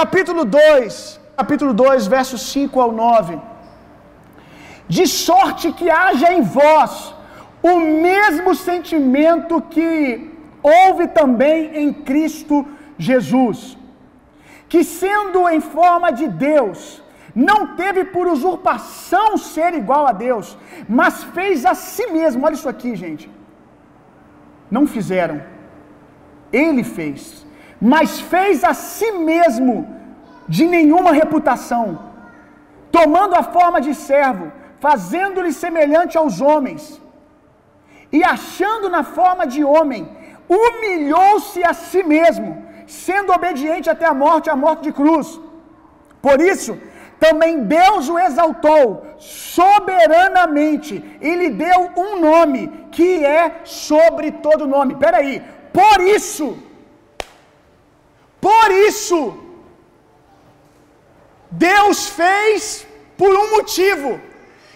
capítulo 0.00 0.44
2, 0.44 1.20
capítulo 1.42 1.72
2, 1.72 2.14
versos 2.18 2.42
5 2.54 2.80
ao 2.86 2.92
9 3.04 3.55
de 4.88 5.06
sorte 5.06 5.72
que 5.72 5.90
haja 5.90 6.32
em 6.32 6.42
vós 6.42 7.14
o 7.62 7.78
mesmo 7.80 8.54
sentimento 8.54 9.60
que 9.60 10.30
houve 10.62 11.08
também 11.08 11.76
em 11.76 11.92
Cristo 11.92 12.64
Jesus, 12.98 13.76
que 14.68 14.82
sendo 14.84 15.48
em 15.48 15.60
forma 15.60 16.10
de 16.12 16.28
Deus, 16.28 17.02
não 17.34 17.76
teve 17.76 18.04
por 18.04 18.26
usurpação 18.26 19.36
ser 19.36 19.74
igual 19.74 20.06
a 20.06 20.12
Deus, 20.12 20.56
mas 20.88 21.22
fez 21.22 21.66
a 21.66 21.74
si 21.74 22.06
mesmo. 22.06 22.44
Olha 22.46 22.54
isso 22.54 22.68
aqui, 22.68 22.96
gente. 22.96 23.30
Não 24.70 24.86
fizeram. 24.86 25.42
Ele 26.52 26.82
fez, 26.82 27.46
mas 27.80 28.20
fez 28.20 28.64
a 28.64 28.72
si 28.72 29.10
mesmo 29.12 29.74
de 30.48 30.64
nenhuma 30.66 31.12
reputação, 31.12 31.98
tomando 32.90 33.34
a 33.34 33.42
forma 33.42 33.80
de 33.80 33.94
servo 33.94 34.50
fazendo-lhe 34.86 35.52
semelhante 35.64 36.14
aos 36.20 36.34
homens, 36.46 36.82
e 38.16 38.18
achando 38.34 38.86
na 38.96 39.02
forma 39.16 39.44
de 39.54 39.62
homem, 39.72 40.02
humilhou-se 40.56 41.60
a 41.70 41.72
si 41.86 42.02
mesmo, 42.14 42.50
sendo 43.04 43.32
obediente 43.38 43.90
até 43.94 44.06
a 44.08 44.18
morte, 44.24 44.52
a 44.54 44.60
morte 44.64 44.82
de 44.86 44.92
cruz. 44.98 45.28
Por 46.26 46.38
isso, 46.52 46.72
também 47.24 47.64
Deus 47.78 48.08
o 48.08 48.18
exaltou 48.26 48.84
soberanamente 49.18 50.92
e 51.28 51.34
lhe 51.40 51.50
deu 51.64 51.80
um 52.04 52.12
nome 52.28 52.62
que 52.96 53.10
é 53.24 53.42
sobre 53.64 54.30
todo 54.46 54.72
nome. 54.76 54.94
Espera 54.94 55.18
aí. 55.22 55.36
Por 55.80 55.98
isso, 56.16 56.46
por 58.48 58.68
isso, 58.88 59.20
Deus 61.50 62.08
fez 62.20 62.86
por 63.20 63.32
um 63.42 63.46
motivo. 63.56 64.12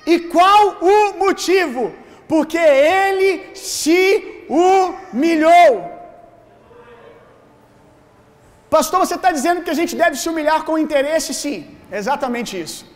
E 0.06 0.18
qual 0.34 0.78
o 0.80 1.18
motivo? 1.18 1.92
Porque 2.28 2.58
ele 2.58 3.54
se 3.54 4.44
humilhou. 4.48 6.00
Pastor, 8.68 9.00
você 9.00 9.16
está 9.16 9.30
dizendo 9.32 9.62
que 9.62 9.70
a 9.70 9.78
gente 9.80 9.96
deve 9.96 10.16
se 10.16 10.28
humilhar 10.28 10.64
com 10.64 10.78
interesse? 10.78 11.34
Sim, 11.34 11.76
exatamente 11.90 12.60
isso. 12.60 12.86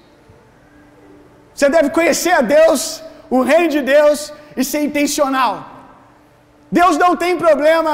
Você 1.52 1.68
deve 1.68 1.90
conhecer 1.90 2.32
a 2.32 2.40
Deus, 2.40 3.02
o 3.28 3.40
reino 3.42 3.68
de 3.68 3.82
Deus 3.82 4.32
e 4.56 4.64
ser 4.64 4.82
intencional. 4.88 5.54
Deus 6.70 6.96
não 6.96 7.16
tem 7.16 7.36
problema 7.36 7.92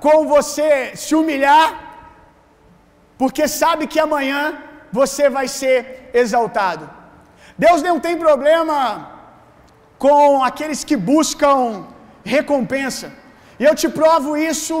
com 0.00 0.26
você 0.26 0.92
se 0.96 1.14
humilhar, 1.14 1.68
porque 3.18 3.46
sabe 3.46 3.86
que 3.86 4.00
amanhã 4.00 4.58
você 4.90 5.28
vai 5.28 5.46
ser 5.46 6.10
exaltado. 6.12 6.99
Deus 7.64 7.80
não 7.86 7.96
tem 8.04 8.16
problema 8.26 8.76
com 10.04 10.42
aqueles 10.48 10.80
que 10.88 10.96
buscam 11.12 11.56
recompensa. 12.34 13.08
E 13.60 13.64
eu 13.68 13.74
te 13.80 13.88
provo 13.98 14.30
isso 14.52 14.76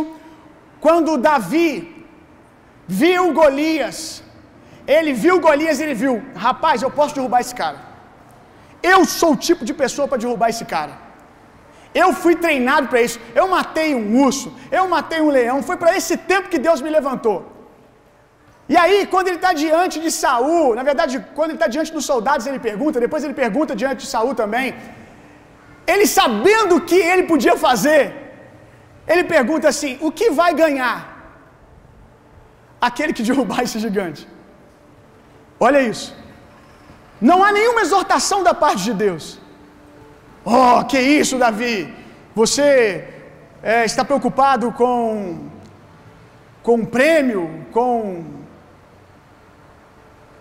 quando 0.84 1.18
Davi 1.28 1.66
viu 3.00 3.24
Golias. 3.40 4.00
Ele 4.96 5.12
viu 5.24 5.36
Golias 5.46 5.78
e 5.78 5.84
ele 5.84 5.96
viu, 6.02 6.14
rapaz, 6.46 6.80
eu 6.80 6.90
posso 6.98 7.14
derrubar 7.18 7.40
esse 7.44 7.54
cara. 7.62 7.78
Eu 8.92 9.00
sou 9.18 9.32
o 9.34 9.40
tipo 9.48 9.62
de 9.68 9.74
pessoa 9.82 10.08
para 10.08 10.22
derrubar 10.24 10.48
esse 10.54 10.64
cara. 10.74 10.94
Eu 12.02 12.08
fui 12.22 12.34
treinado 12.44 12.88
para 12.88 13.02
isso. 13.06 13.18
Eu 13.40 13.46
matei 13.56 13.90
um 14.00 14.06
urso, 14.26 14.48
eu 14.78 14.84
matei 14.96 15.20
um 15.20 15.30
leão. 15.38 15.62
Foi 15.70 15.76
para 15.82 15.94
esse 15.98 16.16
tempo 16.32 16.48
que 16.52 16.64
Deus 16.66 16.80
me 16.80 16.90
levantou. 16.98 17.38
E 18.72 18.76
aí, 18.82 18.98
quando 19.12 19.28
ele 19.28 19.40
está 19.40 19.52
diante 19.62 19.96
de 20.04 20.10
Saul, 20.22 20.74
na 20.78 20.84
verdade, 20.88 21.14
quando 21.36 21.50
ele 21.50 21.60
está 21.60 21.68
diante 21.74 21.92
dos 21.96 22.04
soldados, 22.10 22.44
ele 22.48 22.60
pergunta, 22.70 23.04
depois 23.04 23.24
ele 23.24 23.36
pergunta 23.44 23.78
diante 23.82 24.00
de 24.04 24.08
Saul 24.14 24.32
também. 24.42 24.66
Ele 25.92 26.06
sabendo 26.18 26.74
o 26.76 26.84
que 26.90 27.00
ele 27.12 27.24
podia 27.32 27.56
fazer, 27.66 28.02
ele 29.12 29.24
pergunta 29.36 29.66
assim: 29.72 29.92
o 30.06 30.10
que 30.18 30.28
vai 30.40 30.50
ganhar 30.62 30.96
aquele 32.88 33.12
que 33.16 33.26
derrubar 33.30 33.60
esse 33.66 33.80
gigante? 33.86 34.22
Olha 35.68 35.82
isso. 35.92 36.08
Não 37.30 37.38
há 37.44 37.50
nenhuma 37.58 37.82
exortação 37.86 38.40
da 38.48 38.54
parte 38.64 38.82
de 38.88 38.94
Deus. 39.04 39.24
Oh, 40.44 40.84
que 40.90 41.00
isso, 41.20 41.42
Davi? 41.44 41.76
Você 42.40 42.68
é, 43.62 43.84
está 43.90 44.04
preocupado 44.10 44.66
com 44.80 44.94
com 46.62 46.84
prêmio, 46.84 47.44
com 47.76 48.39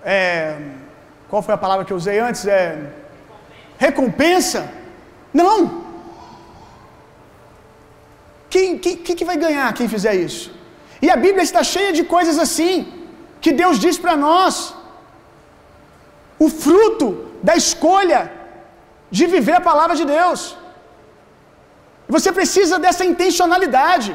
é, 0.04 0.58
qual 1.30 1.42
foi 1.42 1.54
a 1.54 1.64
palavra 1.66 1.86
que 1.86 1.94
eu 1.94 1.98
usei 1.98 2.20
antes? 2.20 2.46
É 2.46 2.60
recompensa? 3.88 4.62
Não. 5.34 5.56
Quem, 8.54 8.78
quem, 8.84 8.98
quem 8.98 9.28
vai 9.32 9.38
ganhar 9.46 9.68
quem 9.78 9.88
fizer 9.96 10.16
isso? 10.28 10.48
E 11.06 11.10
a 11.16 11.18
Bíblia 11.26 11.44
está 11.50 11.62
cheia 11.74 11.92
de 11.98 12.04
coisas 12.16 12.38
assim 12.46 12.76
que 13.44 13.52
Deus 13.62 13.76
diz 13.86 13.98
para 14.04 14.16
nós 14.28 14.56
o 16.46 16.50
fruto 16.64 17.08
da 17.48 17.56
escolha 17.64 18.22
de 19.18 19.26
viver 19.36 19.56
a 19.58 19.68
palavra 19.70 19.96
de 20.02 20.06
Deus. 20.18 20.42
Você 22.16 22.30
precisa 22.40 22.78
dessa 22.86 23.06
intencionalidade 23.12 24.12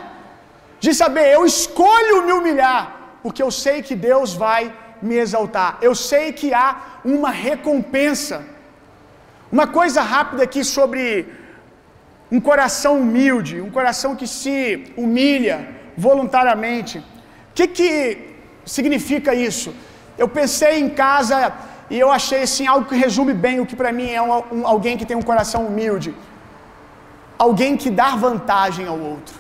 de 0.85 0.93
saber, 1.03 1.26
eu 1.32 1.43
escolho 1.53 2.24
me 2.26 2.32
humilhar, 2.39 2.82
porque 3.22 3.43
eu 3.47 3.51
sei 3.64 3.76
que 3.87 3.95
Deus 4.09 4.30
vai 4.45 4.62
me 5.03 5.17
exaltar. 5.17 5.79
Eu 5.81 5.95
sei 5.95 6.33
que 6.33 6.53
há 6.53 7.01
uma 7.05 7.31
recompensa. 7.31 8.45
Uma 9.51 9.67
coisa 9.67 10.03
rápida 10.03 10.43
aqui 10.43 10.65
sobre 10.65 11.27
um 12.31 12.41
coração 12.41 13.01
humilde, 13.01 13.61
um 13.61 13.71
coração 13.71 14.17
que 14.17 14.27
se 14.27 14.93
humilha 14.97 15.69
voluntariamente. 15.97 16.99
O 16.99 17.05
que, 17.55 17.69
que 17.69 17.91
significa 18.65 19.35
isso? 19.35 19.75
Eu 20.17 20.29
pensei 20.29 20.81
em 20.81 20.89
casa 20.89 21.53
e 21.91 21.99
eu 21.99 22.11
achei 22.11 22.43
assim 22.43 22.67
algo 22.67 22.89
que 22.89 22.97
resume 22.97 23.35
bem 23.35 23.61
o 23.61 23.67
que 23.67 23.77
para 23.77 23.93
mim 23.93 24.11
é 24.11 24.23
um, 24.23 24.43
um, 24.53 24.67
alguém 24.67 24.97
que 24.97 25.05
tem 25.05 25.17
um 25.17 25.23
coração 25.23 25.67
humilde. 25.67 26.15
Alguém 27.39 27.77
que 27.77 27.91
dá 27.91 28.11
vantagem 28.17 28.87
ao 28.87 28.99
outro. 28.99 29.37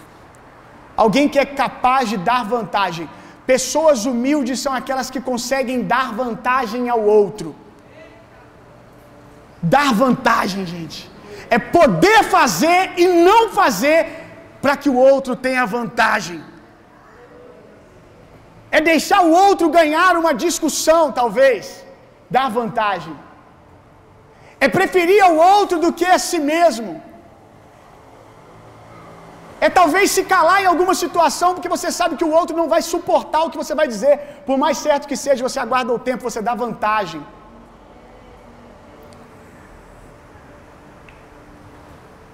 Alguém 0.96 1.28
que 1.28 1.38
é 1.38 1.44
capaz 1.44 2.08
de 2.08 2.16
dar 2.16 2.44
vantagem. 2.44 3.08
Pessoas 3.46 4.06
humildes 4.06 4.60
são 4.60 4.72
aquelas 4.72 5.10
que 5.10 5.20
conseguem 5.20 5.82
dar 5.82 6.12
vantagem 6.22 6.88
ao 6.88 7.02
outro. 7.02 7.54
Dar 9.62 9.92
vantagem, 9.92 10.64
gente. 10.64 11.10
É 11.50 11.58
poder 11.58 12.22
fazer 12.24 12.92
e 12.96 13.06
não 13.28 13.50
fazer 13.50 13.98
para 14.62 14.76
que 14.76 14.88
o 14.88 14.96
outro 14.96 15.36
tenha 15.36 15.66
vantagem. 15.66 16.42
É 18.70 18.80
deixar 18.80 19.20
o 19.22 19.30
outro 19.30 19.68
ganhar 19.68 20.16
uma 20.16 20.32
discussão, 20.32 21.12
talvez. 21.12 21.84
Dar 22.30 22.48
vantagem. 22.50 23.14
É 24.58 24.68
preferir 24.68 25.22
ao 25.22 25.34
outro 25.36 25.78
do 25.78 25.92
que 25.92 26.06
a 26.06 26.18
si 26.18 26.38
mesmo. 26.38 27.02
É 29.66 29.68
talvez 29.78 30.06
se 30.14 30.22
calar 30.32 30.58
em 30.62 30.68
alguma 30.70 30.94
situação 31.02 31.50
porque 31.54 31.72
você 31.74 31.90
sabe 31.98 32.16
que 32.20 32.26
o 32.28 32.32
outro 32.38 32.54
não 32.60 32.68
vai 32.72 32.80
suportar 32.92 33.42
o 33.44 33.50
que 33.52 33.60
você 33.62 33.74
vai 33.80 33.86
dizer. 33.92 34.14
Por 34.48 34.56
mais 34.62 34.76
certo 34.86 35.08
que 35.10 35.16
seja, 35.24 35.46
você 35.48 35.58
aguarda 35.62 35.92
o 35.94 36.02
tempo, 36.08 36.28
você 36.28 36.42
dá 36.48 36.54
vantagem. 36.64 37.22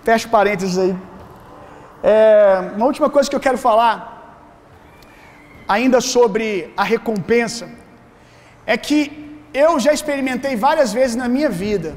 Fecha 0.09 0.29
parênteses 0.37 0.77
aí. 0.85 0.93
É, 2.03 2.73
uma 2.77 2.87
última 2.91 3.09
coisa 3.15 3.31
que 3.31 3.37
eu 3.39 3.47
quero 3.47 3.59
falar, 3.69 3.97
ainda 5.77 6.01
sobre 6.15 6.47
a 6.83 6.85
recompensa, 6.95 7.67
é 8.75 8.77
que 8.87 9.01
eu 9.65 9.73
já 9.85 9.93
experimentei 9.99 10.57
várias 10.69 10.93
vezes 11.01 11.17
na 11.25 11.29
minha 11.37 11.51
vida 11.65 11.93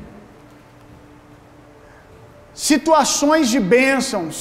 situações 2.53 3.47
de 3.53 3.59
bênçãos, 3.59 4.37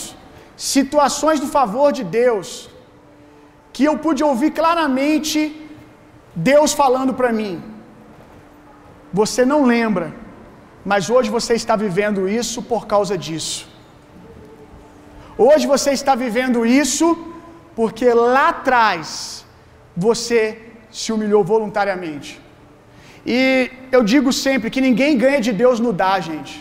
situações 0.70 1.38
do 1.42 1.48
favor 1.56 1.88
de 1.98 2.04
Deus, 2.20 2.48
que 3.74 3.84
eu 3.88 3.94
pude 4.04 4.22
ouvir 4.30 4.50
claramente 4.58 5.38
Deus 6.50 6.70
falando 6.80 7.12
para 7.20 7.30
mim. 7.38 7.54
Você 9.20 9.42
não 9.52 9.60
lembra, 9.74 10.06
mas 10.90 11.10
hoje 11.14 11.30
você 11.36 11.54
está 11.62 11.74
vivendo 11.84 12.28
isso 12.40 12.60
por 12.72 12.82
causa 12.92 13.16
disso. 13.24 13.60
Hoje 15.46 15.66
você 15.74 15.90
está 15.98 16.14
vivendo 16.24 16.60
isso 16.84 17.08
porque 17.78 18.08
lá 18.34 18.46
atrás 18.54 19.44
você 20.06 20.38
se 20.98 21.10
humilhou 21.14 21.42
voluntariamente. 21.52 22.30
E 23.26 23.70
eu 23.96 24.02
digo 24.12 24.30
sempre 24.46 24.70
que 24.74 24.86
ninguém 24.88 25.16
ganha 25.24 25.40
de 25.48 25.52
Deus 25.62 25.78
no 25.84 25.92
dar, 26.02 26.18
gente. 26.30 26.54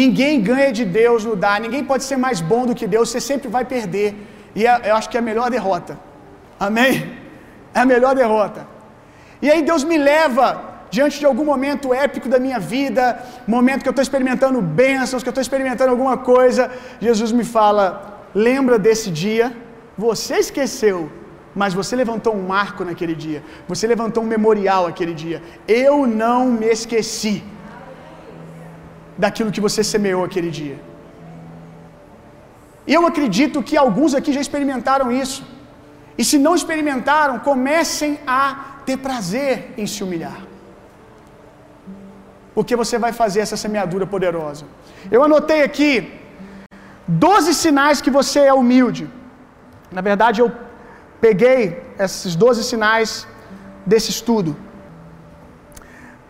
Ninguém 0.00 0.34
ganha 0.50 0.70
de 0.78 0.84
Deus 1.00 1.20
no 1.28 1.34
dar, 1.42 1.56
ninguém 1.64 1.82
pode 1.90 2.04
ser 2.10 2.16
mais 2.26 2.38
bom 2.50 2.62
do 2.68 2.74
que 2.78 2.86
Deus, 2.94 3.04
você 3.10 3.20
sempre 3.30 3.48
vai 3.56 3.64
perder. 3.74 4.08
E 4.58 4.66
é, 4.66 4.72
eu 4.90 4.94
acho 4.98 5.08
que 5.10 5.18
é 5.18 5.22
a 5.22 5.28
melhor 5.30 5.48
derrota. 5.56 5.92
Amém? 6.66 6.92
É 7.76 7.80
a 7.84 7.86
melhor 7.92 8.12
derrota. 8.22 8.60
E 9.44 9.50
aí 9.52 9.60
Deus 9.70 9.84
me 9.90 9.98
leva 10.10 10.46
diante 10.96 11.16
de 11.22 11.26
algum 11.30 11.46
momento 11.52 11.94
épico 12.06 12.28
da 12.34 12.40
minha 12.46 12.58
vida, 12.76 13.04
momento 13.54 13.82
que 13.82 13.90
eu 13.92 13.96
estou 13.96 14.06
experimentando 14.08 14.60
bênçãos, 14.82 15.22
que 15.22 15.28
eu 15.30 15.36
estou 15.36 15.46
experimentando 15.46 15.90
alguma 15.96 16.16
coisa, 16.32 16.62
Jesus 17.06 17.30
me 17.38 17.46
fala: 17.56 17.84
lembra 18.48 18.78
desse 18.86 19.10
dia? 19.24 19.46
Você 20.06 20.34
esqueceu, 20.44 20.98
mas 21.54 21.72
você 21.80 21.94
levantou 22.02 22.32
um 22.40 22.44
marco 22.56 22.82
naquele 22.90 23.16
dia, 23.26 23.40
você 23.72 23.86
levantou 23.94 24.24
um 24.24 24.30
memorial 24.36 24.86
aquele 24.92 25.14
dia. 25.24 25.40
Eu 25.68 25.96
não 26.22 26.40
me 26.60 26.68
esqueci 26.78 27.36
daquilo 29.22 29.52
que 29.54 29.64
você 29.66 29.82
semeou 29.92 30.22
aquele 30.24 30.50
dia. 30.50 30.78
E 32.86 32.92
eu 32.98 33.02
acredito 33.10 33.62
que 33.68 33.76
alguns 33.84 34.14
aqui 34.18 34.32
já 34.36 34.40
experimentaram 34.46 35.10
isso. 35.22 35.42
E 36.20 36.24
se 36.30 36.38
não 36.46 36.54
experimentaram, 36.54 37.38
comecem 37.50 38.18
a 38.26 38.40
ter 38.86 38.96
prazer 39.06 39.52
em 39.76 39.86
se 39.92 40.00
humilhar. 40.04 40.40
Porque 42.54 42.76
você 42.82 42.98
vai 43.04 43.12
fazer 43.12 43.40
essa 43.40 43.56
semeadura 43.64 44.06
poderosa. 44.14 44.64
Eu 45.10 45.22
anotei 45.24 45.62
aqui 45.68 45.90
12 47.06 47.54
sinais 47.62 48.00
que 48.04 48.10
você 48.18 48.40
é 48.40 48.54
humilde. 48.54 49.04
Na 49.90 50.02
verdade, 50.10 50.40
eu 50.40 50.50
peguei 51.20 51.60
esses 51.98 52.34
12 52.36 52.62
sinais 52.70 53.26
desse 53.90 54.10
estudo. 54.10 54.56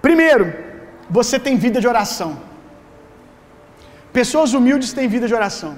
Primeiro, 0.06 0.46
você 1.18 1.38
tem 1.38 1.56
vida 1.66 1.80
de 1.80 1.88
oração. 1.94 2.30
Pessoas 4.18 4.50
humildes 4.56 4.90
têm 4.96 5.12
vida 5.14 5.26
de 5.30 5.34
oração. 5.40 5.72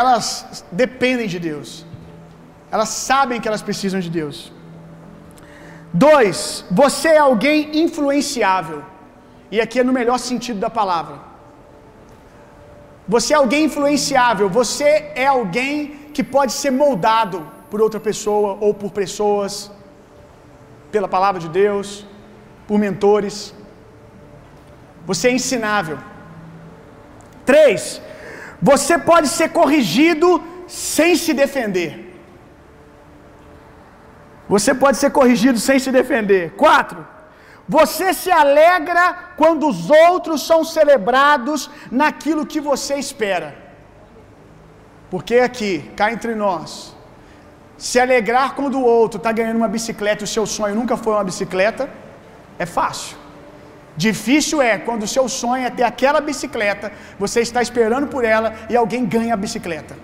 Elas 0.00 0.64
dependem 0.82 1.28
de 1.34 1.38
Deus. 1.48 1.70
Elas 2.74 2.90
sabem 3.10 3.40
que 3.40 3.48
elas 3.50 3.64
precisam 3.68 4.00
de 4.06 4.10
Deus. 4.20 4.38
Dois, 6.06 6.64
você 6.82 7.08
é 7.18 7.22
alguém 7.30 7.58
influenciável. 7.84 8.80
E 9.54 9.60
aqui 9.64 9.78
é 9.80 9.84
no 9.88 9.96
melhor 10.00 10.18
sentido 10.30 10.58
da 10.66 10.70
palavra. 10.80 11.16
Você 13.14 13.32
é 13.34 13.36
alguém 13.36 13.64
influenciável. 13.70 14.48
Você 14.60 14.90
é 15.24 15.26
alguém 15.26 15.74
que 16.14 16.24
pode 16.36 16.52
ser 16.52 16.72
moldado 16.82 17.38
por 17.70 17.80
outra 17.86 18.00
pessoa 18.08 18.50
ou 18.60 18.72
por 18.74 18.90
pessoas, 19.02 19.70
pela 20.90 21.08
palavra 21.16 21.40
de 21.44 21.48
Deus, 21.62 22.04
por 22.68 22.78
mentores. 22.86 23.36
Você 25.06 25.28
é 25.28 25.32
ensinável. 25.32 25.98
Três, 27.44 28.00
você 28.60 28.98
pode 28.98 29.28
ser 29.28 29.48
corrigido 29.50 30.42
sem 30.66 31.16
se 31.16 31.32
defender. 31.32 32.06
Você 34.48 34.74
pode 34.74 34.96
ser 34.98 35.10
corrigido 35.10 35.58
sem 35.58 35.78
se 35.78 35.90
defender. 35.92 36.52
Quatro, 36.56 37.06
você 37.68 38.12
se 38.12 38.30
alegra 38.30 39.04
quando 39.36 39.68
os 39.68 39.90
outros 39.90 40.44
são 40.44 40.64
celebrados 40.64 41.70
naquilo 41.90 42.44
que 42.44 42.60
você 42.60 42.96
espera. 42.96 43.56
Porque 45.08 45.36
aqui, 45.36 45.90
cá 45.96 46.12
entre 46.12 46.34
nós, 46.34 46.94
se 47.78 47.98
alegrar 47.98 48.54
quando 48.54 48.78
o 48.78 48.84
outro 48.84 49.18
está 49.18 49.32
ganhando 49.32 49.56
uma 49.56 49.68
bicicleta 49.68 50.22
e 50.22 50.26
o 50.28 50.34
seu 50.36 50.46
sonho 50.46 50.74
nunca 50.74 50.96
foi 50.96 51.14
uma 51.14 51.24
bicicleta, 51.24 51.88
é 52.58 52.66
fácil. 52.66 53.16
Difícil 54.06 54.58
é 54.70 54.74
quando 54.86 55.02
o 55.06 55.12
seu 55.14 55.24
sonho 55.40 55.64
é 55.68 55.70
ter 55.78 55.86
aquela 55.92 56.20
bicicleta, 56.28 56.86
você 57.22 57.38
está 57.46 57.60
esperando 57.66 58.06
por 58.14 58.22
ela 58.34 58.48
e 58.70 58.74
alguém 58.82 59.02
ganha 59.14 59.32
a 59.34 59.42
bicicleta. 59.44 59.94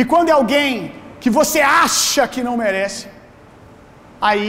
E 0.00 0.04
quando 0.12 0.30
é 0.32 0.34
alguém 0.40 0.70
que 1.22 1.30
você 1.38 1.60
acha 1.88 2.22
que 2.32 2.42
não 2.46 2.54
merece, 2.64 3.04
aí 4.28 4.48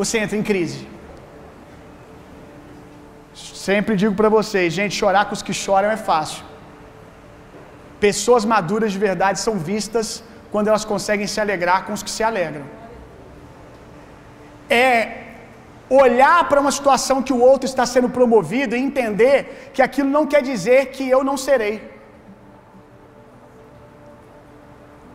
você 0.00 0.16
entra 0.24 0.38
em 0.40 0.46
crise. 0.50 0.80
Sempre 3.68 3.94
digo 4.02 4.14
para 4.20 4.30
vocês, 4.38 4.68
gente, 4.78 5.00
chorar 5.02 5.24
com 5.26 5.36
os 5.38 5.44
que 5.48 5.54
choram 5.64 5.90
é 5.96 6.00
fácil. 6.10 6.42
Pessoas 8.06 8.44
maduras 8.54 8.90
de 8.94 9.00
verdade 9.08 9.38
são 9.46 9.54
vistas 9.70 10.06
quando 10.52 10.68
elas 10.72 10.86
conseguem 10.94 11.28
se 11.34 11.38
alegrar 11.44 11.78
com 11.86 11.92
os 11.98 12.02
que 12.06 12.12
se 12.16 12.24
alegram. 12.30 12.66
É 14.82 15.25
olhar 15.88 16.48
para 16.48 16.60
uma 16.60 16.72
situação 16.72 17.22
que 17.22 17.32
o 17.32 17.40
outro 17.40 17.66
está 17.66 17.86
sendo 17.86 18.08
promovido 18.08 18.74
e 18.74 18.80
entender 18.80 19.70
que 19.72 19.82
aquilo 19.82 20.08
não 20.08 20.26
quer 20.26 20.42
dizer 20.42 20.86
que 20.86 21.08
eu 21.08 21.22
não 21.22 21.36
serei. 21.36 21.96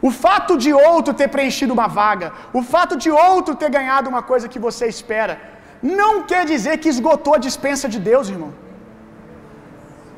O 0.01 0.09
fato 0.09 0.57
de 0.57 0.73
outro 0.73 1.13
ter 1.13 1.27
preenchido 1.27 1.73
uma 1.73 1.87
vaga, 1.87 2.31
o 2.53 2.63
fato 2.63 2.95
de 2.95 3.11
outro 3.11 3.53
ter 3.55 3.69
ganhado 3.69 4.09
uma 4.09 4.23
coisa 4.23 4.47
que 4.47 4.57
você 4.67 4.87
espera, 4.87 5.39
não 5.81 6.23
quer 6.23 6.45
dizer 6.45 6.77
que 6.77 6.89
esgotou 6.89 7.35
a 7.35 7.43
dispensa 7.47 7.87
de 7.87 7.99
Deus, 7.99 8.29
irmão. 8.29 8.53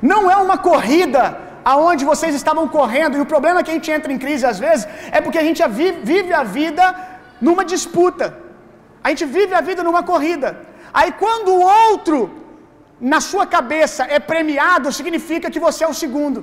Não 0.01 0.29
é 0.29 0.35
uma 0.35 0.57
corrida 0.57 1.37
aonde 1.65 2.05
vocês 2.05 2.35
estavam 2.35 2.67
correndo, 2.67 3.17
e 3.17 3.21
o 3.21 3.25
problema 3.25 3.59
é 3.59 3.63
que 3.63 3.71
a 3.71 3.73
gente 3.73 3.91
entra 3.91 4.11
em 4.11 4.19
crise 4.19 4.45
às 4.45 4.59
vezes 4.59 4.87
é 5.11 5.19
porque 5.21 5.37
a 5.37 5.43
gente 5.43 5.61
vive 6.11 6.33
a 6.33 6.43
vida 6.43 6.95
numa 7.41 7.65
disputa. 7.65 8.42
A 9.03 9.09
gente 9.09 9.25
vive 9.37 9.53
a 9.59 9.61
vida 9.69 9.81
numa 9.87 10.03
corrida. 10.11 10.49
Aí 10.99 11.11
quando 11.23 11.49
o 11.53 11.63
outro 11.81 12.17
na 13.13 13.19
sua 13.29 13.45
cabeça 13.55 14.01
é 14.17 14.19
premiado, 14.31 14.95
significa 14.99 15.51
que 15.53 15.63
você 15.67 15.81
é 15.83 15.89
o 15.93 15.99
segundo, 16.01 16.39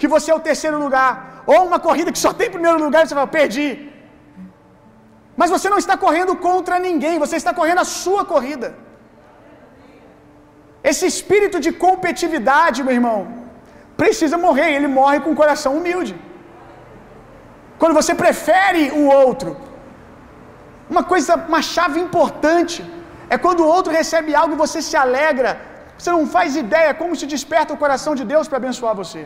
que 0.00 0.08
você 0.14 0.30
é 0.30 0.34
o 0.38 0.44
terceiro 0.48 0.78
lugar, 0.84 1.10
ou 1.52 1.60
uma 1.68 1.78
corrida 1.86 2.12
que 2.14 2.24
só 2.26 2.32
tem 2.40 2.56
primeiro 2.56 2.80
lugar 2.86 3.02
e 3.02 3.08
você 3.08 3.18
fala, 3.18 3.36
perdi. 3.38 3.68
Mas 5.40 5.50
você 5.54 5.68
não 5.72 5.80
está 5.84 5.96
correndo 6.04 6.34
contra 6.48 6.84
ninguém, 6.88 7.22
você 7.24 7.36
está 7.42 7.52
correndo 7.60 7.80
a 7.84 7.88
sua 8.02 8.24
corrida. 8.32 8.68
Esse 10.90 11.04
espírito 11.12 11.58
de 11.66 11.72
competitividade, 11.86 12.82
meu 12.86 12.94
irmão, 13.00 13.18
precisa 14.02 14.36
morrer, 14.46 14.68
ele 14.74 14.90
morre 15.00 15.18
com 15.20 15.30
o 15.32 15.40
coração 15.42 15.72
humilde. 15.78 16.14
Quando 17.80 17.94
você 18.00 18.12
prefere 18.24 18.82
o 19.00 19.04
outro, 19.22 19.50
uma 20.92 21.02
coisa, 21.12 21.34
uma 21.52 21.62
chave 21.74 21.98
importante 22.06 22.78
é 23.34 23.36
quando 23.44 23.60
o 23.62 23.70
outro 23.76 23.92
recebe 24.00 24.34
algo 24.40 24.54
e 24.54 24.62
você 24.64 24.80
se 24.88 24.96
alegra. 25.04 25.52
Você 25.98 26.10
não 26.16 26.26
faz 26.36 26.56
ideia 26.64 26.92
como 27.00 27.16
se 27.20 27.26
desperta 27.34 27.74
o 27.74 27.82
coração 27.84 28.14
de 28.20 28.24
Deus 28.32 28.46
para 28.48 28.58
abençoar 28.62 28.94
você. 29.02 29.22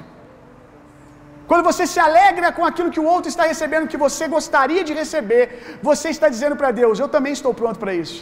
Quando 1.51 1.65
você 1.69 1.85
se 1.93 2.01
alegra 2.09 2.49
com 2.57 2.65
aquilo 2.69 2.93
que 2.95 3.03
o 3.05 3.09
outro 3.15 3.29
está 3.33 3.45
recebendo, 3.53 3.91
que 3.93 4.03
você 4.07 4.25
gostaria 4.37 4.83
de 4.89 4.93
receber, 5.01 5.47
você 5.89 6.09
está 6.17 6.29
dizendo 6.35 6.57
para 6.61 6.71
Deus: 6.81 6.99
Eu 6.99 7.09
também 7.15 7.33
estou 7.39 7.53
pronto 7.61 7.79
para 7.85 7.95
isso. 8.03 8.21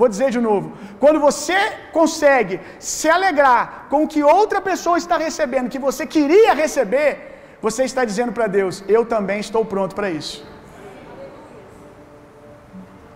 Vou 0.00 0.08
dizer 0.12 0.28
de 0.36 0.40
novo. 0.48 0.66
Quando 1.02 1.18
você 1.28 1.58
consegue 1.98 2.56
se 2.78 3.08
alegrar 3.16 3.86
com 3.90 4.00
o 4.04 4.08
que 4.12 4.22
outra 4.38 4.60
pessoa 4.70 4.96
está 5.02 5.16
recebendo, 5.28 5.72
que 5.74 5.84
você 5.88 6.04
queria 6.16 6.52
receber, 6.64 7.10
você 7.66 7.82
está 7.90 8.04
dizendo 8.10 8.32
para 8.38 8.46
Deus: 8.58 8.84
Eu 8.96 9.04
também 9.14 9.40
estou 9.46 9.64
pronto 9.74 9.94
para 9.98 10.10
isso. 10.20 10.36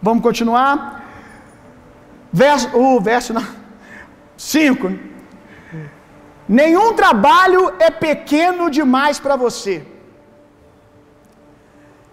Vamos 0.02 0.22
continuar? 0.22 0.74
Verso, 2.32 2.68
o 2.76 3.00
verso 3.00 3.34
5. 4.36 4.92
Nenhum 6.60 6.88
trabalho 7.00 7.62
é 7.78 7.90
pequeno 7.90 8.70
demais 8.78 9.18
para 9.24 9.36
você. 9.44 9.74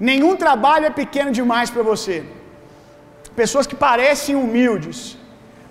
Nenhum 0.10 0.34
trabalho 0.44 0.86
é 0.90 0.94
pequeno 1.04 1.32
demais 1.40 1.70
para 1.76 1.84
você. 1.92 2.18
Pessoas 3.42 3.68
que 3.70 3.78
parecem 3.88 4.36
humildes, 4.36 5.18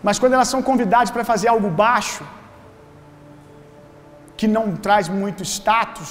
mas 0.06 0.18
quando 0.20 0.34
elas 0.36 0.48
são 0.54 0.62
convidadas 0.70 1.10
para 1.14 1.24
fazer 1.32 1.48
algo 1.48 1.68
baixo, 1.84 2.24
que 4.38 4.48
não 4.56 4.64
traz 4.86 5.08
muito 5.08 5.42
status, 5.56 6.10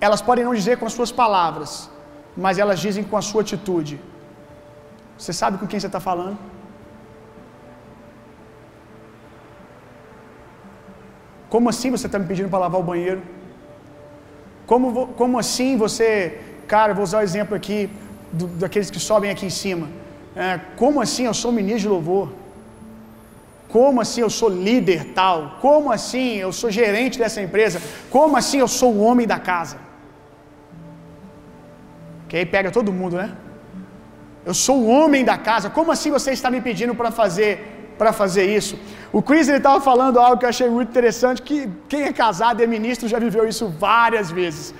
elas 0.00 0.22
podem 0.28 0.44
não 0.44 0.54
dizer 0.60 0.76
com 0.78 0.86
as 0.90 0.96
suas 0.98 1.12
palavras, 1.22 1.72
mas 2.36 2.58
elas 2.58 2.80
dizem 2.80 3.04
com 3.04 3.16
a 3.16 3.22
sua 3.22 3.42
atitude. 3.42 4.00
Você 5.18 5.32
sabe 5.32 5.58
com 5.58 5.66
quem 5.66 5.78
você 5.78 5.86
está 5.86 6.00
falando? 6.00 6.36
Como 11.48 11.68
assim 11.68 11.90
você 11.90 12.06
está 12.06 12.18
me 12.18 12.26
pedindo 12.26 12.48
para 12.48 12.58
lavar 12.58 12.80
o 12.80 12.84
banheiro? 12.84 13.22
Como, 14.66 15.08
como 15.08 15.38
assim 15.38 15.76
você, 15.76 16.40
cara, 16.66 16.92
vou 16.92 17.04
usar 17.04 17.18
o 17.18 17.22
exemplo 17.22 17.54
aqui 17.54 17.88
do, 18.32 18.46
daqueles 18.46 18.90
que 18.90 18.98
sobem 18.98 19.30
aqui 19.30 19.46
em 19.46 19.50
cima. 19.50 19.88
É, 20.34 20.58
como 20.76 21.00
assim 21.00 21.26
eu 21.26 21.34
sou 21.34 21.52
ministro 21.52 21.82
de 21.82 21.88
louvor? 21.88 22.32
Como 23.68 24.00
assim 24.00 24.20
eu 24.22 24.30
sou 24.30 24.48
líder 24.48 25.12
tal? 25.14 25.58
Como 25.60 25.92
assim 25.92 26.36
eu 26.36 26.52
sou 26.52 26.70
gerente 26.70 27.18
dessa 27.18 27.40
empresa? 27.40 27.80
Como 28.10 28.36
assim 28.36 28.58
eu 28.58 28.68
sou 28.68 28.92
o 28.92 29.00
homem 29.00 29.26
da 29.26 29.38
casa? 29.38 29.76
Que 32.34 32.38
aí 32.38 32.46
pega 32.54 32.68
todo 32.76 32.92
mundo, 33.00 33.16
né? 33.16 33.28
Eu 34.44 34.54
sou 34.62 34.76
o 34.84 34.88
homem 34.94 35.24
da 35.28 35.36
casa. 35.48 35.66
Como 35.76 35.92
assim 35.94 36.10
você 36.14 36.30
está 36.32 36.48
me 36.54 36.60
pedindo 36.60 36.92
para 37.00 37.10
fazer 37.18 37.50
para 37.96 38.12
fazer 38.20 38.46
isso? 38.58 38.76
O 39.12 39.20
Chris 39.26 39.46
ele 39.46 39.58
estava 39.58 39.80
falando 39.80 40.18
algo 40.18 40.38
que 40.40 40.44
eu 40.44 40.48
achei 40.54 40.68
muito 40.68 40.88
interessante, 40.88 41.40
que 41.48 41.58
quem 41.88 42.02
é 42.08 42.12
casado 42.12 42.58
e 42.60 42.64
é 42.64 42.66
ministro 42.66 43.06
já 43.12 43.20
viveu 43.26 43.44
isso 43.52 43.68
várias 43.68 44.32
vezes. 44.32 44.74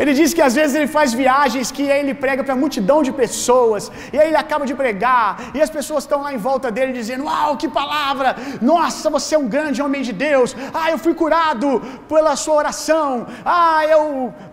Ele 0.00 0.12
diz 0.18 0.32
que 0.36 0.42
às 0.48 0.54
vezes 0.58 0.74
ele 0.78 0.90
faz 0.96 1.12
viagens 1.22 1.72
que 1.76 1.84
ele 1.96 2.12
prega 2.24 2.42
para 2.46 2.54
multidão 2.64 2.98
de 3.06 3.12
pessoas, 3.22 3.90
e 4.12 4.18
aí 4.18 4.28
ele 4.28 4.40
acaba 4.44 4.64
de 4.70 4.74
pregar, 4.82 5.28
e 5.56 5.60
as 5.66 5.72
pessoas 5.78 6.04
estão 6.04 6.20
lá 6.26 6.30
em 6.36 6.42
volta 6.48 6.70
dele 6.76 6.92
dizendo: 7.00 7.24
Uau, 7.30 7.56
que 7.62 7.68
palavra! 7.80 8.36
Nossa, 8.72 9.10
você 9.16 9.34
é 9.34 9.40
um 9.44 9.48
grande 9.56 9.82
homem 9.84 10.02
de 10.08 10.12
Deus! 10.26 10.56
Ah, 10.80 10.88
eu 10.92 10.98
fui 11.06 11.14
curado 11.22 11.68
pela 12.12 12.34
sua 12.44 12.56
oração! 12.62 13.26
Ah, 13.44 13.80
eu 13.94 14.02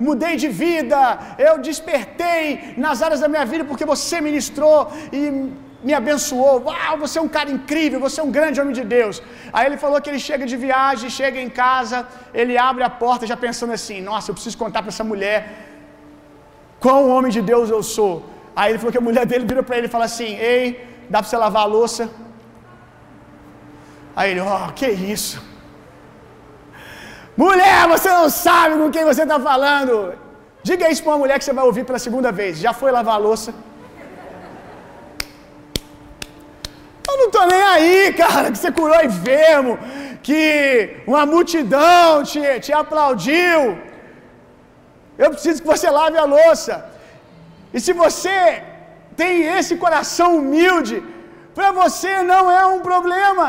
mudei 0.08 0.36
de 0.44 0.50
vida! 0.66 1.00
Eu 1.50 1.54
despertei 1.70 2.74
nas 2.86 3.02
áreas 3.06 3.22
da 3.24 3.30
minha 3.34 3.46
vida 3.54 3.64
porque 3.70 3.86
você 3.94 4.20
ministrou 4.30 4.92
e 5.14 5.22
me 5.88 5.94
abençoou. 6.00 6.56
Uau, 6.68 6.94
você 7.04 7.16
é 7.20 7.24
um 7.28 7.32
cara 7.38 7.50
incrível, 7.58 8.00
você 8.06 8.18
é 8.22 8.24
um 8.28 8.34
grande 8.38 8.60
homem 8.62 8.76
de 8.80 8.86
Deus. 8.96 9.16
Aí 9.56 9.66
ele 9.68 9.78
falou 9.84 9.98
que 10.04 10.10
ele 10.12 10.22
chega 10.28 10.46
de 10.52 10.58
viagem, 10.66 11.16
chega 11.22 11.40
em 11.46 11.52
casa, 11.64 11.98
ele 12.42 12.56
abre 12.70 12.84
a 12.90 12.92
porta 13.04 13.30
já 13.32 13.38
pensando 13.46 13.74
assim: 13.80 14.00
nossa, 14.10 14.28
eu 14.30 14.36
preciso 14.38 14.58
contar 14.64 14.82
para 14.84 14.94
essa 14.96 15.06
mulher 15.12 15.40
quão 16.86 17.02
homem 17.14 17.32
de 17.38 17.42
Deus 17.52 17.70
eu 17.78 17.84
sou. 17.96 18.14
Aí 18.60 18.68
ele 18.72 18.80
falou 18.82 18.94
que 18.96 19.02
a 19.04 19.08
mulher 19.10 19.26
dele 19.32 19.46
vira 19.52 19.64
para 19.68 19.78
ele 19.78 19.88
e 19.90 19.94
fala 19.96 20.06
assim: 20.12 20.32
ei, 20.52 20.64
dá 21.14 21.20
para 21.20 21.30
você 21.30 21.38
lavar 21.46 21.64
a 21.68 21.72
louça? 21.78 22.04
Aí 24.18 24.28
ele, 24.32 24.40
ó, 24.40 24.58
oh, 24.58 24.68
que 24.80 24.88
isso? 25.16 25.38
Mulher, 27.44 27.80
você 27.94 28.10
não 28.20 28.28
sabe 28.46 28.74
com 28.82 28.90
quem 28.96 29.06
você 29.12 29.24
está 29.28 29.40
falando. 29.52 29.94
Diga 30.68 30.90
isso 30.92 31.04
para 31.04 31.12
uma 31.14 31.22
mulher 31.24 31.38
que 31.40 31.46
você 31.46 31.56
vai 31.60 31.66
ouvir 31.70 31.84
pela 31.90 32.00
segunda 32.08 32.32
vez. 32.40 32.54
Já 32.66 32.74
foi 32.82 32.92
lavar 32.98 33.16
a 33.16 33.24
louça? 33.30 33.50
Eu 37.16 37.20
não 37.22 37.30
tô 37.36 37.44
nem 37.46 37.64
aí, 37.74 38.14
cara, 38.14 38.52
que 38.52 38.58
você 38.58 38.70
curou 38.80 39.02
enfermo, 39.10 39.74
que 40.22 40.40
uma 41.08 41.26
multidão 41.34 42.24
te, 42.30 42.42
te 42.66 42.74
aplaudiu. 42.82 43.60
Eu 45.24 45.30
preciso 45.34 45.62
que 45.62 45.72
você 45.74 45.90
lave 46.00 46.18
a 46.18 46.26
louça. 46.26 46.74
E 47.74 47.80
se 47.86 47.94
você 47.94 48.38
tem 49.22 49.46
esse 49.58 49.78
coração 49.86 50.30
humilde, 50.40 50.98
para 51.58 51.72
você 51.82 52.12
não 52.34 52.44
é 52.60 52.66
um 52.74 52.82
problema. 52.90 53.48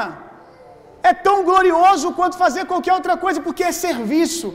É 1.03 1.13
tão 1.27 1.37
glorioso 1.51 2.15
quanto 2.19 2.43
fazer 2.45 2.67
qualquer 2.67 2.95
outra 3.01 3.17
coisa, 3.25 3.41
porque 3.41 3.65
é 3.65 3.73
serviço. 3.73 4.49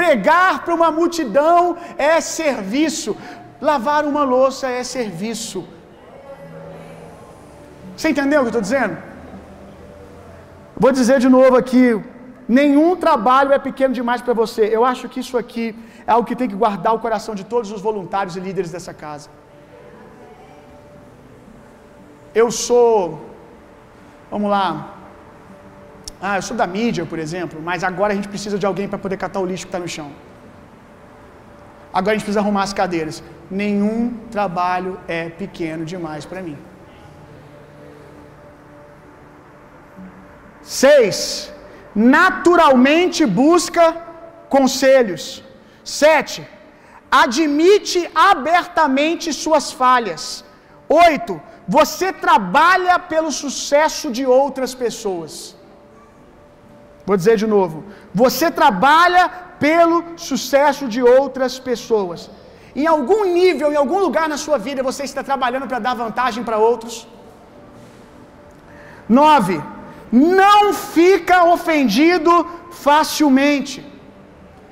Pregar 0.00 0.64
para 0.64 0.78
uma 0.80 0.92
multidão 1.00 1.76
é 1.98 2.14
serviço. 2.20 3.16
Lavar 3.60 4.04
uma 4.04 4.22
louça 4.22 4.68
é 4.68 4.84
serviço. 4.84 5.60
Você 7.96 8.08
entendeu 8.10 8.40
o 8.40 8.42
que 8.42 8.48
eu 8.48 8.58
estou 8.58 8.66
dizendo? 8.68 8.96
Vou 10.82 10.92
dizer 11.00 11.18
de 11.24 11.28
novo 11.28 11.56
aqui: 11.62 11.84
nenhum 12.60 12.90
trabalho 13.04 13.52
é 13.52 13.58
pequeno 13.68 13.94
demais 14.00 14.22
para 14.22 14.34
você. 14.42 14.62
Eu 14.78 14.84
acho 14.84 15.08
que 15.08 15.20
isso 15.24 15.36
aqui 15.42 15.66
é 16.06 16.10
algo 16.12 16.26
que 16.26 16.36
tem 16.40 16.48
que 16.52 16.60
guardar 16.64 16.94
o 16.94 17.02
coração 17.06 17.34
de 17.40 17.44
todos 17.44 17.70
os 17.70 17.80
voluntários 17.88 18.36
e 18.36 18.40
líderes 18.40 18.72
dessa 18.76 18.94
casa. 19.04 19.28
Eu 22.34 22.50
sou, 22.50 22.96
vamos 24.30 24.50
lá, 24.50 24.66
ah, 26.20 26.36
eu 26.38 26.42
sou 26.42 26.56
da 26.56 26.66
mídia, 26.66 27.04
por 27.04 27.18
exemplo, 27.18 27.60
mas 27.60 27.84
agora 27.84 28.12
a 28.12 28.16
gente 28.16 28.28
precisa 28.28 28.58
de 28.58 28.64
alguém 28.64 28.88
para 28.88 28.98
poder 28.98 29.16
catar 29.16 29.40
o 29.40 29.46
lixo 29.46 29.66
que 29.66 29.68
está 29.68 29.78
no 29.78 29.88
chão. 29.88 30.10
Agora 31.92 32.12
a 32.12 32.14
gente 32.14 32.24
precisa 32.24 32.40
arrumar 32.40 32.62
as 32.62 32.72
cadeiras. 32.72 33.22
Nenhum 33.50 34.14
trabalho 34.30 34.98
é 35.06 35.28
pequeno 35.28 35.84
demais 35.84 36.24
para 36.24 36.40
mim. 36.40 36.56
Seis, 40.62 41.52
naturalmente 41.94 43.26
busca 43.26 43.84
conselhos. 44.48 45.42
Sete, 45.84 46.46
admite 47.10 48.00
abertamente 48.14 49.32
suas 49.32 49.72
falhas. 49.72 50.44
Oito, 50.88 51.40
você 51.76 52.12
trabalha 52.12 52.98
pelo 53.12 53.30
sucesso 53.42 54.10
de 54.16 54.24
outras 54.26 54.74
pessoas. 54.74 55.32
Vou 57.06 57.16
dizer 57.16 57.36
de 57.42 57.46
novo. 57.56 57.84
Você 58.22 58.50
trabalha 58.50 59.24
pelo 59.64 59.96
sucesso 60.16 60.84
de 60.94 61.02
outras 61.18 61.58
pessoas. 61.70 62.30
Em 62.80 62.86
algum 62.94 63.22
nível, 63.40 63.68
em 63.72 63.80
algum 63.82 63.98
lugar 64.06 64.26
na 64.32 64.38
sua 64.44 64.58
vida, 64.66 64.88
você 64.90 65.02
está 65.10 65.22
trabalhando 65.30 65.66
para 65.70 65.80
dar 65.86 65.94
vantagem 66.04 66.42
para 66.48 66.58
outros. 66.70 66.94
Nove, 69.08 69.56
não 70.12 70.74
fica 70.74 71.44
ofendido 71.44 72.32
facilmente. 72.70 73.78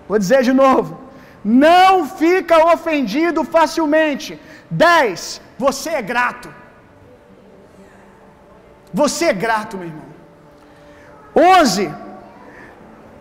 Vou 0.07 0.19
dizer 0.19 0.43
de 0.43 0.53
novo. 0.53 0.99
Não 1.43 2.07
fica 2.07 2.57
ofendido 2.75 3.43
facilmente. 3.43 4.39
Dez, 4.71 5.41
você 5.59 5.91
é 6.01 6.03
grato. 6.03 6.53
Você 8.93 9.27
é 9.27 9.33
grato, 9.33 9.79
meu 9.79 9.89
irmão. 9.89 10.09
Onze, 11.35 11.91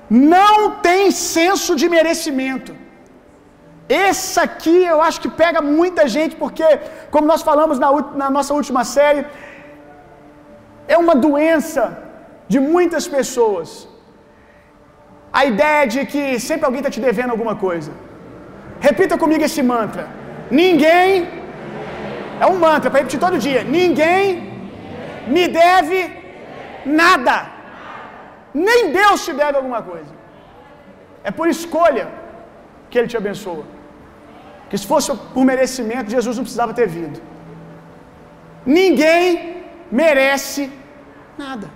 não 0.10 0.72
tem 0.88 1.12
senso 1.12 1.76
de 1.76 1.88
merecimento. 1.88 2.76
Esse 3.88 4.40
aqui 4.40 4.84
eu 4.84 5.02
acho 5.02 5.22
que 5.22 5.30
pega 5.30 5.62
muita 5.62 6.08
gente, 6.08 6.36
porque, 6.36 6.68
como 7.10 7.26
nós 7.26 7.42
falamos 7.42 7.80
na, 7.80 7.90
na 8.24 8.30
nossa 8.30 8.54
última 8.54 8.84
série, 8.84 9.26
é 10.88 10.98
uma 10.98 11.16
doença 11.16 12.09
de 12.54 12.60
muitas 12.74 13.06
pessoas. 13.16 13.70
A 15.40 15.42
ideia 15.52 15.84
de 15.94 16.02
que 16.12 16.24
sempre 16.48 16.66
alguém 16.68 16.82
está 16.82 16.92
te 16.96 17.02
devendo 17.08 17.34
alguma 17.36 17.56
coisa. 17.66 17.92
Repita 18.88 19.22
comigo 19.24 19.44
esse 19.50 19.64
mantra. 19.74 20.06
Ninguém. 20.62 21.12
É 22.44 22.46
um 22.54 22.58
mantra 22.66 22.90
para 22.90 23.00
repetir 23.02 23.20
todo 23.26 23.44
dia. 23.48 23.62
Ninguém 23.78 24.26
me 25.36 25.44
deve 25.62 26.00
nada. 27.02 27.36
Nem 28.68 28.80
Deus 29.00 29.26
te 29.26 29.34
deve 29.42 29.58
alguma 29.62 29.82
coisa. 29.92 30.12
É 31.28 31.32
por 31.40 31.48
escolha 31.58 32.06
que 32.90 32.98
Ele 33.00 33.12
te 33.14 33.18
abençoa. 33.22 33.66
Que 34.70 34.78
se 34.82 34.88
fosse 34.92 35.12
por 35.34 35.44
merecimento, 35.52 36.16
Jesus 36.18 36.36
não 36.38 36.46
precisava 36.48 36.74
ter 36.80 36.88
vindo. 36.98 37.20
Ninguém 38.66 39.26
merece 40.02 40.64
nada. 41.44 41.68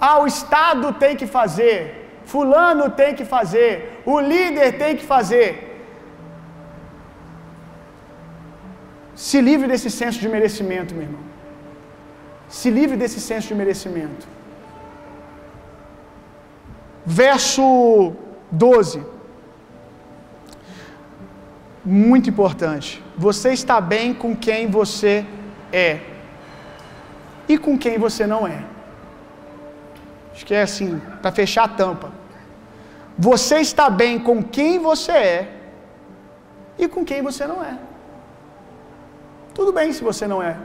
Ah, 0.00 0.18
o 0.22 0.26
Estado 0.26 0.92
tem 0.92 1.16
que 1.20 1.26
fazer, 1.26 1.76
Fulano 2.24 2.88
tem 2.90 3.14
que 3.18 3.24
fazer, 3.24 4.02
o 4.04 4.20
líder 4.20 4.78
tem 4.82 4.96
que 4.96 5.04
fazer. 5.04 5.50
Se 9.26 9.40
livre 9.40 9.66
desse 9.66 9.90
senso 9.90 10.20
de 10.24 10.28
merecimento, 10.28 10.94
meu 10.94 11.04
irmão. 11.08 11.24
Se 12.48 12.70
livre 12.70 12.96
desse 12.96 13.20
senso 13.20 13.48
de 13.48 13.54
merecimento. 13.60 14.26
Verso 17.04 17.64
12. 18.50 19.02
Muito 21.84 22.30
importante. 22.30 23.02
Você 23.16 23.52
está 23.52 23.80
bem 23.80 24.14
com 24.14 24.36
quem 24.36 24.70
você 24.78 25.26
é 25.72 26.00
e 27.48 27.58
com 27.58 27.76
quem 27.76 27.98
você 27.98 28.26
não 28.26 28.46
é. 28.46 28.77
Acho 30.38 30.46
que 30.46 30.54
é 30.54 30.62
assim, 30.62 31.00
para 31.20 31.32
fechar 31.32 31.64
a 31.64 31.68
tampa. 31.80 32.12
Você 33.18 33.56
está 33.58 33.90
bem 33.90 34.20
com 34.20 34.40
quem 34.40 34.78
você 34.78 35.10
é 35.10 35.52
e 36.78 36.86
com 36.86 37.04
quem 37.04 37.20
você 37.28 37.44
não 37.44 37.58
é. 37.70 37.76
Tudo 39.52 39.72
bem 39.72 39.92
se 39.92 40.04
você 40.10 40.28
não 40.28 40.40
é. 40.40 40.56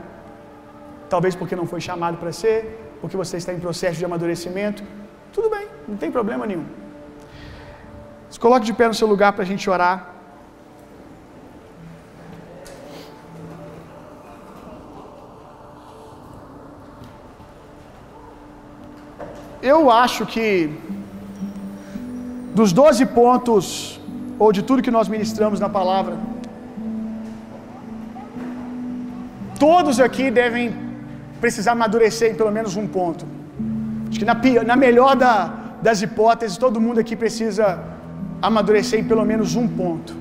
Talvez 1.10 1.34
porque 1.34 1.56
não 1.56 1.66
foi 1.66 1.80
chamado 1.80 2.18
para 2.18 2.30
ser, 2.30 2.58
porque 3.00 3.16
você 3.16 3.36
está 3.36 3.52
em 3.52 3.58
processo 3.58 3.98
de 3.98 4.04
amadurecimento. 4.04 4.84
Tudo 5.32 5.50
bem, 5.50 5.66
não 5.88 5.96
tem 5.96 6.12
problema 6.18 6.46
nenhum. 6.46 6.66
Se 8.30 8.38
coloque 8.38 8.64
de 8.64 8.72
pé 8.72 8.86
no 8.86 8.94
seu 8.94 9.08
lugar 9.08 9.32
para 9.32 9.42
a 9.42 9.50
gente 9.52 9.68
orar. 9.68 10.13
Eu 19.72 19.90
acho 19.90 20.26
que 20.32 20.70
dos 22.58 22.70
12 22.70 23.06
pontos, 23.18 23.98
ou 24.38 24.52
de 24.52 24.62
tudo 24.62 24.82
que 24.86 24.90
nós 24.90 25.08
ministramos 25.08 25.58
na 25.58 25.70
palavra, 25.70 26.16
todos 29.58 29.98
aqui 30.06 30.30
devem 30.30 30.66
precisar 31.40 31.72
amadurecer 31.72 32.30
em 32.32 32.34
pelo 32.34 32.52
menos 32.52 32.76
um 32.76 32.86
ponto. 32.86 33.24
Acho 34.10 34.18
que 34.18 34.26
na, 34.26 34.36
na 34.70 34.76
melhor 34.76 35.16
da, 35.16 35.34
das 35.80 36.02
hipóteses, 36.02 36.58
todo 36.58 36.78
mundo 36.78 37.00
aqui 37.00 37.16
precisa 37.16 37.82
amadurecer 38.42 39.00
em 39.00 39.04
pelo 39.04 39.24
menos 39.24 39.56
um 39.56 39.66
ponto. 39.66 40.14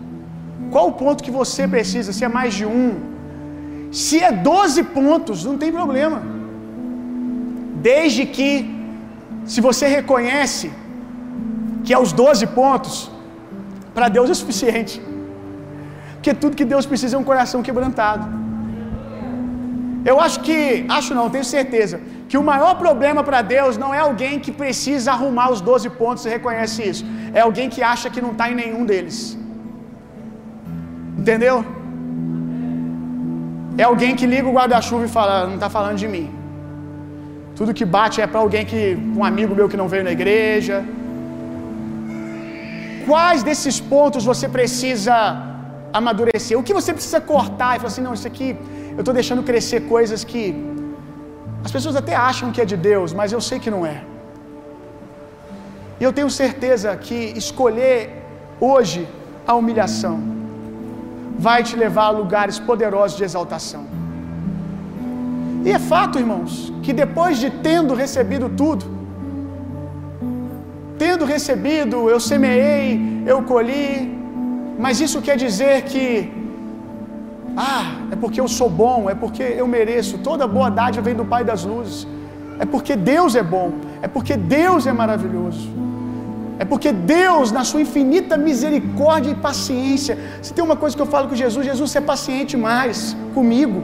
Qual 0.71 0.87
o 0.87 0.93
ponto 0.93 1.21
que 1.21 1.29
você 1.31 1.67
precisa? 1.67 2.13
Se 2.13 2.23
é 2.23 2.29
mais 2.29 2.53
de 2.53 2.65
um, 2.65 2.99
se 3.91 4.19
é 4.19 4.31
12 4.31 4.83
pontos, 4.83 5.43
não 5.43 5.57
tem 5.57 5.71
problema. 5.71 6.21
Desde 7.81 8.25
que, 8.25 8.72
se 9.51 9.59
você 9.67 9.85
reconhece 9.87 10.71
que 11.83 11.93
é 11.93 11.99
os 12.05 12.11
12 12.11 12.47
pontos, 12.59 13.11
para 13.95 14.07
Deus 14.15 14.29
é 14.29 14.33
suficiente. 14.33 15.01
Porque 16.15 16.33
tudo 16.33 16.59
que 16.59 16.67
Deus 16.73 16.85
precisa 16.91 17.15
é 17.17 17.19
um 17.19 17.29
coração 17.31 17.61
quebrantado. 17.67 18.25
Eu 20.09 20.15
acho 20.25 20.39
que, 20.45 20.57
acho 20.97 21.13
não, 21.17 21.29
tenho 21.29 21.45
certeza, 21.57 21.97
que 22.29 22.37
o 22.41 22.43
maior 22.51 22.73
problema 22.83 23.21
para 23.23 23.41
Deus 23.55 23.77
não 23.83 23.91
é 23.93 23.99
alguém 23.99 24.39
que 24.45 24.51
precisa 24.63 25.11
arrumar 25.15 25.47
os 25.55 25.61
12 25.61 25.89
pontos 26.01 26.25
e 26.25 26.29
reconhece 26.37 26.79
isso. 26.91 27.05
É 27.33 27.41
alguém 27.47 27.69
que 27.73 27.81
acha 27.93 28.09
que 28.13 28.21
não 28.25 28.31
está 28.31 28.49
em 28.51 28.55
nenhum 28.61 28.85
deles. 28.91 29.19
Entendeu? 31.21 31.57
É 33.77 33.83
alguém 33.83 34.15
que 34.19 34.25
liga 34.33 34.47
o 34.47 34.53
guarda-chuva 34.57 35.05
e 35.05 35.11
fala, 35.17 35.35
não 35.47 35.55
está 35.55 35.69
falando 35.77 35.97
de 36.03 36.07
mim. 36.15 36.27
Tudo 37.59 37.77
que 37.79 37.85
bate 37.97 38.17
é 38.25 38.27
para 38.31 38.41
alguém 38.45 38.63
que, 38.71 38.81
um 39.19 39.23
amigo 39.31 39.53
meu 39.59 39.67
que 39.71 39.77
não 39.81 39.87
veio 39.93 40.03
na 40.09 40.13
igreja. 40.19 40.77
Quais 43.07 43.41
desses 43.49 43.77
pontos 43.93 44.23
você 44.31 44.47
precisa 44.57 45.15
amadurecer? 45.99 46.55
O 46.57 46.63
que 46.67 46.75
você 46.79 46.91
precisa 46.97 47.19
cortar 47.33 47.71
e 47.75 47.79
falar 47.81 47.91
assim, 47.93 48.05
não, 48.07 48.13
isso 48.19 48.27
aqui 48.31 48.49
eu 48.97 49.01
estou 49.03 49.13
deixando 49.19 49.43
crescer 49.49 49.81
coisas 49.93 50.23
que 50.31 50.43
as 51.65 51.71
pessoas 51.75 51.95
até 52.01 52.15
acham 52.15 52.51
que 52.53 52.61
é 52.63 52.65
de 52.73 52.77
Deus, 52.91 53.13
mas 53.19 53.31
eu 53.35 53.41
sei 53.49 53.59
que 53.63 53.71
não 53.75 53.83
é. 53.85 53.97
E 55.99 56.03
eu 56.07 56.13
tenho 56.17 56.29
certeza 56.43 56.95
que 57.05 57.19
escolher 57.43 57.97
hoje 58.59 59.01
a 59.51 59.53
humilhação 59.59 60.15
vai 61.47 61.59
te 61.67 61.75
levar 61.83 62.07
a 62.07 62.15
lugares 62.21 62.57
poderosos 62.69 63.17
de 63.17 63.23
exaltação. 63.29 63.83
E 65.65 65.71
é 65.71 65.79
fato, 65.79 66.19
irmãos, 66.23 66.73
que 66.83 66.91
depois 66.91 67.37
de 67.37 67.49
tendo 67.67 67.93
recebido 67.93 68.49
tudo, 68.61 68.85
tendo 70.97 71.25
recebido, 71.25 72.09
eu 72.09 72.19
semeei, 72.19 73.23
eu 73.25 73.41
colhi, 73.43 73.89
mas 74.77 74.99
isso 75.05 75.21
quer 75.21 75.37
dizer 75.45 75.83
que, 75.83 76.31
ah, 77.55 77.85
é 78.11 78.15
porque 78.15 78.41
eu 78.41 78.47
sou 78.47 78.69
bom, 78.69 79.09
é 79.09 79.15
porque 79.15 79.43
eu 79.61 79.67
mereço, 79.67 80.17
toda 80.17 80.45
boa 80.47 80.69
dádiva 80.69 81.03
vem 81.07 81.15
do 81.15 81.25
Pai 81.33 81.43
das 81.51 81.63
luzes, 81.63 82.07
é 82.59 82.65
porque 82.65 82.95
Deus 82.95 83.35
é 83.35 83.43
bom, 83.55 83.71
é 84.01 84.07
porque 84.07 84.35
Deus 84.35 84.85
é 84.85 84.93
maravilhoso. 84.93 85.67
É 86.59 86.65
porque 86.65 86.91
Deus, 86.91 87.51
na 87.51 87.63
sua 87.63 87.81
infinita 87.81 88.37
misericórdia 88.37 89.31
e 89.31 89.35
paciência, 89.35 90.17
se 90.41 90.53
tem 90.53 90.63
uma 90.63 90.75
coisa 90.75 90.95
que 90.95 91.01
eu 91.01 91.05
falo 91.05 91.27
com 91.27 91.35
Jesus, 91.35 91.65
Jesus 91.65 91.95
é 91.95 92.01
paciente 92.01 92.55
mais 92.55 93.17
comigo. 93.33 93.83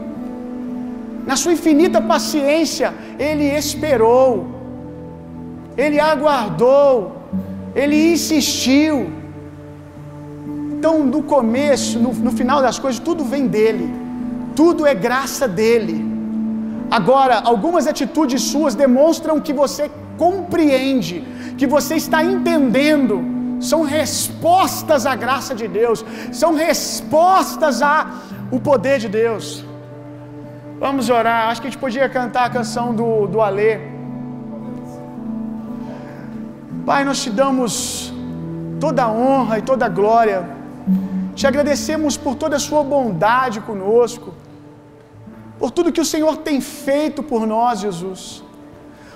Na 1.30 1.36
sua 1.42 1.54
infinita 1.54 2.00
paciência, 2.02 2.88
Ele 3.28 3.46
esperou, 3.62 4.48
Ele 5.84 6.00
aguardou, 6.00 6.94
Ele 7.82 7.98
insistiu. 8.14 8.96
Então, 10.74 10.96
no 11.14 11.22
começo, 11.22 12.00
no, 12.00 12.12
no 12.28 12.32
final 12.40 12.60
das 12.64 12.80
coisas, 12.80 13.00
tudo 13.10 13.24
vem 13.34 13.46
dele, 13.46 13.88
tudo 14.56 14.88
é 14.88 14.96
graça 14.96 15.48
dele. 15.48 15.98
Agora, 16.90 17.36
algumas 17.54 17.86
atitudes 17.86 18.42
suas 18.42 18.74
demonstram 18.74 19.40
que 19.40 19.54
você 19.54 19.86
compreende, 20.18 21.24
que 21.60 21.68
você 21.68 21.94
está 22.04 22.24
entendendo, 22.24 23.24
são 23.72 23.84
respostas 23.84 25.06
à 25.06 25.16
graça 25.16 25.54
de 25.54 25.68
Deus, 25.68 26.04
são 26.32 26.56
respostas 26.56 27.84
ao 27.84 28.60
poder 28.72 28.98
de 28.98 29.10
Deus. 29.24 29.69
Vamos 30.80 31.10
orar. 31.10 31.50
Acho 31.50 31.62
que 31.62 31.68
a 31.68 31.72
gente 31.72 31.80
podia 31.80 32.08
cantar 32.08 32.46
a 32.46 32.50
canção 32.50 32.96
do, 32.96 33.28
do 33.28 33.42
Alê. 33.42 33.80
Pai, 36.86 37.04
nós 37.04 37.22
te 37.24 37.30
damos 37.30 38.14
toda 38.80 39.04
a 39.04 39.12
honra 39.12 39.60
e 39.60 39.62
toda 39.62 39.86
a 39.88 39.90
glória. 39.90 40.40
Te 41.36 41.46
agradecemos 41.46 42.16
por 42.16 42.36
toda 42.36 42.56
a 42.56 42.60
sua 42.68 42.82
bondade 42.82 43.60
conosco, 43.60 44.34
por 45.60 45.70
tudo 45.70 45.92
que 45.92 46.00
o 46.00 46.12
Senhor 46.14 46.38
tem 46.38 46.62
feito 46.62 47.22
por 47.22 47.46
nós, 47.46 47.82
Jesus. 47.82 48.42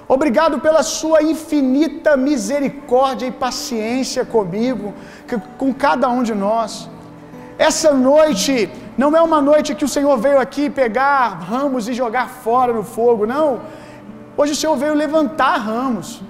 Obrigado 0.06 0.60
pela 0.60 0.84
sua 0.84 1.24
infinita 1.24 2.18
misericórdia 2.18 3.28
e 3.28 3.32
paciência 3.32 4.26
comigo, 4.26 4.94
com 5.58 5.74
cada 5.74 6.10
um 6.10 6.24
de 6.24 6.36
nós. 6.36 6.90
Essa 7.58 7.94
noite 7.94 8.70
não 8.98 9.10
é 9.20 9.22
uma 9.22 9.42
noite 9.42 9.76
que 9.80 9.86
o 9.86 9.94
Senhor 9.96 10.16
veio 10.26 10.40
aqui 10.46 10.70
pegar 10.70 11.40
ramos 11.52 11.88
e 11.88 11.94
jogar 11.94 12.28
fora 12.46 12.72
no 12.74 12.84
fogo, 12.84 13.26
não. 13.26 13.48
Hoje 14.38 14.54
o 14.54 14.60
Senhor 14.62 14.76
veio 14.84 14.94
levantar 14.94 15.56
ramos. 15.58 16.22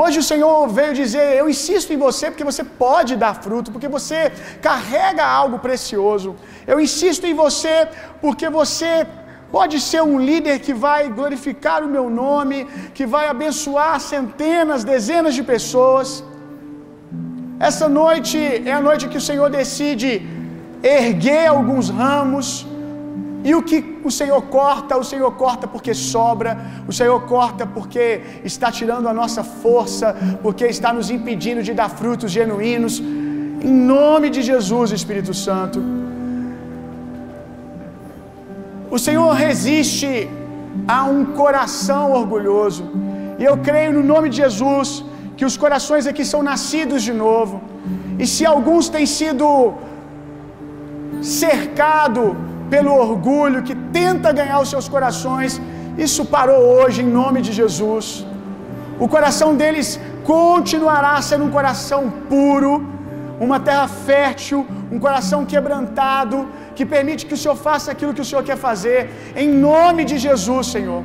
Hoje 0.00 0.18
o 0.22 0.26
Senhor 0.30 0.56
veio 0.78 0.92
dizer: 1.02 1.26
Eu 1.40 1.46
insisto 1.54 1.92
em 1.94 2.00
você 2.06 2.24
porque 2.30 2.48
você 2.50 2.64
pode 2.84 3.12
dar 3.22 3.34
fruto, 3.44 3.72
porque 3.74 3.88
você 3.96 4.18
carrega 4.68 5.24
algo 5.40 5.58
precioso. 5.66 6.36
Eu 6.72 6.78
insisto 6.86 7.26
em 7.30 7.34
você 7.44 7.74
porque 8.24 8.48
você 8.60 8.92
pode 9.56 9.76
ser 9.88 10.02
um 10.10 10.18
líder 10.28 10.56
que 10.66 10.74
vai 10.86 11.02
glorificar 11.18 11.78
o 11.82 11.92
meu 11.96 12.06
nome, 12.24 12.56
que 12.96 13.06
vai 13.14 13.26
abençoar 13.28 13.94
centenas, 14.14 14.84
dezenas 14.94 15.34
de 15.38 15.44
pessoas. 15.52 16.08
Essa 17.68 17.86
noite 18.00 18.38
é 18.70 18.72
a 18.72 18.82
noite 18.88 19.08
que 19.12 19.20
o 19.22 19.26
Senhor 19.28 19.48
decide 19.60 20.10
erguer 20.82 21.46
alguns 21.48 21.88
ramos. 21.88 22.66
E 23.48 23.54
o 23.54 23.62
que 23.62 23.78
o 24.08 24.10
Senhor 24.10 24.40
corta, 24.58 24.96
o 24.96 25.04
Senhor 25.04 25.30
corta 25.42 25.66
porque 25.74 25.92
sobra, 25.94 26.58
o 26.88 26.92
Senhor 26.92 27.20
corta 27.34 27.64
porque 27.66 28.20
está 28.44 28.70
tirando 28.78 29.06
a 29.08 29.14
nossa 29.20 29.42
força, 29.44 30.08
porque 30.42 30.64
está 30.66 30.92
nos 30.92 31.08
impedindo 31.16 31.62
de 31.62 31.72
dar 31.72 31.88
frutos 31.88 32.32
genuínos. 32.32 32.94
Em 33.68 33.74
nome 33.94 34.28
de 34.36 34.42
Jesus, 34.50 34.90
Espírito 34.90 35.32
Santo. 35.32 35.80
O 38.90 38.98
Senhor 39.06 39.30
resiste 39.46 40.28
a 40.96 41.04
um 41.04 41.24
coração 41.42 42.04
orgulhoso. 42.20 42.84
E 43.40 43.44
eu 43.50 43.56
creio 43.68 43.92
no 43.96 44.02
nome 44.12 44.28
de 44.32 44.38
Jesus 44.44 45.04
que 45.36 45.44
os 45.48 45.56
corações 45.64 46.06
aqui 46.10 46.24
são 46.32 46.42
nascidos 46.42 47.02
de 47.08 47.12
novo. 47.26 47.56
E 48.22 48.26
se 48.26 48.44
alguns 48.54 48.88
têm 48.94 49.06
sido 49.06 49.46
cercado 51.22 52.22
pelo 52.72 52.92
orgulho 53.06 53.62
que 53.68 53.74
tenta 53.98 54.32
ganhar 54.40 54.60
os 54.60 54.70
seus 54.74 54.88
corações, 54.94 55.60
isso 56.06 56.24
parou 56.36 56.60
hoje 56.76 57.02
em 57.02 57.10
nome 57.20 57.40
de 57.46 57.52
Jesus. 57.60 58.06
O 59.04 59.08
coração 59.14 59.50
deles 59.60 59.88
continuará 60.24 61.14
sendo 61.28 61.44
um 61.44 61.52
coração 61.58 62.02
puro, 62.30 62.72
uma 63.46 63.58
terra 63.68 63.88
fértil, 64.08 64.58
um 64.94 64.98
coração 65.06 65.40
quebrantado, 65.52 66.36
que 66.76 66.84
permite 66.94 67.26
que 67.26 67.36
o 67.36 67.40
Senhor 67.42 67.58
faça 67.68 67.86
aquilo 67.92 68.14
que 68.16 68.24
o 68.24 68.28
Senhor 68.30 68.42
quer 68.48 68.58
fazer, 68.68 69.00
em 69.42 69.48
nome 69.68 70.04
de 70.10 70.18
Jesus, 70.26 70.66
Senhor. 70.76 71.02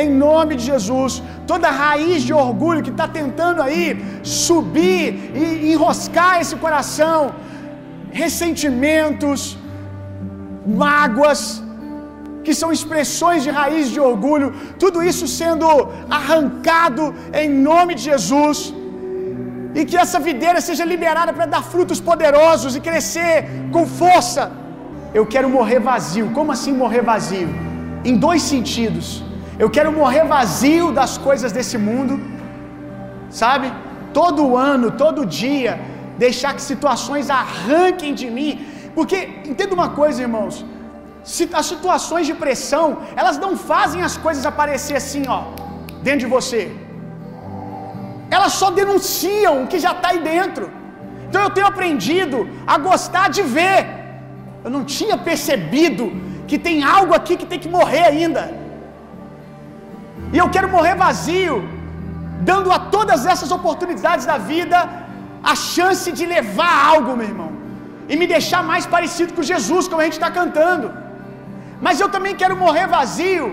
Em 0.00 0.08
nome 0.26 0.52
de 0.58 0.64
Jesus, 0.72 1.22
toda 1.50 1.76
raiz 1.84 2.22
de 2.28 2.32
orgulho 2.46 2.82
que 2.86 2.94
está 2.94 3.06
tentando 3.06 3.60
aí 3.66 3.84
subir 4.22 5.04
e 5.42 5.72
enroscar 5.72 6.40
esse 6.40 6.56
coração, 6.64 7.20
ressentimentos, 8.22 9.40
mágoas, 10.84 11.40
que 12.46 12.54
são 12.60 12.70
expressões 12.76 13.40
de 13.46 13.50
raiz 13.60 13.86
de 13.94 14.00
orgulho, 14.10 14.48
tudo 14.82 14.98
isso 15.10 15.26
sendo 15.40 15.66
arrancado 16.18 17.04
em 17.42 17.48
nome 17.70 17.92
de 17.98 18.02
Jesus, 18.10 18.58
e 19.78 19.82
que 19.88 19.96
essa 20.04 20.18
videira 20.28 20.60
seja 20.68 20.84
liberada 20.92 21.32
para 21.36 21.46
dar 21.54 21.62
frutos 21.72 21.98
poderosos 22.10 22.74
e 22.78 22.80
crescer 22.88 23.34
com 23.74 23.82
força. 24.02 24.44
Eu 25.18 25.24
quero 25.32 25.48
morrer 25.56 25.80
vazio. 25.92 26.26
Como 26.36 26.50
assim 26.56 26.72
morrer 26.84 27.02
vazio? 27.12 27.50
Em 28.08 28.14
dois 28.26 28.42
sentidos. 28.52 29.06
Eu 29.62 29.68
quero 29.76 29.90
morrer 30.00 30.24
vazio 30.36 30.86
das 31.00 31.12
coisas 31.26 31.50
desse 31.56 31.76
mundo, 31.88 32.14
sabe? 33.42 33.68
Todo 34.18 34.56
ano, 34.72 34.88
todo 35.02 35.28
dia, 35.42 35.72
deixar 36.24 36.54
que 36.56 36.62
situações 36.72 37.28
arranquem 37.42 38.14
de 38.20 38.28
mim. 38.36 38.52
Porque, 38.96 39.18
entenda 39.50 39.74
uma 39.80 39.90
coisa, 40.00 40.22
irmãos. 40.28 40.64
As 41.60 41.66
situações 41.72 42.26
de 42.30 42.34
pressão, 42.42 42.86
elas 43.20 43.38
não 43.44 43.52
fazem 43.70 44.02
as 44.08 44.16
coisas 44.16 44.46
aparecer 44.52 44.96
assim, 45.02 45.22
ó, 45.36 45.40
dentro 46.06 46.20
de 46.24 46.30
você. 46.36 46.62
Elas 48.36 48.52
só 48.60 48.70
denunciam 48.70 49.54
o 49.62 49.66
que 49.66 49.78
já 49.86 49.92
está 49.96 50.08
aí 50.12 50.20
dentro. 50.32 50.66
Então 51.28 51.42
eu 51.42 51.50
tenho 51.50 51.66
aprendido 51.72 52.38
a 52.74 52.78
gostar 52.78 53.26
de 53.36 53.42
ver. 53.56 53.78
Eu 54.64 54.70
não 54.76 54.84
tinha 54.84 55.16
percebido 55.28 56.04
que 56.48 56.58
tem 56.66 56.84
algo 56.96 57.12
aqui 57.18 57.36
que 57.40 57.48
tem 57.52 57.58
que 57.64 57.68
morrer 57.68 58.04
ainda. 58.12 58.42
E 60.34 60.38
eu 60.38 60.48
quero 60.54 60.68
morrer 60.68 60.94
vazio, 60.94 61.56
dando 62.50 62.70
a 62.76 62.78
todas 62.96 63.26
essas 63.32 63.50
oportunidades 63.58 64.24
da 64.26 64.38
vida 64.38 64.78
a 65.52 65.54
chance 65.72 66.06
de 66.18 66.24
levar 66.34 66.74
algo, 66.92 67.16
meu 67.18 67.28
irmão, 67.32 67.50
e 68.10 68.16
me 68.20 68.26
deixar 68.34 68.62
mais 68.70 68.84
parecido 68.94 69.32
com 69.36 69.50
Jesus, 69.52 69.86
como 69.88 70.02
a 70.02 70.06
gente 70.06 70.18
está 70.20 70.30
cantando. 70.38 70.88
Mas 71.86 72.00
eu 72.02 72.08
também 72.14 72.34
quero 72.40 72.56
morrer 72.64 72.86
vazio, 72.98 73.46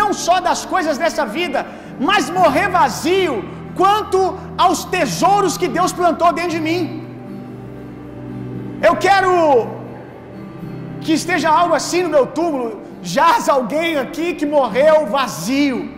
não 0.00 0.10
só 0.26 0.36
das 0.48 0.62
coisas 0.74 0.96
dessa 1.02 1.24
vida, 1.38 1.60
mas 2.08 2.30
morrer 2.40 2.68
vazio 2.80 3.34
quanto 3.80 4.20
aos 4.64 4.80
tesouros 4.96 5.56
que 5.60 5.68
Deus 5.78 5.92
plantou 6.00 6.30
dentro 6.38 6.54
de 6.58 6.62
mim. 6.68 6.80
Eu 8.88 8.94
quero 9.06 9.32
que 11.02 11.12
esteja 11.20 11.48
algo 11.60 11.74
assim 11.80 12.02
no 12.06 12.14
meu 12.16 12.26
túmulo, 12.38 12.70
jaz 13.02 13.48
alguém 13.56 13.90
aqui 14.04 14.28
que 14.38 14.46
morreu 14.56 14.96
vazio. 15.18 15.97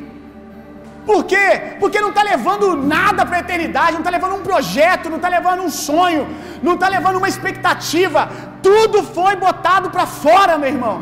Por 1.11 1.25
quê? 1.31 1.47
Porque 1.81 2.01
não 2.05 2.11
está 2.11 2.23
levando 2.23 2.67
nada 2.95 3.23
para 3.27 3.39
a 3.39 3.41
eternidade, 3.45 3.95
não 3.95 4.03
está 4.03 4.13
levando 4.17 4.37
um 4.37 4.45
projeto, 4.51 5.11
não 5.13 5.17
está 5.21 5.29
levando 5.37 5.63
um 5.69 5.73
sonho, 5.89 6.23
não 6.67 6.75
está 6.75 6.89
levando 6.97 7.17
uma 7.21 7.31
expectativa. 7.33 8.21
Tudo 8.67 9.03
foi 9.17 9.35
botado 9.35 9.91
para 9.95 10.07
fora, 10.07 10.57
meu 10.57 10.71
irmão. 10.75 10.97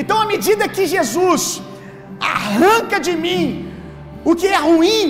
Então, 0.00 0.16
à 0.20 0.26
medida 0.32 0.72
que 0.74 0.86
Jesus 0.94 1.62
arranca 2.32 2.98
de 3.06 3.14
mim 3.24 3.40
o 4.24 4.34
que 4.40 4.48
é 4.48 4.58
ruim, 4.68 5.06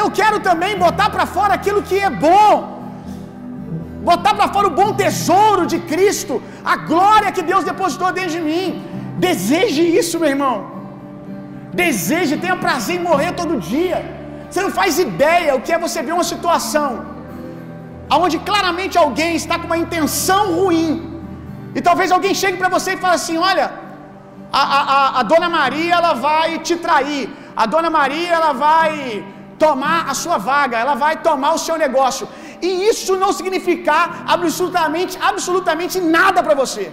eu 0.00 0.10
quero 0.18 0.40
também 0.48 0.76
botar 0.76 1.10
para 1.10 1.26
fora 1.36 1.54
aquilo 1.54 1.80
que 1.80 2.00
é 2.08 2.10
bom. 2.10 2.52
Botar 4.10 4.34
para 4.34 4.48
fora 4.48 4.66
o 4.66 4.76
bom 4.82 4.92
tesouro 5.04 5.64
de 5.64 5.78
Cristo, 5.92 6.42
a 6.64 6.76
glória 6.92 7.30
que 7.30 7.48
Deus 7.52 7.62
depositou 7.72 8.10
dentro 8.12 8.32
de 8.38 8.44
mim. 8.50 8.84
Deseje 9.28 9.82
isso, 10.00 10.18
meu 10.18 10.30
irmão. 10.36 10.73
Deseje, 11.82 12.36
tenha 12.44 12.56
prazer 12.64 12.96
em 12.96 13.04
morrer 13.08 13.32
todo 13.40 13.60
dia. 13.72 13.98
Você 14.48 14.62
não 14.62 14.70
faz 14.80 14.98
ideia 14.98 15.56
o 15.56 15.62
que 15.64 15.72
é 15.72 15.78
você 15.86 16.02
ver 16.06 16.14
uma 16.18 16.28
situação 16.32 16.88
onde 18.24 18.38
claramente 18.38 18.96
alguém 18.98 19.34
está 19.34 19.58
com 19.58 19.66
uma 19.66 19.78
intenção 19.78 20.54
ruim. 20.54 20.88
E 21.74 21.80
talvez 21.80 22.10
alguém 22.12 22.34
chegue 22.34 22.56
para 22.56 22.68
você 22.68 22.92
e 22.94 22.96
fale 22.96 23.14
assim: 23.14 23.36
olha, 23.36 23.72
a, 24.52 24.62
a, 24.62 25.20
a, 25.20 25.22
dona 25.22 25.48
Maria 25.48 25.94
ela 25.94 26.14
vai 26.14 26.58
te 26.58 26.76
trair, 26.76 27.28
a 27.56 27.66
dona 27.66 27.90
Maria 27.90 28.28
ela 28.28 28.52
vai 28.52 29.24
tomar 29.58 30.08
a 30.08 30.14
sua 30.14 30.38
vaga, 30.38 30.78
ela 30.78 30.94
vai 30.94 31.16
tomar 31.16 31.52
o 31.54 31.58
seu 31.58 31.76
negócio. 31.76 32.28
E 32.62 32.88
isso 32.88 33.16
não 33.16 33.32
significar 33.32 34.24
absolutamente, 34.26 35.18
absolutamente 35.20 36.00
nada 36.00 36.42
para 36.42 36.54
você. 36.54 36.92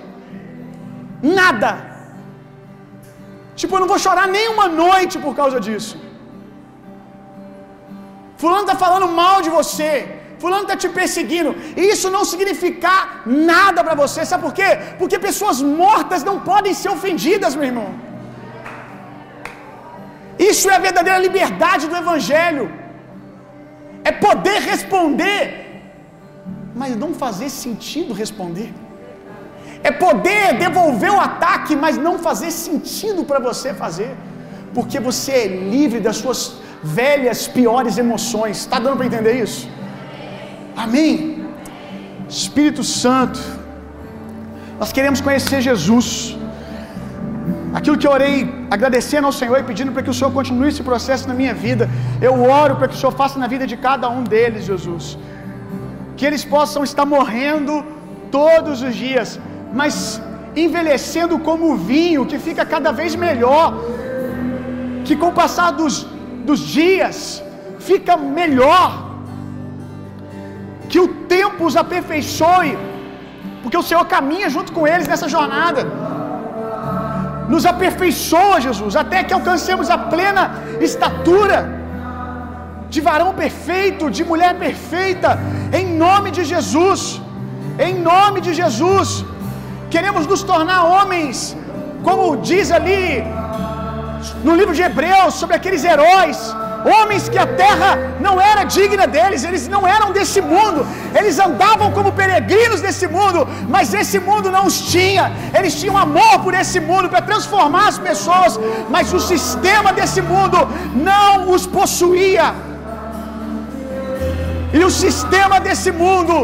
Nada. 1.22 1.91
Tipo, 3.62 3.76
eu 3.76 3.82
não 3.84 3.92
vou 3.94 4.00
chorar 4.06 4.28
nem 4.38 4.46
uma 4.56 4.68
noite 4.84 5.16
por 5.26 5.34
causa 5.40 5.58
disso. 5.66 5.96
Fulano 8.42 8.66
está 8.66 8.76
falando 8.84 9.08
mal 9.22 9.38
de 9.46 9.52
você. 9.58 9.92
Fulano 10.42 10.66
está 10.68 10.76
te 10.84 10.90
perseguindo. 11.00 11.52
E 11.80 11.84
isso 11.94 12.08
não 12.16 12.24
significar 12.32 13.02
nada 13.52 13.80
para 13.88 13.96
você. 14.04 14.20
Sabe 14.30 14.44
por 14.48 14.54
quê? 14.60 14.70
Porque 15.00 15.26
pessoas 15.28 15.58
mortas 15.82 16.24
não 16.30 16.38
podem 16.52 16.74
ser 16.82 16.90
ofendidas, 16.98 17.56
meu 17.60 17.68
irmão. 17.72 17.90
Isso 20.52 20.68
é 20.72 20.76
a 20.78 20.86
verdadeira 20.88 21.20
liberdade 21.28 21.86
do 21.92 21.98
Evangelho. 22.04 22.66
É 24.10 24.12
poder 24.28 24.60
responder, 24.72 25.42
mas 26.82 26.96
não 27.04 27.12
fazer 27.26 27.50
sentido 27.64 28.20
responder. 28.24 28.70
É 29.90 29.92
poder 30.06 30.58
devolver 30.66 31.12
o 31.18 31.22
ataque, 31.30 31.76
mas 31.76 31.98
não 32.08 32.16
fazer 32.28 32.52
sentido 32.52 33.24
para 33.30 33.40
você 33.40 33.70
fazer. 33.84 34.12
Porque 34.76 35.00
você 35.00 35.32
é 35.44 35.48
livre 35.76 36.00
das 36.08 36.18
suas 36.24 36.40
velhas, 36.84 37.48
piores 37.48 37.98
emoções. 38.06 38.58
Está 38.58 38.80
dando 38.80 38.98
para 38.98 39.10
entender 39.12 39.36
isso? 39.46 39.64
Amém. 40.84 41.12
Espírito 42.40 42.84
Santo, 42.84 43.40
nós 44.82 44.92
queremos 44.98 45.20
conhecer 45.28 45.60
Jesus. 45.70 46.08
Aquilo 47.78 47.98
que 48.00 48.08
eu 48.08 48.14
orei, 48.18 48.38
agradecendo 48.76 49.26
ao 49.30 49.36
Senhor 49.40 49.58
e 49.60 49.64
pedindo 49.70 49.92
para 49.94 50.04
que 50.06 50.10
o 50.14 50.18
Senhor 50.20 50.32
continue 50.40 50.70
esse 50.72 50.84
processo 50.90 51.26
na 51.32 51.36
minha 51.42 51.54
vida. 51.66 51.86
Eu 52.28 52.34
oro 52.62 52.76
para 52.78 52.88
que 52.90 52.96
o 52.96 53.00
Senhor 53.02 53.14
faça 53.22 53.38
na 53.44 53.48
vida 53.54 53.66
de 53.72 53.78
cada 53.88 54.08
um 54.16 54.24
deles, 54.34 54.66
Jesus. 54.72 55.06
Que 56.18 56.26
eles 56.30 56.44
possam 56.56 56.84
estar 56.90 57.06
morrendo 57.16 57.74
todos 58.40 58.82
os 58.88 58.96
dias, 59.06 59.40
mas 59.80 60.22
envelhecendo 60.56 61.40
como 61.40 61.72
o 61.72 61.78
vinho, 61.78 62.26
que 62.26 62.40
fica 62.48 62.66
cada 62.66 62.92
vez 62.92 63.16
melhor. 63.16 63.68
Que 65.06 65.16
com 65.16 65.30
o 65.30 65.38
passar 65.42 65.72
dos, 65.72 66.06
dos 66.50 66.60
dias 66.60 67.44
fica 67.80 68.16
melhor. 68.18 68.90
Que 70.90 71.00
o 71.00 71.08
tempo 71.36 71.66
os 71.66 71.76
aperfeiçoe, 71.84 72.78
porque 73.62 73.78
o 73.78 73.86
Senhor 73.90 74.06
caminha 74.06 74.50
junto 74.50 74.72
com 74.78 74.86
eles 74.86 75.08
nessa 75.08 75.30
jornada. 75.36 75.84
Nos 77.48 77.66
aperfeiçoa, 77.66 78.62
Jesus, 78.68 78.96
até 78.96 79.24
que 79.24 79.34
alcancemos 79.34 79.90
a 79.90 79.98
plena 79.98 80.44
estatura 80.80 81.58
de 82.94 83.00
varão 83.00 83.34
perfeito, 83.34 84.12
de 84.18 84.24
mulher 84.32 84.54
perfeita, 84.66 85.40
em 85.80 85.86
nome 86.06 86.30
de 86.38 86.44
Jesus. 86.54 87.22
Em 87.88 87.94
nome 88.12 88.42
de 88.46 88.54
Jesus. 88.62 89.10
Queremos 89.94 90.26
nos 90.32 90.42
tornar 90.52 90.80
homens, 90.86 91.56
como 92.08 92.38
diz 92.38 92.72
ali 92.72 93.24
no 94.44 94.56
livro 94.56 94.74
de 94.74 94.84
Hebreus, 94.88 95.34
sobre 95.42 95.56
aqueles 95.56 95.84
heróis 95.84 96.40
homens 96.86 97.30
que 97.30 97.38
a 97.38 97.46
terra 97.46 97.90
não 98.20 98.40
era 98.40 98.64
digna 98.64 99.06
deles, 99.16 99.44
eles 99.44 99.68
não 99.68 99.88
eram 99.88 100.12
desse 100.12 100.42
mundo, 100.42 100.86
eles 101.18 101.38
andavam 101.40 101.92
como 101.92 102.12
peregrinos 102.12 102.82
desse 102.82 103.08
mundo, 103.08 103.48
mas 103.68 103.94
esse 103.94 104.20
mundo 104.20 104.50
não 104.52 104.66
os 104.66 104.80
tinha, 104.92 105.32
eles 105.58 105.80
tinham 105.80 105.98
amor 105.98 106.40
por 106.44 106.54
esse 106.54 106.80
mundo 106.80 107.10
para 107.10 107.22
transformar 107.22 107.88
as 107.90 108.00
pessoas, 108.00 108.60
mas 108.90 109.14
o 109.14 109.20
sistema 109.20 109.92
desse 109.94 110.22
mundo 110.22 110.58
não 110.96 111.52
os 111.52 111.66
possuía. 111.66 112.54
E 114.74 114.84
o 114.84 114.90
sistema 114.90 115.60
desse 115.60 115.92
mundo 115.92 116.36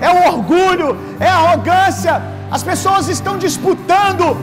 é 0.00 0.10
o 0.10 0.28
orgulho, 0.32 0.96
é 1.18 1.28
a 1.28 1.34
arrogância, 1.34 2.22
as 2.50 2.62
pessoas 2.62 3.08
estão 3.08 3.36
disputando 3.36 4.36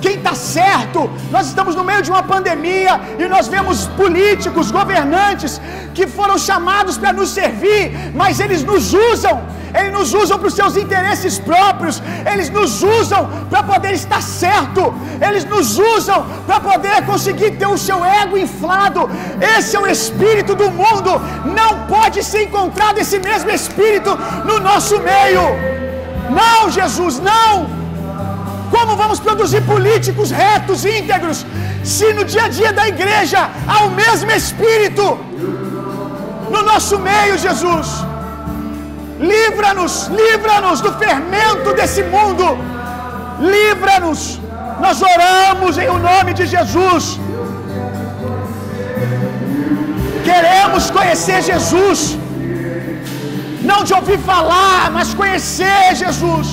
quem 0.00 0.14
está 0.14 0.34
certo. 0.34 1.10
Nós 1.30 1.46
estamos 1.48 1.74
no 1.74 1.84
meio 1.84 2.02
de 2.02 2.10
uma 2.10 2.22
pandemia 2.22 3.00
e 3.18 3.26
nós 3.26 3.48
vemos 3.48 3.86
políticos, 3.88 4.70
governantes 4.70 5.60
que 5.94 6.06
foram 6.06 6.38
chamados 6.38 6.96
para 6.96 7.12
nos 7.12 7.30
servir, 7.30 8.12
mas 8.14 8.40
eles 8.40 8.62
nos 8.62 8.94
usam. 8.94 9.42
Eles 9.78 9.92
nos 9.92 10.14
usam 10.14 10.38
para 10.38 10.48
os 10.48 10.54
seus 10.54 10.76
interesses 10.78 11.38
próprios, 11.38 12.02
eles 12.32 12.48
nos 12.48 12.82
usam 12.82 13.28
para 13.50 13.62
poder 13.62 13.92
estar 13.92 14.22
certo, 14.22 14.94
eles 15.20 15.44
nos 15.44 15.78
usam 15.78 16.24
para 16.46 16.58
poder 16.58 17.04
conseguir 17.04 17.50
ter 17.52 17.66
o 17.66 17.76
seu 17.76 18.02
ego 18.02 18.38
inflado. 18.38 19.10
Esse 19.58 19.76
é 19.76 19.80
o 19.80 19.86
espírito 19.86 20.54
do 20.54 20.70
mundo, 20.70 21.20
não 21.44 21.86
pode 21.86 22.24
ser 22.24 22.44
encontrado 22.44 22.98
esse 22.98 23.18
mesmo 23.18 23.50
espírito 23.50 24.18
no 24.46 24.58
nosso 24.58 24.98
meio. 25.00 25.87
Não, 26.40 26.70
Jesus, 26.78 27.14
não. 27.30 27.52
Como 28.74 28.96
vamos 29.02 29.18
produzir 29.26 29.62
políticos 29.62 30.30
retos 30.30 30.84
e 30.84 30.90
íntegros 30.98 31.38
se 31.92 32.12
no 32.16 32.24
dia 32.32 32.44
a 32.44 32.50
dia 32.58 32.72
da 32.78 32.86
igreja 32.94 33.40
há 33.72 33.78
o 33.86 33.90
mesmo 34.02 34.30
espírito 34.40 35.06
no 36.54 36.60
nosso 36.70 36.98
meio, 37.10 37.36
Jesus? 37.46 37.88
Livra-nos, 39.32 39.94
livra-nos 40.22 40.80
do 40.80 40.92
fermento 41.04 41.72
desse 41.78 42.02
mundo. 42.14 42.44
Livra-nos. 43.54 44.20
Nós 44.84 44.98
oramos 45.02 45.76
em 45.82 45.88
o 45.96 45.98
nome 46.10 46.32
de 46.38 46.46
Jesus. 46.46 47.04
Queremos 50.28 50.90
conhecer 50.98 51.40
Jesus. 51.50 52.00
Não 53.70 53.80
de 53.88 53.92
ouvir 53.98 54.18
falar, 54.32 54.90
mas 54.96 55.14
conhecer 55.20 55.86
Jesus. 56.02 56.48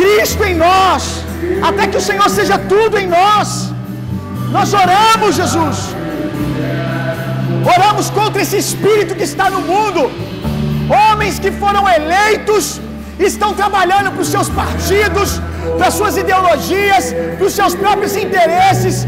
Cristo 0.00 0.42
em 0.50 0.54
nós, 0.66 1.02
até 1.68 1.86
que 1.90 1.98
o 2.00 2.06
Senhor 2.10 2.28
seja 2.38 2.56
tudo 2.74 2.96
em 3.02 3.08
nós. 3.18 3.48
Nós 4.56 4.70
oramos, 4.82 5.34
Jesus. 5.40 5.78
Oramos 7.74 8.06
contra 8.18 8.42
esse 8.44 8.58
espírito 8.64 9.16
que 9.18 9.26
está 9.32 9.48
no 9.54 9.60
mundo. 9.72 10.02
Homens 11.00 11.38
que 11.44 11.50
foram 11.62 11.84
eleitos 11.98 12.64
estão 13.30 13.50
trabalhando 13.60 14.10
para 14.12 14.22
os 14.26 14.32
seus 14.34 14.48
partidos, 14.60 15.40
para 15.78 15.88
as 15.90 15.94
suas 16.00 16.16
ideologias, 16.22 17.06
para 17.36 17.46
os 17.50 17.54
seus 17.60 17.74
próprios 17.82 18.14
interesses. 18.24 19.06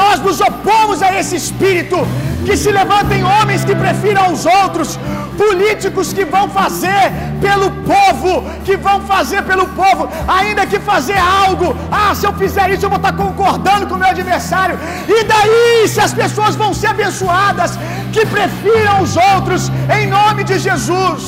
Nós 0.00 0.18
nos 0.26 0.40
opomos 0.40 1.02
a 1.06 1.10
esse 1.20 1.36
espírito. 1.44 1.98
Que 2.46 2.56
se 2.56 2.70
levantem 2.78 3.22
homens 3.24 3.64
que 3.64 3.74
prefiram 3.74 4.22
aos 4.26 4.44
outros, 4.46 4.98
políticos 5.42 6.12
que 6.16 6.24
vão 6.34 6.46
fazer 6.58 7.04
pelo 7.46 7.68
povo, 7.92 8.32
que 8.66 8.76
vão 8.86 8.98
fazer 9.12 9.42
pelo 9.50 9.66
povo, 9.80 10.02
ainda 10.38 10.66
que 10.70 10.78
fazer 10.92 11.18
algo. 11.18 11.68
Ah, 12.00 12.12
se 12.14 12.26
eu 12.28 12.32
fizer 12.42 12.66
isso, 12.70 12.86
eu 12.86 12.92
vou 12.94 13.02
estar 13.02 13.14
concordando 13.24 13.86
com 13.88 13.94
o 13.96 14.02
meu 14.02 14.10
adversário. 14.16 14.78
E 15.16 15.18
daí, 15.32 15.88
se 15.92 16.00
as 16.06 16.14
pessoas 16.22 16.56
vão 16.62 16.72
ser 16.80 16.88
abençoadas, 16.94 17.72
que 18.14 18.24
prefiram 18.36 18.96
os 19.04 19.14
outros, 19.32 19.62
em 19.98 20.06
nome 20.16 20.42
de 20.50 20.58
Jesus. 20.66 21.22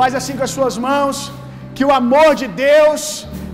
Faz 0.00 0.14
assim 0.18 0.36
com 0.38 0.44
as 0.48 0.54
suas 0.58 0.76
mãos, 0.88 1.16
que 1.74 1.84
o 1.88 1.92
amor 2.02 2.30
de 2.40 2.46
Deus, 2.68 3.02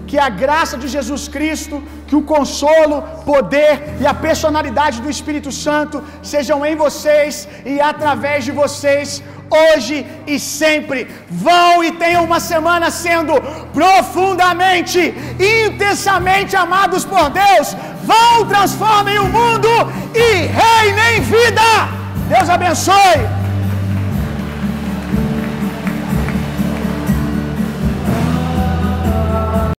que 0.08 0.18
a 0.26 0.28
graça 0.28 0.76
de 0.82 0.88
Jesus 0.96 1.22
Cristo, 1.36 1.76
que 2.06 2.16
o 2.16 2.22
consolo, 2.22 3.02
poder 3.32 3.72
e 4.00 4.06
a 4.06 4.14
personalidade 4.26 5.00
do 5.04 5.10
Espírito 5.14 5.50
Santo 5.50 6.02
sejam 6.22 6.58
em 6.64 6.76
vocês 6.84 7.48
e 7.64 7.80
através 7.80 8.44
de 8.44 8.52
vocês, 8.52 9.22
hoje 9.58 10.06
e 10.26 10.38
sempre. 10.38 11.08
Vão 11.28 11.82
e 11.84 11.92
tenham 11.92 12.24
uma 12.24 12.40
semana 12.40 12.90
sendo 12.90 13.34
profundamente, 13.72 15.14
intensamente 15.64 16.54
amados 16.56 17.04
por 17.04 17.30
Deus. 17.30 17.76
Vão, 18.04 18.46
transformem 18.46 19.18
o 19.18 19.28
mundo 19.38 19.68
e 20.14 20.28
reinem 20.60 21.20
vida. 21.20 21.68
Deus 22.28 22.48
abençoe. 22.48 23.45